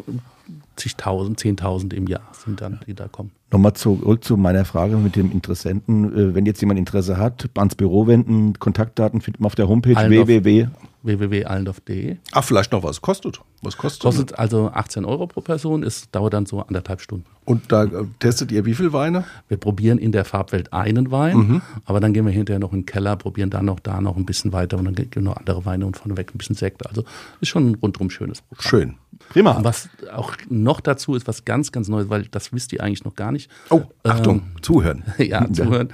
zigtausend, 0.76 1.40
zehntausend 1.40 1.94
im 1.94 2.08
Jahr 2.08 2.28
sind 2.32 2.62
dann, 2.62 2.80
die 2.88 2.94
da 2.94 3.08
kommen. 3.08 3.32
Nochmal 3.52 3.74
zurück 3.74 4.24
zu 4.26 4.36
meiner 4.36 4.66
Frage 4.66 4.98
mit 4.98 5.16
dem 5.16 5.32
Interessenten. 5.32 6.14
Äh, 6.14 6.36
wenn 6.36 6.46
jetzt 6.46 6.60
jemand 6.60 6.80
Interesse 6.80 7.18
hat, 7.18 7.50
ans 7.56 7.76
Büro 7.76 8.06
wenden, 8.06 8.54
Kontaktdaten 8.60 9.22
findet 9.22 9.40
man 9.40 9.48
auf 9.48 9.56
der 9.56 9.70
Homepage 9.70 9.96
Allendorf. 9.96 10.28
www. 10.28 10.68
www.allendorf.de. 11.04 12.18
Ach, 12.34 12.44
vielleicht 12.44 12.74
noch 12.74 12.84
was 12.84 13.02
kostet. 13.02 13.40
Was 13.62 13.78
kostet? 13.78 14.02
Kostet 14.02 14.38
also 14.38 14.70
18 14.74 15.06
Euro 15.06 15.28
pro 15.28 15.40
Person, 15.40 15.84
es 15.84 16.12
dauert 16.12 16.34
dann 16.34 16.46
so 16.46 16.62
anderthalb 16.62 17.00
Stunden. 17.00 17.26
Und 17.46 17.72
da 17.72 17.86
äh, 17.86 18.04
testet 18.20 18.52
ihr 18.52 18.66
wie 18.66 18.74
viel 18.74 18.92
Weine? 18.92 19.24
Wir 19.48 19.56
probieren 19.56 19.98
in 19.98 20.12
der 20.12 20.26
Farbwelt 20.26 20.74
einen 20.74 21.10
Wein, 21.12 21.62
aber 21.86 22.02
dann 22.02 22.12
gehen 22.12 22.26
wir 22.26 22.34
hinterher 22.34 22.60
noch 22.60 22.74
in 22.74 22.82
den 22.82 22.86
Keller, 22.86 23.16
probieren 23.16 23.50
dann 23.50 23.64
noch 23.64 23.80
da 23.80 24.02
noch 24.02 24.18
ein 24.18 24.26
bisschen 24.26 24.52
weiter 24.52 24.78
und 24.78 24.84
dann 24.84 24.96
gehen 24.96 25.24
noch 25.24 25.38
andere 25.38 25.66
Weine 25.66 25.86
und 25.86 25.96
vorneweg 25.96 26.36
ein 26.36 26.38
bisschen 26.38 26.58
Sekt. 26.58 26.86
Also 26.86 27.06
ist 27.40 27.48
schon 27.48 27.72
ein 27.72 27.76
rundum 27.76 28.10
schönes 28.10 28.42
Programm. 28.42 28.70
Schön. 28.70 28.96
Prima. 29.30 29.52
Und 29.52 29.64
was 29.64 29.90
auch 30.12 30.36
noch 30.50 30.80
dazu 30.80 31.16
ist, 31.16 31.28
was 31.28 31.46
ganz, 31.46 31.72
ganz 31.72 31.88
Neues, 31.88 32.10
weil 32.10 32.24
das 32.26 32.54
wisst 32.54 32.74
ihr 32.74 32.84
eigentlich 32.84 33.04
noch 33.04 33.16
gar 33.16 33.32
nicht. 33.32 33.50
Oh, 33.70 33.84
Achtung, 34.04 34.44
zuhören. 34.62 35.04
ja, 35.18 35.52
zuhören. 35.52 35.90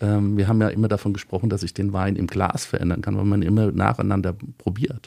Ähm, 0.00 0.36
wir 0.36 0.48
haben 0.48 0.60
ja 0.60 0.68
immer 0.68 0.88
davon 0.88 1.12
gesprochen, 1.12 1.48
dass 1.48 1.62
ich 1.62 1.74
den 1.74 1.92
Wein 1.92 2.16
im 2.16 2.26
Glas 2.26 2.64
verändern 2.64 3.02
kann, 3.02 3.16
weil 3.16 3.24
man 3.24 3.42
immer 3.42 3.72
nacheinander 3.72 4.34
probiert. 4.58 5.06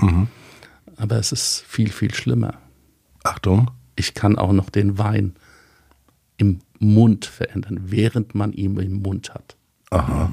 Aber 0.98 1.18
es 1.18 1.32
ist 1.32 1.64
viel, 1.68 1.92
viel 1.92 2.14
schlimmer. 2.14 2.56
Achtung. 3.24 3.72
Ich 3.96 4.14
kann 4.14 4.38
auch 4.38 4.54
noch 4.54 4.70
den 4.70 4.98
Wein 4.98 5.36
im 6.38 6.60
Mund 6.80 7.26
verändern, 7.26 7.80
während 7.86 8.36
man 8.36 8.54
ihn 8.54 8.78
im 8.78 9.02
Mund 9.02 9.34
hat. 9.34 9.56
Aha. 9.90 10.30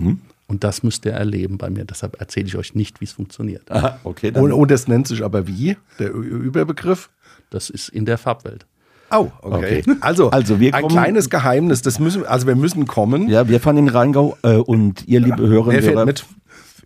Und 0.46 0.62
das 0.62 0.82
müsst 0.82 1.04
ihr 1.06 1.12
erleben 1.12 1.58
bei 1.58 1.70
mir. 1.70 1.84
Deshalb 1.84 2.20
erzähle 2.20 2.46
ich 2.46 2.56
euch 2.56 2.74
nicht, 2.74 3.00
wie 3.00 3.06
es 3.06 3.12
funktioniert. 3.12 3.70
Aha, 3.70 3.98
okay, 4.04 4.30
dann 4.30 4.44
Und, 4.44 4.52
und 4.52 4.70
das 4.70 4.88
nennt 4.88 5.08
sich 5.08 5.24
aber 5.24 5.46
wie? 5.46 5.76
Der 5.98 6.12
Überbegriff? 6.12 7.08
Das 7.54 7.70
ist 7.70 7.88
in 7.88 8.04
der 8.04 8.18
Farbwelt. 8.18 8.66
Oh, 9.12 9.28
okay. 9.42 9.82
Okay. 9.86 9.96
Also, 10.00 10.30
Also 10.30 10.58
wir 10.58 10.74
ein 10.74 10.82
kommen- 10.82 10.92
kleines 10.94 11.30
Geheimnis, 11.30 11.82
das 11.82 12.00
müssen, 12.00 12.26
also 12.26 12.46
wir 12.48 12.56
müssen 12.56 12.86
kommen. 12.86 13.28
Ja, 13.28 13.46
wir 13.48 13.60
fahren 13.60 13.76
in 13.76 13.86
den 13.86 13.94
Rheingau 13.94 14.36
äh, 14.42 14.56
und 14.56 15.06
ihr, 15.06 15.20
liebe 15.20 15.46
Hörerinnen 15.46 15.82
Hörer, 15.84 16.04
mit? 16.06 16.24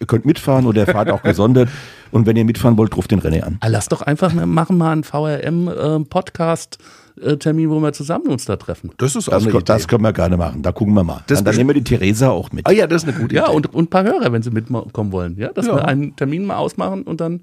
ihr 0.00 0.06
könnt 0.06 0.26
mitfahren 0.26 0.66
oder 0.66 0.84
fahrt 0.86 1.10
auch 1.10 1.22
gesondert. 1.22 1.68
Und 2.10 2.26
wenn 2.26 2.36
ihr 2.36 2.44
mitfahren 2.44 2.76
wollt, 2.76 2.94
ruft 2.96 3.10
den 3.12 3.20
René 3.20 3.42
an. 3.42 3.56
Ah, 3.60 3.68
lass 3.68 3.88
doch 3.88 4.02
einfach 4.02 4.32
mal 4.34 4.44
machen 4.46 4.76
mal 4.78 4.92
einen 4.92 5.04
VRM-Podcast-Termin, 5.04 7.70
wo 7.70 7.80
wir 7.80 7.92
zusammen 7.92 8.26
uns 8.28 8.44
da 8.44 8.56
treffen. 8.56 8.90
Das 8.98 9.16
ist 9.16 9.28
auch 9.28 9.32
Das, 9.34 9.46
Idee. 9.46 9.58
das 9.64 9.88
können 9.88 10.02
wir 10.02 10.12
gerne 10.12 10.36
machen. 10.36 10.62
Da 10.62 10.72
gucken 10.72 10.94
wir 10.94 11.04
mal. 11.04 11.22
Das 11.26 11.38
dann, 11.38 11.46
dann 11.46 11.56
nehmen 11.56 11.70
wir 11.70 11.74
die 11.74 11.84
Theresa 11.84 12.28
auch 12.30 12.52
mit. 12.52 12.66
ah 12.66 12.70
ja, 12.72 12.86
das 12.86 13.02
ist 13.04 13.08
eine 13.08 13.18
gute 13.18 13.34
Ja, 13.34 13.44
Idee. 13.46 13.56
und, 13.56 13.74
und 13.74 13.84
ein 13.84 13.88
paar 13.90 14.04
Hörer, 14.04 14.32
wenn 14.32 14.42
sie 14.42 14.50
mitkommen 14.50 15.12
wollen. 15.12 15.36
Ja, 15.38 15.52
dass 15.52 15.66
Ja. 15.66 15.76
wir 15.76 15.84
einen 15.86 16.14
Termin 16.16 16.44
mal 16.46 16.56
ausmachen 16.56 17.02
und 17.02 17.20
dann 17.20 17.42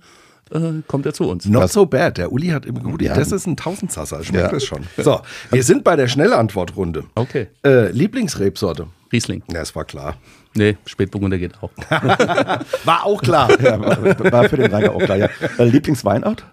äh, 0.51 0.81
kommt 0.87 1.05
er 1.05 1.13
zu 1.13 1.29
uns. 1.29 1.45
Not 1.45 1.71
so 1.71 1.85
bad. 1.85 2.17
Der 2.17 2.31
Uli 2.31 2.47
hat 2.47 2.65
immer 2.65 2.79
gut. 2.81 3.01
Ja. 3.01 3.13
Das 3.15 3.31
ist 3.31 3.45
ein 3.47 3.57
Tausendsasser. 3.57 4.21
Ich 4.21 4.31
merke 4.31 4.47
Ja. 4.47 4.53
das 4.53 4.63
schon. 4.65 4.83
So, 4.97 5.21
wir 5.51 5.63
sind 5.63 5.83
bei 5.83 5.95
der 5.95 6.07
Schnellantwortrunde. 6.07 7.03
Okay. 7.15 7.47
Äh, 7.65 7.91
Lieblingsrebsorte? 7.91 8.87
Riesling. 9.11 9.43
Ja, 9.51 9.61
es 9.61 9.75
war 9.75 9.85
klar. 9.85 10.15
Nee, 10.55 10.77
Spätburgunder 10.85 11.37
geht 11.37 11.53
auch. 11.61 11.71
War 12.85 13.05
auch 13.05 13.21
klar. 13.21 13.49
Ja, 13.61 13.79
war, 13.79 14.31
war 14.31 14.49
für 14.49 14.55
den 14.57 14.71
Rheingau 14.71 14.93
auch 14.95 15.03
klar. 15.03 15.17
Ja. 15.17 15.29
Äh, 15.57 15.65
Lieblingsweinort? 15.65 16.45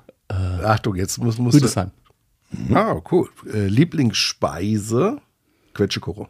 Achtung, 0.65 0.97
jetzt 0.97 1.19
muss, 1.19 1.39
muss 1.39 1.55
Rüdesheim. 1.55 1.91
Ah, 2.75 3.01
cool. 3.11 3.29
Äh, 3.53 3.67
Lieblingsspeise? 3.69 5.19
Quetschekoro. 5.75 6.29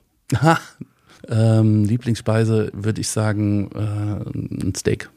ähm, 1.29 1.85
Lieblingsspeise 1.85 2.71
würde 2.75 3.01
ich 3.01 3.09
sagen 3.09 3.71
äh, 3.73 4.65
ein 4.67 4.75
Steak. 4.77 5.09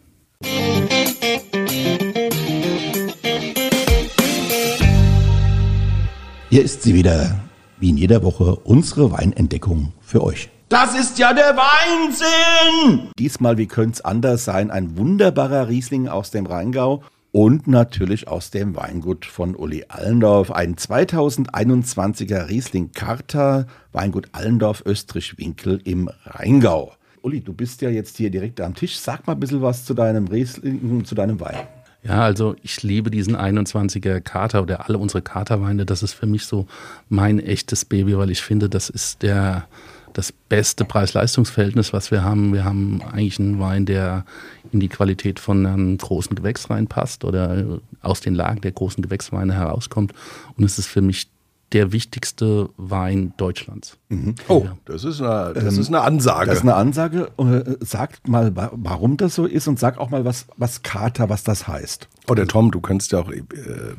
Hier 6.51 6.63
ist 6.63 6.83
sie 6.83 6.93
wieder, 6.93 7.39
wie 7.79 7.89
in 7.89 7.97
jeder 7.97 8.21
Woche, 8.21 8.55
unsere 8.55 9.11
Weinentdeckung 9.11 9.93
für 9.99 10.23
euch. 10.23 10.49
Das 10.69 10.97
ist 10.97 11.17
ja 11.17 11.33
der 11.33 11.57
Weinsinn! 11.57 13.09
Diesmal, 13.17 13.57
wie 13.57 13.65
könnte 13.65 13.93
es 13.93 14.05
anders 14.05 14.45
sein, 14.45 14.69
ein 14.69 14.95
wunderbarer 14.95 15.69
Riesling 15.69 16.07
aus 16.07 16.29
dem 16.29 16.45
Rheingau 16.45 17.01
und 17.31 17.67
natürlich 17.67 18.27
aus 18.27 18.51
dem 18.51 18.75
Weingut 18.75 19.25
von 19.25 19.55
Uli 19.55 19.85
Allendorf. 19.87 20.51
Ein 20.51 20.75
2021er 20.75 22.47
Riesling 22.47 22.91
Carta, 22.93 23.65
Weingut 23.91 24.29
Allendorf, 24.31 24.83
Österreich-Winkel 24.85 25.81
im 25.83 26.11
Rheingau. 26.25 26.93
Uli, 27.23 27.41
du 27.41 27.53
bist 27.53 27.81
ja 27.81 27.89
jetzt 27.89 28.17
hier 28.17 28.29
direkt 28.29 28.61
am 28.61 28.75
Tisch. 28.75 28.99
Sag 28.99 29.25
mal 29.25 29.33
ein 29.33 29.39
bisschen 29.39 29.63
was 29.63 29.83
zu 29.83 29.95
deinem 29.95 30.27
Riesling, 30.27 31.05
zu 31.05 31.15
deinem 31.15 31.39
Wein. 31.39 31.57
Ja, 32.05 32.21
also 32.21 32.55
ich 32.61 32.83
liebe 32.83 33.09
diesen 33.09 33.35
21er 33.35 34.21
Kater 34.21 34.61
oder 34.61 34.87
alle 34.87 34.99
unsere 34.99 35.23
Katerweine. 35.23 35.87
Das 35.87 36.03
ist 36.03 36.13
für 36.13 36.27
mich 36.27 36.45
so 36.45 36.67
mein 37.09 37.39
echtes 37.39 37.83
Baby, 37.83 38.15
weil 38.15 38.29
ich 38.29 38.41
finde, 38.41 38.69
das 38.69 38.89
ist 38.89 39.23
der 39.23 39.67
das 40.13 40.31
beste 40.31 40.85
Preis-Leistungs-Verhältnis, 40.85 41.91
was 41.91 42.09
wir 42.09 42.23
haben. 42.23 42.53
Wir 42.53 42.63
haben 42.63 43.01
eigentlich 43.01 43.37
einen 43.37 43.59
Wein, 43.59 43.85
der 43.85 44.23
in 44.71 44.79
die 44.79 44.87
Qualität 44.87 45.39
von 45.39 45.65
einem 45.65 45.97
großen 45.97 46.35
Gewächs 46.35 46.69
reinpasst 46.69 47.25
oder 47.25 47.79
aus 48.01 48.21
den 48.21 48.33
Lagen 48.33 48.61
der 48.61 48.71
großen 48.71 49.03
Gewächsweine 49.03 49.53
herauskommt. 49.53 50.13
Und 50.55 50.63
es 50.63 50.79
ist 50.79 50.87
für 50.87 51.01
mich 51.01 51.27
der 51.76 51.91
wichtigste 51.91 52.69
Wein 52.78 53.34
Deutschlands. 53.36 53.97
Mhm. 54.07 54.36
Oh, 54.47 54.65
das 54.86 55.03
ist 55.03 55.21
eine, 55.21 55.51
das 55.53 55.76
ähm, 55.76 55.82
ist 55.82 55.89
eine 55.89 55.99
Ansage. 55.99 56.45
Das 56.45 56.59
ist 56.59 56.63
eine 56.63 56.76
Ansage. 56.76 57.28
Äh, 57.38 57.63
sagt 57.82 58.30
mal, 58.30 58.53
warum 58.55 59.17
das 59.17 59.36
so 59.36 59.45
ist 59.45 59.67
und 59.67 59.78
sag 59.78 59.97
auch 59.97 60.09
mal, 60.09 60.23
was, 60.23 60.45
was 60.55 60.84
Kater, 60.84 61.28
was 61.28 61.43
das 61.43 61.67
heißt. 61.67 62.07
Oh, 62.30 62.34
der 62.34 62.47
Tom, 62.47 62.71
du 62.71 62.80
könntest 62.80 63.11
ja 63.11 63.19
auch, 63.19 63.30
äh, 63.30 63.43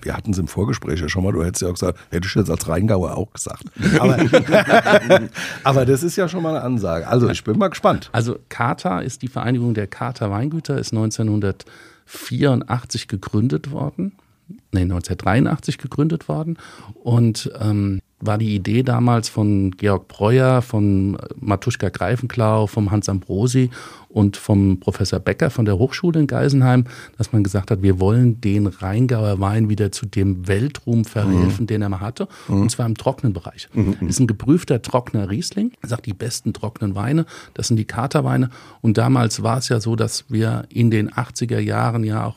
wir 0.01 0.17
hatten 0.17 0.31
es 0.31 0.39
im 0.39 0.49
Vorgespräch 0.49 1.03
ja 1.03 1.11
schon 1.11 1.23
mal, 1.23 1.33
du 1.33 1.45
hättest 1.45 1.61
ja 1.61 1.69
auch 1.69 1.75
gesagt, 1.75 1.99
hätte 2.11 2.27
ich 2.27 2.35
jetzt 2.35 2.51
als 2.51 2.67
Rheingauer 2.67 3.15
auch 3.15 3.35
gesagt. 3.35 3.65
Aber, 4.01 4.17
aber 5.65 5.85
das 5.85 6.03
ist 6.03 6.17
ja 6.17 6.31
schon 6.31 6.43
mal 6.43 6.57
eine 6.57 6.63
Ansage. 6.63 7.07
Also 7.07 7.29
ich 7.29 7.45
bin 7.45 7.59
mal 7.59 7.69
gespannt. 7.69 8.09
Also 8.13 8.39
Kater 8.49 9.03
ist 9.03 9.21
die 9.21 9.29
Vereinigung 9.29 9.75
der 9.75 9.87
Kater 9.87 10.31
Weingüter, 10.31 10.79
ist 10.79 10.95
1984 10.95 13.07
gegründet 13.07 13.71
worden 13.71 14.13
nee, 14.49 14.83
1983 14.83 15.79
gegründet 15.79 16.29
worden 16.29 16.59
und 17.03 17.51
ähm, 17.61 18.01
war 18.19 18.39
die 18.39 18.55
Idee 18.55 18.83
damals 18.83 19.29
von 19.29 19.73
Georg 19.73 20.09
Breuer, 20.09 20.63
von 20.63 21.19
Matuschka 21.39 21.91
Greifenklau, 21.91 22.67
vom 22.67 22.91
Hans 22.91 23.11
Ambrosi 23.11 23.71
und 24.09 24.39
vom 24.39 24.81
Professor 24.81 25.21
Becker 25.21 25.51
von 25.51 25.67
der 25.67 25.79
Hochschule 25.79 26.21
in 26.21 26.27
Geisenheim, 26.27 26.85
dass 27.19 27.33
man 27.33 27.45
gesagt 27.45 27.71
hat, 27.71 27.83
wir 27.83 28.01
wollen 28.01 28.41
den 28.41 28.67
Rheingauer 28.67 29.39
Wein 29.41 29.69
wieder 29.69 29.93
zu 29.93 30.07
dem 30.07 30.49
Weltruhm 30.49 31.05
verhelfen, 31.05 31.65
mhm. 31.65 31.67
den 31.67 31.83
er 31.83 31.91
mal 31.91 32.01
hatte, 32.01 32.27
mhm. 32.49 32.63
und 32.63 32.71
zwar 32.71 32.87
im 32.87 32.97
trockenen 32.97 33.35
Bereich. 33.35 33.69
Mhm. 33.75 33.97
Das 34.01 34.11
ist 34.11 34.21
ein 34.21 34.27
geprüfter 34.27 34.81
trockener 34.81 35.29
Riesling, 35.29 35.73
er 35.83 35.91
sagt 35.91 36.07
die 36.07 36.15
besten 36.15 36.55
trockenen 36.55 36.95
Weine, 36.95 37.27
das 37.53 37.69
sind 37.69 37.77
die 37.77 37.85
Katerweine 37.85 38.49
und 38.81 38.97
damals 38.97 39.43
war 39.43 39.59
es 39.59 39.69
ja 39.69 39.79
so, 39.79 39.95
dass 39.95 40.25
wir 40.31 40.65
in 40.71 40.91
den 40.91 41.11
80er 41.11 41.59
Jahren 41.59 42.03
ja 42.03 42.25
auch 42.25 42.37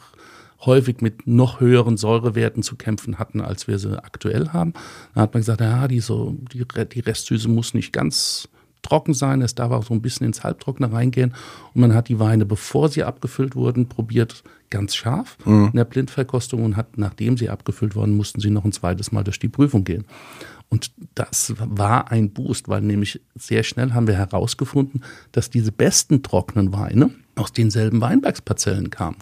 häufig 0.66 1.02
mit 1.02 1.28
noch 1.28 1.60
höheren 1.60 1.98
Säurewerten 1.98 2.64
zu 2.64 2.76
kämpfen 2.76 3.20
hatten, 3.20 3.42
als 3.42 3.68
wir 3.68 3.80
sie 3.80 4.02
aktuell 4.04 4.50
haben. 4.50 4.74
Da 5.16 5.22
hat 5.22 5.34
man 5.34 5.42
gesagt, 5.42 5.62
ja, 5.62 5.88
die, 5.88 6.00
so, 6.00 6.36
die, 6.54 6.66
die 6.94 7.00
Restsüße 7.00 7.48
muss 7.48 7.74
nicht 7.74 7.94
ganz 7.94 8.50
trocken 8.82 9.14
sein, 9.14 9.42
es 9.42 9.56
darf 9.56 9.72
auch 9.72 9.84
so 9.84 9.94
ein 9.94 10.02
bisschen 10.02 10.26
ins 10.26 10.44
Halbtrockene 10.44 10.92
reingehen. 10.92 11.34
Und 11.74 11.82
man 11.82 11.94
hat 11.94 12.08
die 12.08 12.20
Weine, 12.20 12.46
bevor 12.46 12.90
sie 12.90 13.04
abgefüllt 13.04 13.56
wurden, 13.56 13.90
probiert 13.90 14.44
ganz 14.70 14.96
scharf 14.96 15.38
mhm. 15.46 15.68
in 15.68 15.78
der 15.78 15.86
Blindverkostung 15.86 16.64
und 16.64 16.78
hat, 16.78 16.98
nachdem 16.98 17.38
sie 17.38 17.50
abgefüllt 17.50 17.96
wurden, 17.96 18.16
mussten 18.16 18.40
sie 18.40 18.50
noch 18.50 18.66
ein 18.66 18.72
zweites 18.72 19.12
Mal 19.12 19.24
durch 19.24 19.40
die 19.40 19.50
Prüfung 19.50 19.84
gehen. 19.84 20.06
Und 20.70 20.92
das 21.16 21.56
war 21.58 22.12
ein 22.12 22.32
Boost, 22.32 22.70
weil 22.70 22.82
nämlich 22.82 23.20
sehr 23.36 23.64
schnell 23.64 23.94
haben 23.94 24.08
wir 24.08 24.16
herausgefunden, 24.16 25.04
dass 25.32 25.50
diese 25.50 25.72
besten 25.72 26.22
trockenen 26.22 26.72
Weine 26.74 27.10
aus 27.36 27.52
denselben 27.52 28.02
Weinbergsparzellen 28.02 28.92
kamen. 28.92 29.18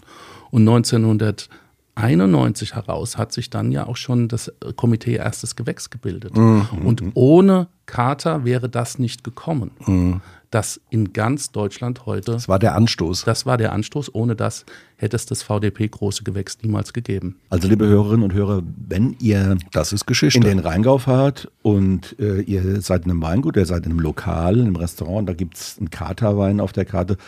Und 0.50 0.68
1991 0.68 2.74
heraus 2.74 3.18
hat 3.18 3.32
sich 3.32 3.50
dann 3.50 3.72
ja 3.72 3.86
auch 3.86 3.96
schon 3.96 4.28
das 4.28 4.52
Komitee 4.76 5.16
Erstes 5.16 5.56
Gewächs 5.56 5.90
gebildet. 5.90 6.36
Mhm. 6.36 6.66
Und 6.84 7.02
ohne 7.14 7.68
Kater 7.86 8.44
wäre 8.44 8.68
das 8.68 8.98
nicht 8.98 9.24
gekommen. 9.24 9.72
Mhm. 9.86 10.20
Das 10.50 10.80
in 10.88 11.12
ganz 11.12 11.52
Deutschland 11.52 12.06
heute. 12.06 12.32
Das 12.32 12.48
war 12.48 12.58
der 12.58 12.74
Anstoß. 12.74 13.24
Das 13.24 13.44
war 13.44 13.58
der 13.58 13.72
Anstoß. 13.72 14.14
Ohne 14.14 14.34
das 14.34 14.64
hätte 14.96 15.16
es 15.16 15.26
das 15.26 15.42
VDP 15.42 15.88
große 15.88 16.24
Gewächs 16.24 16.58
niemals 16.62 16.92
gegeben. 16.92 17.36
Also 17.50 17.68
liebe 17.68 17.86
Hörerinnen 17.86 18.22
und 18.22 18.32
Hörer, 18.32 18.62
wenn 18.88 19.14
ihr 19.20 19.58
das 19.72 19.92
ist 19.92 20.06
Geschichte. 20.06 20.38
in 20.38 20.44
den 20.44 20.58
Rheingau 20.58 20.98
fahrt 20.98 21.50
und 21.62 22.18
äh, 22.18 22.40
ihr 22.40 22.80
seid 22.80 23.04
in 23.04 23.10
einem 23.10 23.22
Weingut, 23.22 23.56
ihr 23.56 23.66
seid 23.66 23.84
in 23.84 23.92
einem 23.92 24.00
Lokal, 24.00 24.56
in 24.56 24.66
einem 24.66 24.76
Restaurant, 24.76 25.28
da 25.28 25.34
gibt 25.34 25.56
es 25.56 25.76
einen 25.78 25.90
Katerwein 25.90 26.60
auf 26.60 26.72
der 26.72 26.86
Karte, 26.86 27.18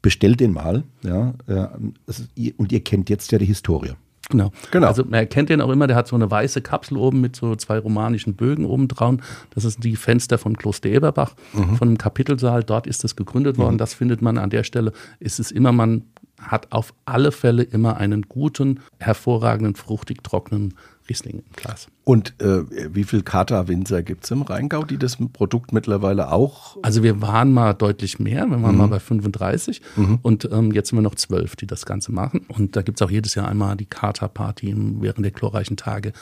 bestellt 0.00 0.38
den 0.38 0.52
mal. 0.52 0.84
Ja, 1.02 1.34
äh, 1.46 2.52
und 2.56 2.70
ihr 2.70 2.80
kennt 2.80 3.10
jetzt 3.10 3.32
ja 3.32 3.38
die 3.38 3.46
Historie. 3.46 3.94
Genau. 4.30 4.52
genau. 4.70 4.88
Also 4.88 5.04
man 5.04 5.14
erkennt 5.14 5.48
den 5.48 5.60
auch 5.60 5.70
immer, 5.70 5.86
der 5.86 5.96
hat 5.96 6.08
so 6.08 6.16
eine 6.16 6.30
weiße 6.30 6.60
Kapsel 6.60 6.98
oben 6.98 7.20
mit 7.20 7.34
so 7.34 7.56
zwei 7.56 7.78
romanischen 7.78 8.34
Bögen 8.34 8.66
oben 8.66 8.88
drauf. 8.88 9.16
Das 9.54 9.64
sind 9.64 9.82
die 9.82 9.96
Fenster 9.96 10.38
von 10.38 10.56
Kloster 10.56 10.88
Eberbach, 10.88 11.34
mhm. 11.52 11.76
von 11.76 11.88
einem 11.88 11.98
Kapitelsaal. 11.98 12.62
Dort 12.62 12.86
ist 12.86 13.04
das 13.04 13.16
gegründet 13.16 13.56
worden. 13.56 13.74
Mhm. 13.74 13.78
Das 13.78 13.94
findet 13.94 14.20
man 14.20 14.36
an 14.38 14.50
der 14.50 14.64
Stelle. 14.64 14.92
Ist 15.18 15.40
es 15.40 15.50
immer, 15.50 15.72
man 15.72 16.04
hat 16.40 16.72
auf 16.72 16.94
alle 17.04 17.32
Fälle 17.32 17.62
immer 17.62 17.96
einen 17.96 18.22
guten, 18.22 18.80
hervorragenden, 18.98 19.74
fruchtig 19.74 20.22
trockenen 20.22 20.74
Riesling 21.08 21.38
im 21.38 21.52
Glas. 21.56 21.88
Und 22.04 22.34
äh, 22.40 22.62
wie 22.94 23.04
viel 23.04 23.22
Kater-Winzer 23.22 24.02
gibt 24.02 24.24
es 24.24 24.30
im 24.30 24.42
Rheingau, 24.42 24.84
die 24.84 24.98
das 24.98 25.18
Produkt 25.32 25.72
mittlerweile 25.72 26.32
auch? 26.32 26.76
Also 26.82 27.02
wir 27.02 27.20
waren 27.20 27.52
mal 27.52 27.74
deutlich 27.74 28.18
mehr, 28.18 28.46
wir 28.46 28.62
waren 28.62 28.72
mhm. 28.72 28.78
mal 28.78 28.88
bei 28.88 29.00
35 29.00 29.82
mhm. 29.96 30.18
und 30.22 30.48
ähm, 30.50 30.72
jetzt 30.72 30.88
sind 30.90 30.98
wir 30.98 31.02
noch 31.02 31.16
zwölf, 31.16 31.56
die 31.56 31.66
das 31.66 31.86
Ganze 31.86 32.12
machen. 32.12 32.46
Und 32.48 32.76
da 32.76 32.82
gibt 32.82 33.00
es 33.00 33.06
auch 33.06 33.10
jedes 33.10 33.34
Jahr 33.34 33.48
einmal 33.48 33.76
die 33.76 33.86
Kater-Party 33.86 34.74
während 35.00 35.24
der 35.24 35.32
glorreichen 35.32 35.76
Tage 35.76 36.12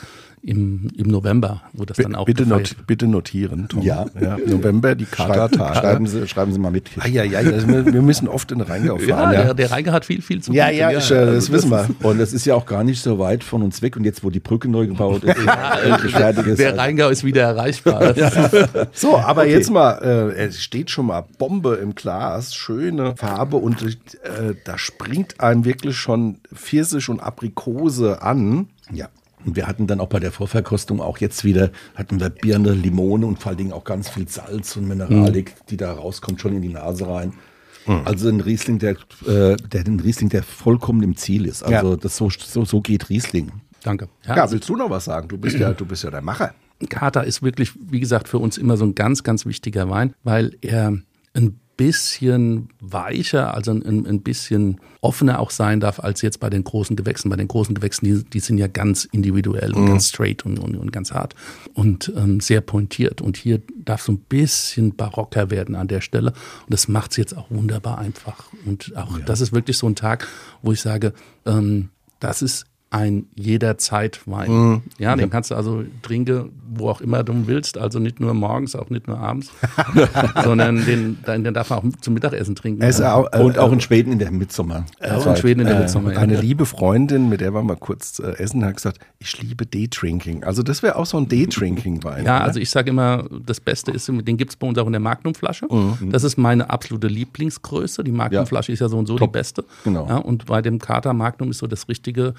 im, 0.47 0.89
im 0.97 1.09
November, 1.09 1.63
wo 1.73 1.85
das 1.85 1.97
dann 1.97 2.15
auch 2.15 2.25
bitte, 2.25 2.47
not, 2.47 2.77
bitte 2.87 3.09
notieren, 3.09 3.67
Tom. 3.69 3.83
Ja. 3.83 4.07
ja 4.21 4.37
November, 4.47 4.95
die 4.95 5.05
Kater-Tage. 5.05 5.79
Schreiben 5.81 6.07
Sie, 6.07 6.29
schreiben 6.29 6.53
Sie 6.53 6.61
mal 6.61 6.71
mit. 6.71 6.89
Ah, 7.01 7.09
ja, 7.09 7.25
ja, 7.25 7.41
also 7.41 7.67
wir, 7.67 7.85
wir, 7.85 8.01
müssen 8.01 8.29
oft 8.29 8.53
in 8.53 8.61
den 8.61 8.69
Rheingau 8.69 8.97
fahren. 8.97 9.09
Ja, 9.09 9.33
ja. 9.33 9.43
Der, 9.43 9.55
der, 9.55 9.71
Rheingau 9.73 9.91
hat 9.91 10.05
viel, 10.05 10.23
viel 10.23 10.41
zu 10.41 10.51
tun. 10.51 10.57
Ja, 10.57 10.71
ja, 10.71 10.91
ich, 10.93 11.11
äh, 11.11 11.27
das, 11.27 11.47
das 11.47 11.53
wissen 11.53 11.71
wir. 11.71 11.89
Und 12.01 12.21
es 12.21 12.33
ist 12.33 12.47
ja 12.47 12.55
auch 12.55 12.65
gar 12.65 12.85
nicht 12.85 13.03
so 13.03 13.19
weit 13.19 13.43
von 13.43 13.63
uns 13.65 13.83
weg. 13.83 13.97
Und 13.97 14.05
jetzt, 14.05 14.23
wo 14.23 14.31
die 14.31 14.39
Brücke 14.39 14.69
neu 14.69 14.87
gebaut 14.87 15.25
ist, 15.25 15.37
fertig 16.11 16.47
ist. 16.47 16.61
Der 16.61 16.79
Rheingau 16.79 17.09
ist 17.09 17.25
wieder 17.25 17.43
erreichbar. 17.43 18.15
so, 18.93 19.19
aber 19.19 19.43
okay. 19.43 19.51
jetzt 19.51 19.71
mal, 19.73 19.99
äh, 20.37 20.45
es 20.45 20.63
steht 20.63 20.91
schon 20.91 21.07
mal 21.07 21.25
Bombe 21.39 21.75
im 21.75 21.97
Glas, 21.97 22.55
schöne 22.55 23.17
Farbe 23.17 23.57
und 23.57 23.83
äh, 23.83 24.55
da 24.65 24.79
springt 24.79 25.41
einem 25.41 25.65
wirklich 25.65 25.97
schon 25.97 26.39
Pfirsich 26.55 27.09
und 27.09 27.19
Aprikose 27.19 28.23
an. 28.23 28.69
Ja. 28.93 29.09
Und 29.47 29.55
wir 29.55 29.69
hatten 29.69 29.87
dann 29.87 30.01
auch 30.01 30.09
bei 30.09 30.19
der 30.19 30.33
Vorverkostung 30.33 31.01
auch 31.01 31.19
jetzt 31.19 31.45
wieder, 31.45 31.71
hatten 31.95 32.19
wir 32.19 32.31
Birne, 32.31 32.73
Limone 32.73 33.27
und 33.27 33.39
vor 33.39 33.51
allen 33.51 33.59
Dingen 33.59 33.73
auch 33.73 33.85
ganz 33.85 34.09
viel 34.09 34.29
Salz 34.29 34.77
und 34.77 34.89
Mineralik, 34.89 35.51
mhm. 35.51 35.67
die 35.71 35.77
da 35.77 35.93
rauskommt, 35.93 36.41
schon 36.41 36.55
in 36.57 36.63
die 36.63 36.69
Nase 36.69 37.09
rein. 37.09 37.33
Mhm. 37.87 38.03
Also 38.05 38.29
ein 38.29 38.41
Riesling, 38.41 38.81
der, 38.81 38.97
äh, 39.27 39.57
der, 39.57 39.87
ein 39.87 40.01
Riesling, 40.01 40.29
der 40.31 40.43
vollkommen 40.43 41.03
im 41.05 41.17
Ziel 41.17 41.47
ist. 41.47 41.63
Also 41.63 41.93
ja. 41.93 41.97
das 41.97 42.17
so, 42.17 42.29
so, 42.29 42.65
so 42.65 42.81
geht 42.81 43.09
Riesling. 43.09 43.53
Danke. 43.85 44.09
Ja, 44.27 44.37
ja, 44.37 44.51
willst 44.51 44.69
du 44.69 44.75
noch 44.75 44.91
was 44.91 45.05
sagen? 45.05 45.29
Du 45.29 45.39
bist 45.39 45.57
ja, 45.57 45.73
du 45.73 45.87
bist 45.87 46.03
ja 46.03 46.11
der 46.11 46.23
Macher. 46.23 46.53
Kater 46.89 47.25
ist 47.25 47.43
wirklich, 47.43 47.73
wie 47.79 48.01
gesagt, 48.01 48.29
für 48.29 48.39
uns 48.39 48.59
immer 48.59 48.77
so 48.77 48.85
ein 48.85 48.97
ganz, 48.97 49.23
ganz 49.23 49.47
wichtiger 49.47 49.89
Wein, 49.89 50.15
weil 50.25 50.57
er 50.61 50.99
ein 51.35 51.61
bisschen 51.77 52.71
weicher, 52.81 53.55
also 53.55 53.71
ein, 53.71 54.07
ein, 54.07 54.23
bisschen 54.23 54.81
offener 55.03 55.41
auch 55.41 55.51
sein 55.51 55.79
darf, 55.79 56.01
als 56.01 56.23
jetzt 56.23 56.41
bei 56.41 56.49
den 56.49 56.65
großen 56.65 56.97
Gewächsen. 56.97 57.29
Bei 57.29 57.37
den 57.37 57.49
großen 57.49 57.75
Gewächsen, 57.75 58.07
die, 58.07 58.25
die 58.25 58.41
sind 58.41 58.57
ja 58.57 58.67
ganz 58.67 59.05
individuell 59.05 59.75
und 59.75 59.83
mhm. 59.83 59.89
ganz 59.89 60.09
straight 60.09 60.47
und, 60.47 60.59
und, 60.59 60.77
und, 60.77 60.91
ganz 60.91 61.13
hart 61.13 61.35
und 61.75 62.13
ähm, 62.17 62.41
sehr 62.41 62.63
pointiert. 62.63 63.21
Und 63.21 63.37
hier 63.37 63.61
darf 63.77 64.03
so 64.03 64.13
ein 64.13 64.19
bisschen 64.19 64.97
barocker 64.97 65.51
werden 65.51 65.75
an 65.75 65.89
der 65.89 66.01
Stelle. 66.01 66.31
Und 66.31 66.71
das 66.71 66.89
macht 66.89 67.11
es 67.11 67.19
jetzt 67.19 67.37
auch 67.37 67.51
wunderbar 67.51 67.99
einfach. 67.99 68.47
Und 68.65 68.97
auch 68.97 69.19
ja. 69.19 69.25
das 69.25 69.43
ist 69.43 69.53
wirklich 69.53 69.77
so 69.77 69.87
ein 69.87 69.97
Tag, 69.97 70.27
wo 70.63 70.73
ich 70.73 70.81
sage, 70.81 71.13
ähm, 71.45 71.91
das 72.21 72.41
ist 72.41 72.65
ein 72.91 73.27
jederzeit-Wein. 73.35 74.51
Mhm. 74.51 74.83
Ja, 74.99 75.17
den 75.17 75.29
kannst 75.29 75.51
du 75.51 75.57
also 75.57 75.83
trinken, 76.03 76.53
wo 76.73 76.89
auch 76.89 77.01
immer 77.01 77.25
du 77.25 77.47
willst, 77.47 77.79
also 77.79 77.99
nicht 77.99 78.21
nur 78.21 78.33
morgens, 78.33 78.77
auch 78.77 78.91
nicht 78.91 79.09
nur 79.09 79.19
abends, 79.19 79.51
sondern 80.45 80.85
den, 80.87 81.19
den, 81.27 81.43
den 81.43 81.53
darf 81.53 81.71
man 81.71 81.79
auch 81.81 81.85
zum 82.01 82.15
Mittagessen 82.15 82.55
trinken. 82.55 82.83
Ja. 82.83 83.15
auch, 83.15 83.33
äh, 83.33 83.43
Und 83.43 83.59
auch 83.59 83.73
in 83.73 83.81
Schweden 83.81 84.13
in 84.13 84.21
der 84.21 84.31
Mitsommer. 84.31 84.87
auch 85.01 85.27
in 85.27 85.37
Schweden 85.37 85.61
in 85.61 85.67
der 85.67 85.81
Mitsommer. 85.81 86.13
ja. 86.13 86.19
Eine 86.21 86.41
liebe 86.41 86.65
Freundin, 86.65 87.29
mit 87.29 87.41
der 87.41 87.53
wir 87.53 87.63
mal 87.63 87.77
kurz 87.77 88.21
äh, 88.21 88.37
essen, 88.39 88.65
hat 88.65 88.77
gesagt, 88.77 89.01
ich 89.19 89.43
liebe 89.43 89.67
Day-Drinking. 89.67 90.45
Also 90.45 90.63
das 90.63 90.85
wäre 90.85 90.97
auch 90.97 91.07
so 91.07 91.19
ein 91.19 91.29
Day-Drinking-Wein. 91.29 92.25
Ja, 92.25 92.37
oder? 92.37 92.45
also 92.45 92.61
ich 92.61 92.71
sage 92.71 92.91
immer, 92.91 93.25
das 93.45 93.59
Beste 93.59 93.91
ist, 93.91 94.07
den 94.07 94.37
gibt 94.37 94.53
es 94.53 94.57
bei 94.57 94.67
uns 94.69 94.79
auch 94.79 94.87
in 94.87 94.93
der 94.93 95.01
Magnumflasche. 95.01 95.67
Mhm. 95.69 96.13
Das 96.13 96.23
ist 96.23 96.39
meine 96.39 96.71
absolute 96.71 97.09
Lieblingsgröße. 97.09 98.05
Die 98.05 98.13
Magnumflasche 98.13 98.71
ist 98.71 98.79
ja 98.79 98.89
so 98.89 98.97
und 98.97 99.07
so 99.07 99.19
die 99.19 99.27
beste. 99.27 99.65
Genau. 99.83 100.07
Ja, 100.09 100.19
und 100.19 100.47
bei 100.47 100.63
dem 100.63 100.79
Kater 100.79 101.13
Magnum 101.13 101.51
ist 101.51 101.59
so 101.59 101.67
das 101.67 101.89
Richtige 101.89 102.35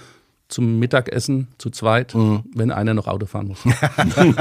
zum 0.49 0.79
Mittagessen 0.79 1.47
zu 1.57 1.69
zweit, 1.69 2.15
Mhm. 2.15 2.43
wenn 2.55 2.71
einer 2.71 2.93
noch 2.93 3.07
Auto 3.07 3.25
fahren 3.25 3.49
muss. 3.49 3.59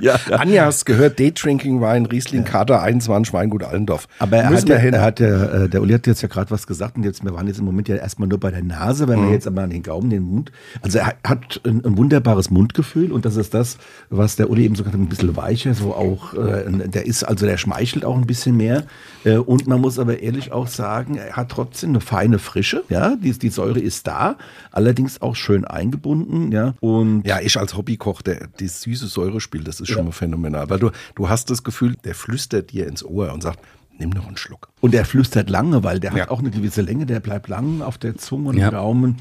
Ja, 0.00 0.18
ja. 0.28 0.36
Anja 0.36 0.64
hast 0.66 0.86
gehört, 0.86 1.18
Day-Drinking-Wein, 1.18 2.06
Riesling, 2.06 2.44
Kater 2.44 2.82
21, 2.82 3.32
Weingut 3.32 3.62
Allendorf. 3.64 4.06
Aber 4.18 4.36
er 4.38 4.50
Müssen 4.50 4.62
hat, 4.62 4.68
ja, 4.68 4.76
hin. 4.76 4.94
er 4.94 5.02
hat 5.02 5.20
ja, 5.20 5.44
äh, 5.64 5.68
der 5.68 5.82
Uli 5.82 5.92
hat 5.94 6.06
jetzt 6.06 6.22
ja 6.22 6.28
gerade 6.28 6.50
was 6.50 6.66
gesagt 6.66 6.96
und 6.96 7.04
jetzt, 7.04 7.24
wir 7.24 7.34
waren 7.34 7.46
jetzt 7.46 7.58
im 7.58 7.64
Moment 7.64 7.88
ja 7.88 7.96
erstmal 7.96 8.28
nur 8.28 8.38
bei 8.38 8.50
der 8.50 8.62
Nase, 8.62 9.08
wenn 9.08 9.20
Mhm. 9.20 9.26
wir 9.26 9.32
jetzt 9.32 9.46
aber 9.46 9.62
an 9.62 9.70
den 9.70 9.82
Gaumen, 9.82 10.10
den 10.10 10.22
Mund, 10.22 10.52
also 10.82 10.98
er 10.98 11.06
hat- 11.08 11.16
hat 11.24 11.60
ein, 11.64 11.84
ein 11.84 11.96
wunderbares 11.98 12.50
Mundgefühl 12.50 13.12
und 13.12 13.24
das 13.24 13.36
ist 13.36 13.54
das, 13.54 13.78
was 14.10 14.36
der 14.36 14.50
Uli 14.50 14.64
eben 14.64 14.74
so 14.74 14.82
gesagt 14.84 14.94
hat, 14.96 15.02
ein 15.04 15.08
bisschen 15.08 15.36
weicher, 15.36 15.74
so 15.74 15.94
auch, 15.94 16.34
äh, 16.34 16.64
der 16.88 17.06
ist, 17.06 17.24
also 17.24 17.46
der 17.46 17.56
schmeichelt 17.56 18.04
auch 18.04 18.16
ein 18.16 18.26
bisschen 18.26 18.56
mehr 18.56 18.84
äh, 19.24 19.36
und 19.36 19.66
man 19.66 19.80
muss 19.80 19.98
aber 19.98 20.20
ehrlich 20.20 20.52
auch 20.52 20.66
sagen, 20.68 21.16
er 21.16 21.36
hat 21.36 21.50
trotzdem 21.50 21.90
eine 21.90 22.00
feine 22.00 22.38
Frische, 22.38 22.84
ja, 22.88 23.16
die, 23.16 23.32
die 23.32 23.48
Säure 23.50 23.80
ist 23.80 24.06
da, 24.06 24.36
allerdings 24.72 24.99
auch 25.20 25.36
schön 25.36 25.64
eingebunden, 25.64 26.52
ja, 26.52 26.74
und 26.80 27.22
Ja, 27.26 27.40
ich 27.40 27.56
als 27.58 27.76
Hobbykoch, 27.76 28.22
der 28.22 28.48
das 28.60 28.82
süße 28.82 29.06
Säurespiel, 29.06 29.64
das 29.64 29.80
ist 29.80 29.88
schon 29.88 30.04
mal 30.06 30.12
phänomenal. 30.12 30.68
Weil 30.70 30.78
du, 30.78 30.90
du 31.14 31.28
hast 31.28 31.50
das 31.50 31.62
Gefühl, 31.64 31.96
der 32.04 32.14
flüstert 32.14 32.72
dir 32.72 32.86
ins 32.86 33.04
Ohr 33.04 33.32
und 33.32 33.42
sagt, 33.42 33.58
nimm 33.98 34.10
noch 34.10 34.26
einen 34.26 34.36
Schluck. 34.36 34.68
Und 34.80 34.94
er 34.94 35.04
flüstert 35.04 35.50
lange, 35.50 35.82
weil 35.84 36.00
der 36.00 36.12
Ja. 36.14 36.22
hat 36.22 36.30
auch 36.30 36.38
eine 36.40 36.50
gewisse 36.50 36.82
Länge, 36.82 37.06
der 37.06 37.20
bleibt 37.20 37.48
lang 37.48 37.82
auf 37.82 37.98
der 37.98 38.16
Zunge 38.16 38.48
und 38.50 38.56
Ja. 38.58 38.68
im 38.68 38.74
Gaumen. 38.74 39.16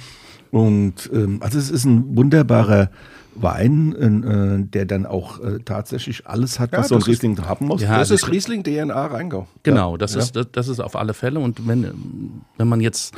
Und 0.51 1.09
ähm, 1.13 1.37
also 1.41 1.57
es 1.59 1.69
ist 1.69 1.85
ein 1.85 2.15
wunderbarer 2.17 2.89
Wein, 3.35 3.93
äh, 4.63 4.65
der 4.67 4.85
dann 4.85 5.05
auch 5.05 5.39
äh, 5.39 5.59
tatsächlich 5.63 6.27
alles 6.27 6.59
hat, 6.59 6.71
Ja, 6.73 6.79
was 6.79 6.89
so 6.89 6.95
ein 6.95 6.99
das 6.99 7.07
ist- 7.07 7.13
Riesling 7.23 7.39
haben 7.45 7.67
muss. 7.67 7.81
Ja, 7.81 7.89
das 7.89 7.97
also 8.11 8.15
ist 8.15 8.29
Riesling 8.31 8.63
DNA 8.63 9.05
Rheingau. 9.07 9.47
Genau, 9.63 9.95
das, 9.97 10.15
Ist, 10.15 10.35
das, 10.35 10.47
das 10.51 10.67
ist 10.67 10.79
auf 10.79 10.95
alle 10.95 11.13
Fälle. 11.13 11.39
Und 11.39 11.67
wenn, 11.67 12.41
wenn 12.57 12.67
man 12.67 12.81
jetzt 12.81 13.13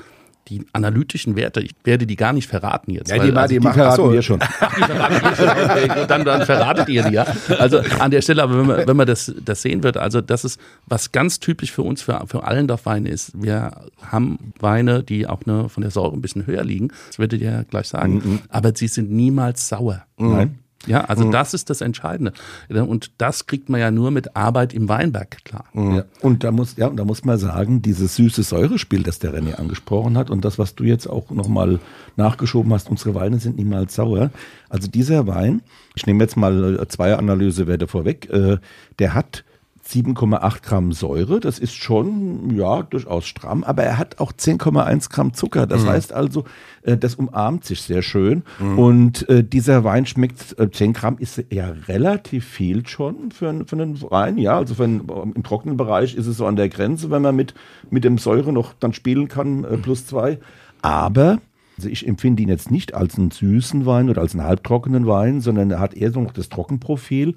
die 0.47 0.65
analytischen 0.73 1.35
Werte, 1.35 1.61
ich 1.61 1.71
werde 1.83 2.05
die 2.07 2.15
gar 2.15 2.33
nicht 2.33 2.47
verraten 2.47 2.91
jetzt. 2.91 3.09
Ja, 3.09 3.17
weil, 3.17 3.31
die, 3.31 3.37
also, 3.37 3.47
die, 3.47 3.59
Die 3.59 3.59
machen 3.63 3.75
verraten 3.75 4.01
achso, 4.01 4.13
wir 4.13 4.21
schon. 4.21 4.39
Die 4.39 4.83
verraten 4.83 5.21
wir 5.21 5.35
schon. 5.35 5.49
Okay, 5.49 6.05
dann, 6.07 6.25
dann 6.25 6.45
verratet 6.45 6.89
ihr 6.89 7.03
die, 7.03 7.13
ja. 7.13 7.25
Also 7.59 7.79
an 7.99 8.11
der 8.11 8.21
Stelle, 8.21 8.43
aber 8.43 8.57
wenn 8.57 8.65
man, 8.65 8.87
wenn 8.87 8.97
man 8.97 9.07
das, 9.07 9.33
das 9.43 9.61
sehen 9.61 9.83
wird, 9.83 9.97
also 9.97 10.21
das 10.21 10.43
ist, 10.43 10.59
was 10.87 11.11
ganz 11.11 11.39
typisch 11.39 11.71
für 11.71 11.83
uns, 11.83 12.01
für, 12.01 12.23
für 12.27 12.43
Allendorf-Weine 12.43 13.09
ist, 13.09 13.31
wir 13.41 13.71
haben 14.01 14.53
Weine, 14.59 15.03
die 15.03 15.27
auch 15.27 15.45
ne, 15.45 15.69
von 15.69 15.81
der 15.81 15.91
Säure 15.91 16.13
ein 16.13 16.21
bisschen 16.21 16.45
höher 16.45 16.63
liegen, 16.63 16.89
das 17.07 17.19
werdet 17.19 17.41
ihr 17.41 17.51
ja 17.51 17.63
gleich 17.63 17.87
sagen, 17.87 18.41
aber 18.49 18.73
sie 18.75 18.87
sind 18.87 19.11
niemals 19.11 19.67
sauer. 19.67 20.03
Nein. 20.17 20.59
Ja, 20.87 21.01
also 21.05 21.29
das 21.29 21.53
ist 21.53 21.69
das 21.69 21.81
Entscheidende. 21.81 22.33
Und 22.69 23.11
das 23.17 23.45
kriegt 23.45 23.69
man 23.69 23.79
ja 23.79 23.91
nur 23.91 24.11
mit 24.11 24.35
Arbeit 24.35 24.73
im 24.73 24.89
Weinberg 24.89 25.43
klar. 25.45 25.65
Ja. 25.73 26.05
Und 26.21 26.43
da 26.43 26.51
muss, 26.51 26.75
ja, 26.77 26.87
und 26.87 26.97
da 26.97 27.05
muss 27.05 27.23
man 27.23 27.37
sagen, 27.37 27.81
dieses 27.81 28.15
süße 28.15 28.43
Säurespiel, 28.43 29.03
das 29.03 29.19
der 29.19 29.33
René 29.33 29.55
angesprochen 29.55 30.17
hat 30.17 30.29
und 30.29 30.43
das, 30.43 30.57
was 30.57 30.75
du 30.75 30.83
jetzt 30.83 31.07
auch 31.07 31.29
nochmal 31.29 31.79
nachgeschoben 32.15 32.73
hast, 32.73 32.89
unsere 32.89 33.13
Weine 33.15 33.39
sind 33.39 33.57
niemals 33.57 33.95
sauer. 33.95 34.31
Also 34.69 34.87
dieser 34.87 35.27
Wein, 35.27 35.61
ich 35.95 36.07
nehme 36.07 36.23
jetzt 36.23 36.37
mal 36.37 36.79
äh, 36.79 36.87
zwei 36.87 37.15
Analysewerte 37.15 37.87
vorweg, 37.87 38.29
äh, 38.31 38.57
der 38.99 39.13
hat 39.13 39.43
7,8 39.87 40.61
Gramm 40.63 40.91
Säure, 40.93 41.39
das 41.39 41.59
ist 41.59 41.73
schon, 41.73 42.55
ja, 42.55 42.83
durchaus 42.83 43.25
stramm, 43.25 43.63
aber 43.63 43.83
er 43.83 43.97
hat 43.97 44.19
auch 44.19 44.31
10,1 44.31 45.09
Gramm 45.09 45.33
Zucker. 45.33 45.65
Das 45.67 45.85
heißt 45.89 46.13
also, 46.13 46.43
äh, 46.83 46.97
das 46.97 47.15
umarmt 47.15 47.65
sich 47.65 47.81
sehr 47.81 48.01
schön. 48.01 48.43
Und 48.77 49.27
äh, 49.29 49.43
dieser 49.43 49.83
Wein 49.83 50.05
schmeckt, 50.05 50.57
äh, 50.59 50.69
10 50.71 50.93
Gramm 50.93 51.17
ist 51.17 51.43
ja 51.51 51.73
relativ 51.87 52.45
viel 52.45 52.87
schon 52.87 53.31
für, 53.31 53.49
einen- 53.49 53.65
für 53.65 53.75
einen 53.75 54.01
Wein. 54.11 54.37
Ja, 54.37 54.57
also 54.57 54.75
für 54.75 54.83
einen, 54.85 55.01
im 55.35 55.43
trockenen 55.43 55.77
Bereich 55.77 56.15
ist 56.15 56.27
es 56.27 56.37
so 56.37 56.45
an 56.45 56.55
der 56.55 56.69
Grenze, 56.69 57.09
wenn 57.11 57.21
man 57.21 57.35
mit, 57.35 57.53
mit 57.89 58.03
dem 58.03 58.17
Säure 58.17 58.53
noch 58.53 58.73
dann 58.79 58.93
spielen 58.93 59.27
kann, 59.27 59.63
äh, 59.63 59.77
plus 59.77 60.05
zwei. 60.05 60.39
Aber 60.81 61.39
also 61.77 61.89
ich 61.89 62.07
empfinde 62.07 62.43
ihn 62.43 62.49
jetzt 62.49 62.69
nicht 62.69 62.93
als 62.93 63.17
einen 63.17 63.31
süßen 63.31 63.85
Wein 63.87 64.09
oder 64.09 64.21
als 64.21 64.35
einen 64.35 64.43
halbtrockenen 64.45 65.07
Wein, 65.07 65.41
sondern 65.41 65.71
er 65.71 65.79
hat 65.79 65.95
eher 65.95 66.11
so 66.11 66.21
noch 66.21 66.33
das 66.33 66.49
Trockenprofil, 66.49 67.35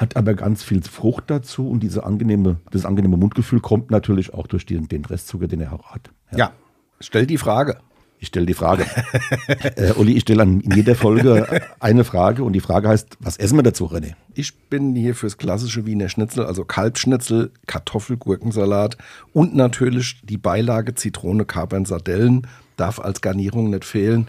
hat 0.00 0.16
aber 0.16 0.32
ganz 0.32 0.62
viel 0.62 0.82
Frucht 0.82 1.24
dazu 1.26 1.68
und 1.68 1.80
diese 1.80 2.04
angenehme, 2.04 2.56
das 2.70 2.86
angenehme 2.86 3.18
Mundgefühl 3.18 3.60
kommt 3.60 3.90
natürlich 3.90 4.32
auch 4.32 4.46
durch 4.46 4.64
den, 4.64 4.88
den 4.88 5.04
Restzucker, 5.04 5.46
den 5.46 5.60
er 5.60 5.74
auch 5.74 5.90
hat. 5.90 6.10
Ja, 6.34 6.52
stell 7.00 7.26
die 7.26 7.36
Frage. 7.36 7.76
Ich 8.18 8.28
stelle 8.28 8.46
die 8.46 8.54
Frage. 8.54 8.86
äh, 9.76 9.92
Uli, 9.92 10.14
ich 10.14 10.22
stelle 10.22 10.42
an 10.42 10.60
in 10.60 10.72
jeder 10.72 10.94
Folge 10.94 11.46
eine 11.80 12.04
Frage 12.04 12.44
und 12.44 12.54
die 12.54 12.60
Frage 12.60 12.88
heißt, 12.88 13.18
was 13.20 13.36
essen 13.36 13.58
wir 13.58 13.62
dazu, 13.62 13.86
René? 13.86 14.14
Ich 14.32 14.58
bin 14.68 14.94
hier 14.94 15.14
fürs 15.14 15.36
klassische 15.36 15.84
Wiener 15.84 16.08
Schnitzel, 16.08 16.46
also 16.46 16.64
Kalbschnitzel, 16.64 17.50
Kartoffelgurkensalat 17.66 18.96
und 19.34 19.54
natürlich 19.54 20.20
die 20.22 20.38
Beilage 20.38 20.94
Zitrone, 20.94 21.44
Kapern, 21.44 21.84
Sardellen 21.84 22.46
darf 22.76 23.00
als 23.00 23.20
Garnierung 23.20 23.68
nicht 23.68 23.84
fehlen. 23.84 24.28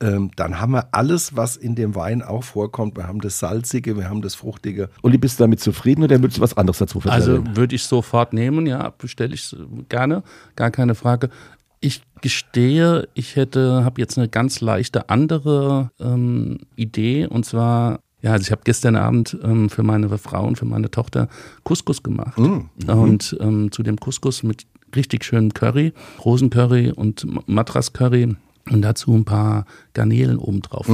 Ähm, 0.00 0.30
dann 0.36 0.60
haben 0.60 0.72
wir 0.72 0.88
alles, 0.92 1.34
was 1.34 1.56
in 1.56 1.74
dem 1.74 1.94
Wein 1.96 2.22
auch 2.22 2.44
vorkommt. 2.44 2.96
Wir 2.96 3.08
haben 3.08 3.20
das 3.20 3.38
Salzige, 3.40 3.96
wir 3.96 4.08
haben 4.08 4.22
das 4.22 4.36
Fruchtige. 4.36 4.90
Uli, 5.02 5.18
bist 5.18 5.40
du 5.40 5.44
damit 5.44 5.58
zufrieden 5.60 6.04
oder 6.04 6.20
würdest 6.20 6.38
du 6.38 6.42
was 6.42 6.56
anderes 6.56 6.78
dazu 6.78 6.98
Also 7.00 7.10
verstellen? 7.34 7.56
würde 7.56 7.74
ich 7.74 7.82
sofort 7.82 8.32
nehmen, 8.32 8.66
ja, 8.66 8.90
bestelle 8.96 9.34
ich 9.34 9.56
gerne, 9.88 10.22
gar 10.54 10.70
keine 10.70 10.94
Frage. 10.94 11.30
Ich 11.80 12.02
gestehe, 12.22 13.08
ich 13.14 13.34
hätte, 13.36 13.84
habe 13.84 14.00
jetzt 14.00 14.18
eine 14.18 14.28
ganz 14.28 14.60
leichte 14.60 15.08
andere 15.08 15.90
ähm, 16.00 16.58
Idee 16.76 17.26
und 17.26 17.44
zwar, 17.44 18.00
ja, 18.22 18.32
also 18.32 18.42
ich 18.42 18.50
habe 18.52 18.62
gestern 18.64 18.94
Abend 18.96 19.36
ähm, 19.42 19.68
für 19.70 19.82
meine 19.82 20.16
Frau 20.18 20.44
und 20.46 20.58
für 20.58 20.64
meine 20.64 20.90
Tochter 20.90 21.28
Couscous 21.64 22.02
gemacht 22.02 22.38
und 22.86 23.36
ähm, 23.40 23.70
zu 23.72 23.82
dem 23.82 23.96
Couscous 23.98 24.42
mit 24.44 24.66
richtig 24.96 25.24
schönem 25.24 25.52
Curry, 25.54 25.92
Rosencurry 26.24 26.90
und 26.92 27.24
Ma- 27.24 27.42
Madras-Curry 27.46 28.36
und 28.70 28.82
dazu 28.82 29.14
ein 29.14 29.24
paar 29.24 29.64
Garnelen 29.94 30.38
obendrauf. 30.38 30.88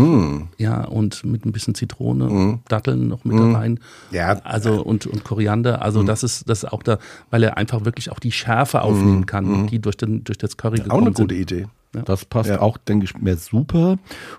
Ja, 0.58 0.84
und 0.84 1.24
mit 1.24 1.44
ein 1.44 1.52
bisschen 1.52 1.74
Zitrone, 1.74 2.58
Datteln 2.68 3.08
noch 3.08 3.24
mit 3.24 3.38
rein. 3.54 3.80
Ja. 4.10 4.40
Also 4.44 4.82
und, 4.82 5.06
und 5.06 5.24
Koriander, 5.24 5.82
also 5.82 6.02
das 6.02 6.22
ist 6.22 6.48
das 6.48 6.64
ist 6.64 6.72
auch 6.72 6.82
da, 6.82 6.98
weil 7.30 7.42
er 7.42 7.56
einfach 7.56 7.84
wirklich 7.84 8.10
auch 8.10 8.18
die 8.18 8.32
Schärfe 8.32 8.82
aufnehmen 8.82 9.26
kann, 9.26 9.66
die 9.66 9.78
durch, 9.78 9.96
den, 9.96 10.24
durch 10.24 10.38
das 10.38 10.56
Curry 10.56 10.80
Auch 10.80 10.84
gekommen 10.84 11.06
eine 11.06 11.12
gute 11.14 11.34
sind. 11.34 11.42
Idee. 11.52 11.66
Das 12.06 12.24
passt 12.24 12.50
Ja. 12.50 12.60
auch, 12.60 12.76
denke 12.76 13.04
ich, 13.04 13.16
mir 13.16 13.36
super. 13.36 13.98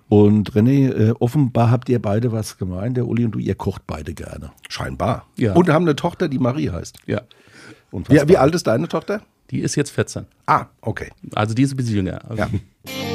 Und 0.10 0.52
René, 0.52 0.92
äh, 0.92 1.14
offenbar 1.20 1.72
habt 1.72 1.88
ihr 1.88 2.02
beide 2.02 2.34
was 2.34 2.58
gemein, 2.58 2.94
der 2.94 3.08
Uli 3.08 3.24
und 3.24 3.32
du, 3.32 3.40
ihr 3.40 3.56
kocht 3.56 3.84
beide 3.88 4.14
gerne. 4.14 4.52
Scheinbar. 4.68 5.26
Ja. 5.38 5.54
Und 5.54 5.70
haben 5.70 5.86
eine 5.86 5.96
Tochter, 5.96 6.28
die 6.28 6.38
Marie 6.40 6.70
heißt. 6.70 6.98
Ja. 7.06 7.22
Wie, 7.92 8.20
wie 8.28 8.36
alt 8.38 8.54
ist 8.56 8.68
deine 8.68 8.90
Tochter? 8.90 9.22
Die 9.52 9.60
ist 9.60 9.76
jetzt 9.76 9.92
14. 9.92 10.26
Ah, 10.48 10.66
okay. 10.82 11.12
Also 11.34 11.54
die 11.54 11.62
ist 11.62 11.74
ein 11.74 11.78
bisschen 11.78 11.96
jünger. 11.96 12.20
Ja. 12.36 12.50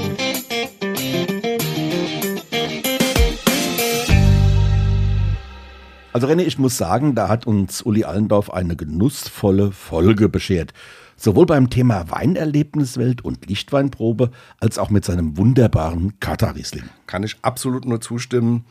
Also 6.13 6.27
René, 6.27 6.43
ich 6.43 6.59
muss 6.59 6.77
sagen, 6.77 7.15
da 7.15 7.29
hat 7.29 7.47
uns 7.47 7.83
Uli 7.83 8.03
Allendorf 8.03 8.51
eine 8.51 8.75
genussvolle 8.75 9.71
Folge 9.71 10.29
beschert. 10.29 10.73
Sowohl 11.17 11.47
beim 11.47 11.71
Thema 11.71 12.11
Weinerlebniswelt 12.11 13.25
und 13.25 13.47
Lichtweinprobe, 13.47 14.33
als 14.59 14.79
auch 14.79 14.91
mit 14.91 15.05
seinem 15.05 15.37
wunderbaren 15.37 16.19
Katar-Riesling. 16.19 16.85
Kann 17.07 17.23
ich 17.23 17.37
absolut 17.43 17.85
nur 17.85 18.01
zustimmen. 18.01 18.65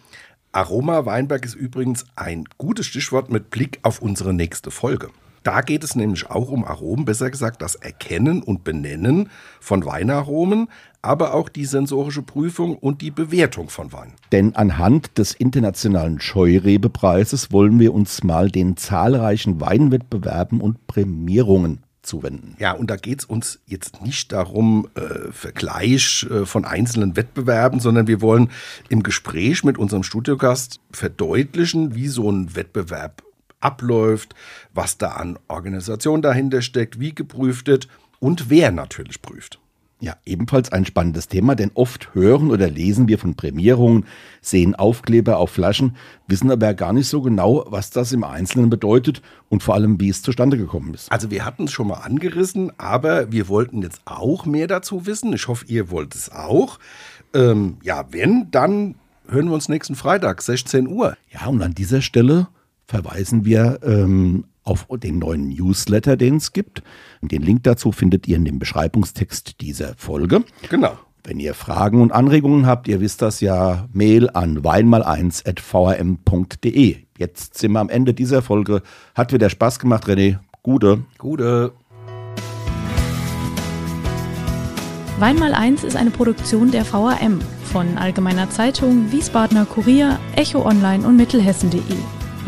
Aroma 0.51 1.05
Weinberg 1.05 1.45
ist 1.45 1.55
übrigens 1.55 2.03
ein 2.17 2.43
gutes 2.57 2.87
Stichwort 2.87 3.31
mit 3.31 3.51
Blick 3.51 3.79
auf 3.83 4.01
unsere 4.01 4.33
nächste 4.33 4.69
Folge. 4.69 5.09
Da 5.43 5.61
geht 5.61 5.85
es 5.85 5.95
nämlich 5.95 6.29
auch 6.29 6.49
um 6.49 6.65
Aromen, 6.65 7.05
besser 7.05 7.31
gesagt 7.31 7.61
das 7.61 7.75
Erkennen 7.75 8.43
und 8.43 8.65
Benennen 8.65 9.29
von 9.61 9.85
Weinaromen, 9.85 10.67
aber 11.01 11.33
auch 11.33 11.49
die 11.49 11.65
sensorische 11.65 12.21
Prüfung 12.21 12.77
und 12.77 13.01
die 13.01 13.11
Bewertung 13.11 13.69
von 13.69 13.93
Wein. 13.93 14.13
Denn 14.31 14.55
anhand 14.55 15.17
des 15.17 15.33
internationalen 15.33 16.19
Scheurebe-Preises 16.19 17.51
wollen 17.51 17.79
wir 17.79 17.93
uns 17.93 18.23
mal 18.23 18.49
den 18.49 18.77
zahlreichen 18.77 19.61
Weinwettbewerben 19.61 20.61
und 20.61 20.87
Prämierungen 20.87 21.83
zuwenden. 22.01 22.55
Ja, 22.59 22.71
und 22.71 22.89
da 22.89 22.95
geht 22.95 23.19
es 23.19 23.25
uns 23.25 23.59
jetzt 23.65 24.01
nicht 24.01 24.31
darum, 24.31 24.87
äh, 24.95 25.31
Vergleich 25.31 26.25
äh, 26.29 26.45
von 26.45 26.65
einzelnen 26.65 27.15
Wettbewerben, 27.15 27.79
sondern 27.79 28.07
wir 28.07 28.21
wollen 28.21 28.49
im 28.89 29.03
Gespräch 29.03 29.63
mit 29.63 29.77
unserem 29.77 30.03
Studiogast 30.03 30.79
verdeutlichen, 30.91 31.95
wie 31.95 32.07
so 32.07 32.29
ein 32.31 32.55
Wettbewerb 32.55 33.23
abläuft, 33.59 34.35
was 34.73 34.97
da 34.97 35.09
an 35.09 35.37
Organisation 35.47 36.21
dahinter 36.21 36.61
steckt, 36.61 36.99
wie 36.99 37.13
geprüft 37.13 37.67
wird 37.67 37.87
und 38.19 38.49
wer 38.49 38.71
natürlich 38.71 39.21
prüft. 39.21 39.59
Ja, 40.01 40.15
ebenfalls 40.25 40.71
ein 40.71 40.85
spannendes 40.85 41.27
Thema, 41.27 41.55
denn 41.55 41.71
oft 41.73 42.13
hören 42.13 42.51
oder 42.51 42.69
lesen 42.69 43.09
wir 43.09 43.19
von 43.19 43.35
Prämierungen, 43.35 44.05
sehen 44.41 44.73
Aufkleber 44.73 45.37
auf 45.37 45.51
Flaschen, 45.51 45.97
wissen 46.25 46.49
aber 46.51 46.73
gar 46.73 46.93
nicht 46.93 47.09
so 47.09 47.21
genau, 47.21 47.65
was 47.67 47.89
das 47.89 48.13
im 48.13 48.23
Einzelnen 48.23 48.69
bedeutet 48.69 49.21
und 49.49 49.61
vor 49.61 49.75
allem, 49.75 49.99
wie 49.99 50.07
es 50.07 50.21
zustande 50.21 50.57
gekommen 50.57 50.93
ist. 50.93 51.11
Also 51.11 51.31
wir 51.31 51.43
hatten 51.43 51.65
es 51.65 51.73
schon 51.73 51.89
mal 51.89 51.95
angerissen, 51.95 52.71
aber 52.77 53.33
wir 53.33 53.49
wollten 53.49 53.81
jetzt 53.81 53.99
auch 54.05 54.45
mehr 54.45 54.67
dazu 54.67 55.05
wissen. 55.05 55.33
Ich 55.33 55.49
hoffe, 55.49 55.65
ihr 55.67 55.91
wollt 55.91 56.15
es 56.15 56.31
auch. 56.31 56.79
Ähm, 57.33 57.77
ja, 57.83 58.05
wenn, 58.11 58.49
dann 58.51 58.95
hören 59.27 59.47
wir 59.47 59.53
uns 59.53 59.67
nächsten 59.67 59.95
Freitag, 59.95 60.41
16 60.41 60.87
Uhr. 60.87 61.17
Ja, 61.29 61.47
und 61.47 61.61
an 61.61 61.75
dieser 61.75 62.01
Stelle 62.01 62.47
verweisen 62.87 63.43
wir 63.43 63.79
ähm, 63.83 64.45
auf 64.69 64.87
den 64.99 65.19
neuen 65.19 65.49
Newsletter, 65.49 66.15
den 66.15 66.37
es 66.37 66.53
gibt. 66.53 66.81
Den 67.21 67.41
Link 67.41 67.63
dazu 67.63 67.91
findet 67.91 68.25
ihr 68.27 68.37
in 68.37 68.45
dem 68.45 68.59
Beschreibungstext 68.59 69.59
dieser 69.61 69.95
Folge. 69.97 70.43
Genau. 70.69 70.97
Wenn 71.23 71.39
ihr 71.39 71.53
Fragen 71.53 72.01
und 72.01 72.11
Anregungen 72.11 72.65
habt, 72.65 72.87
ihr 72.87 73.01
wisst 73.01 73.21
das 73.21 73.41
ja, 73.41 73.87
Mail 73.91 74.29
an 74.29 74.61
weinmal1.vrm.de. 74.61 76.95
Jetzt 77.17 77.57
sind 77.57 77.73
wir 77.73 77.79
am 77.79 77.89
Ende 77.89 78.13
dieser 78.13 78.41
Folge. 78.41 78.81
Hat 79.15 79.33
wieder 79.33 79.49
Spaß 79.49 79.79
gemacht, 79.79 80.05
René. 80.05 80.37
Gute. 80.63 81.03
Gute. 81.17 81.73
Weinmal 85.19 85.53
1 85.53 85.83
ist 85.83 85.97
eine 85.97 86.11
Produktion 86.11 86.71
der 86.71 86.85
VRM 86.85 87.41
von 87.65 87.97
Allgemeiner 87.97 88.49
Zeitung, 88.49 89.11
Wiesbadener 89.11 89.65
Kurier, 89.65 90.17
Echo 90.37 90.65
Online 90.65 91.05
und 91.05 91.17
Mittelhessen.de. 91.17 91.81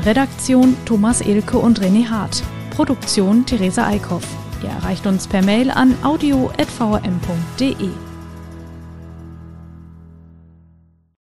Redaktion 0.05 0.75
Thomas 0.85 1.21
Elke 1.21 1.59
und 1.59 1.79
René 1.79 2.09
Hart. 2.09 2.41
Produktion 2.71 3.45
Theresa 3.45 3.85
Eickhoff. 3.85 4.23
Ihr 4.63 4.69
erreicht 4.69 5.05
uns 5.05 5.27
per 5.27 5.43
Mail 5.43 5.69
an 5.69 5.93
audio.vrm.de. 6.03 8.10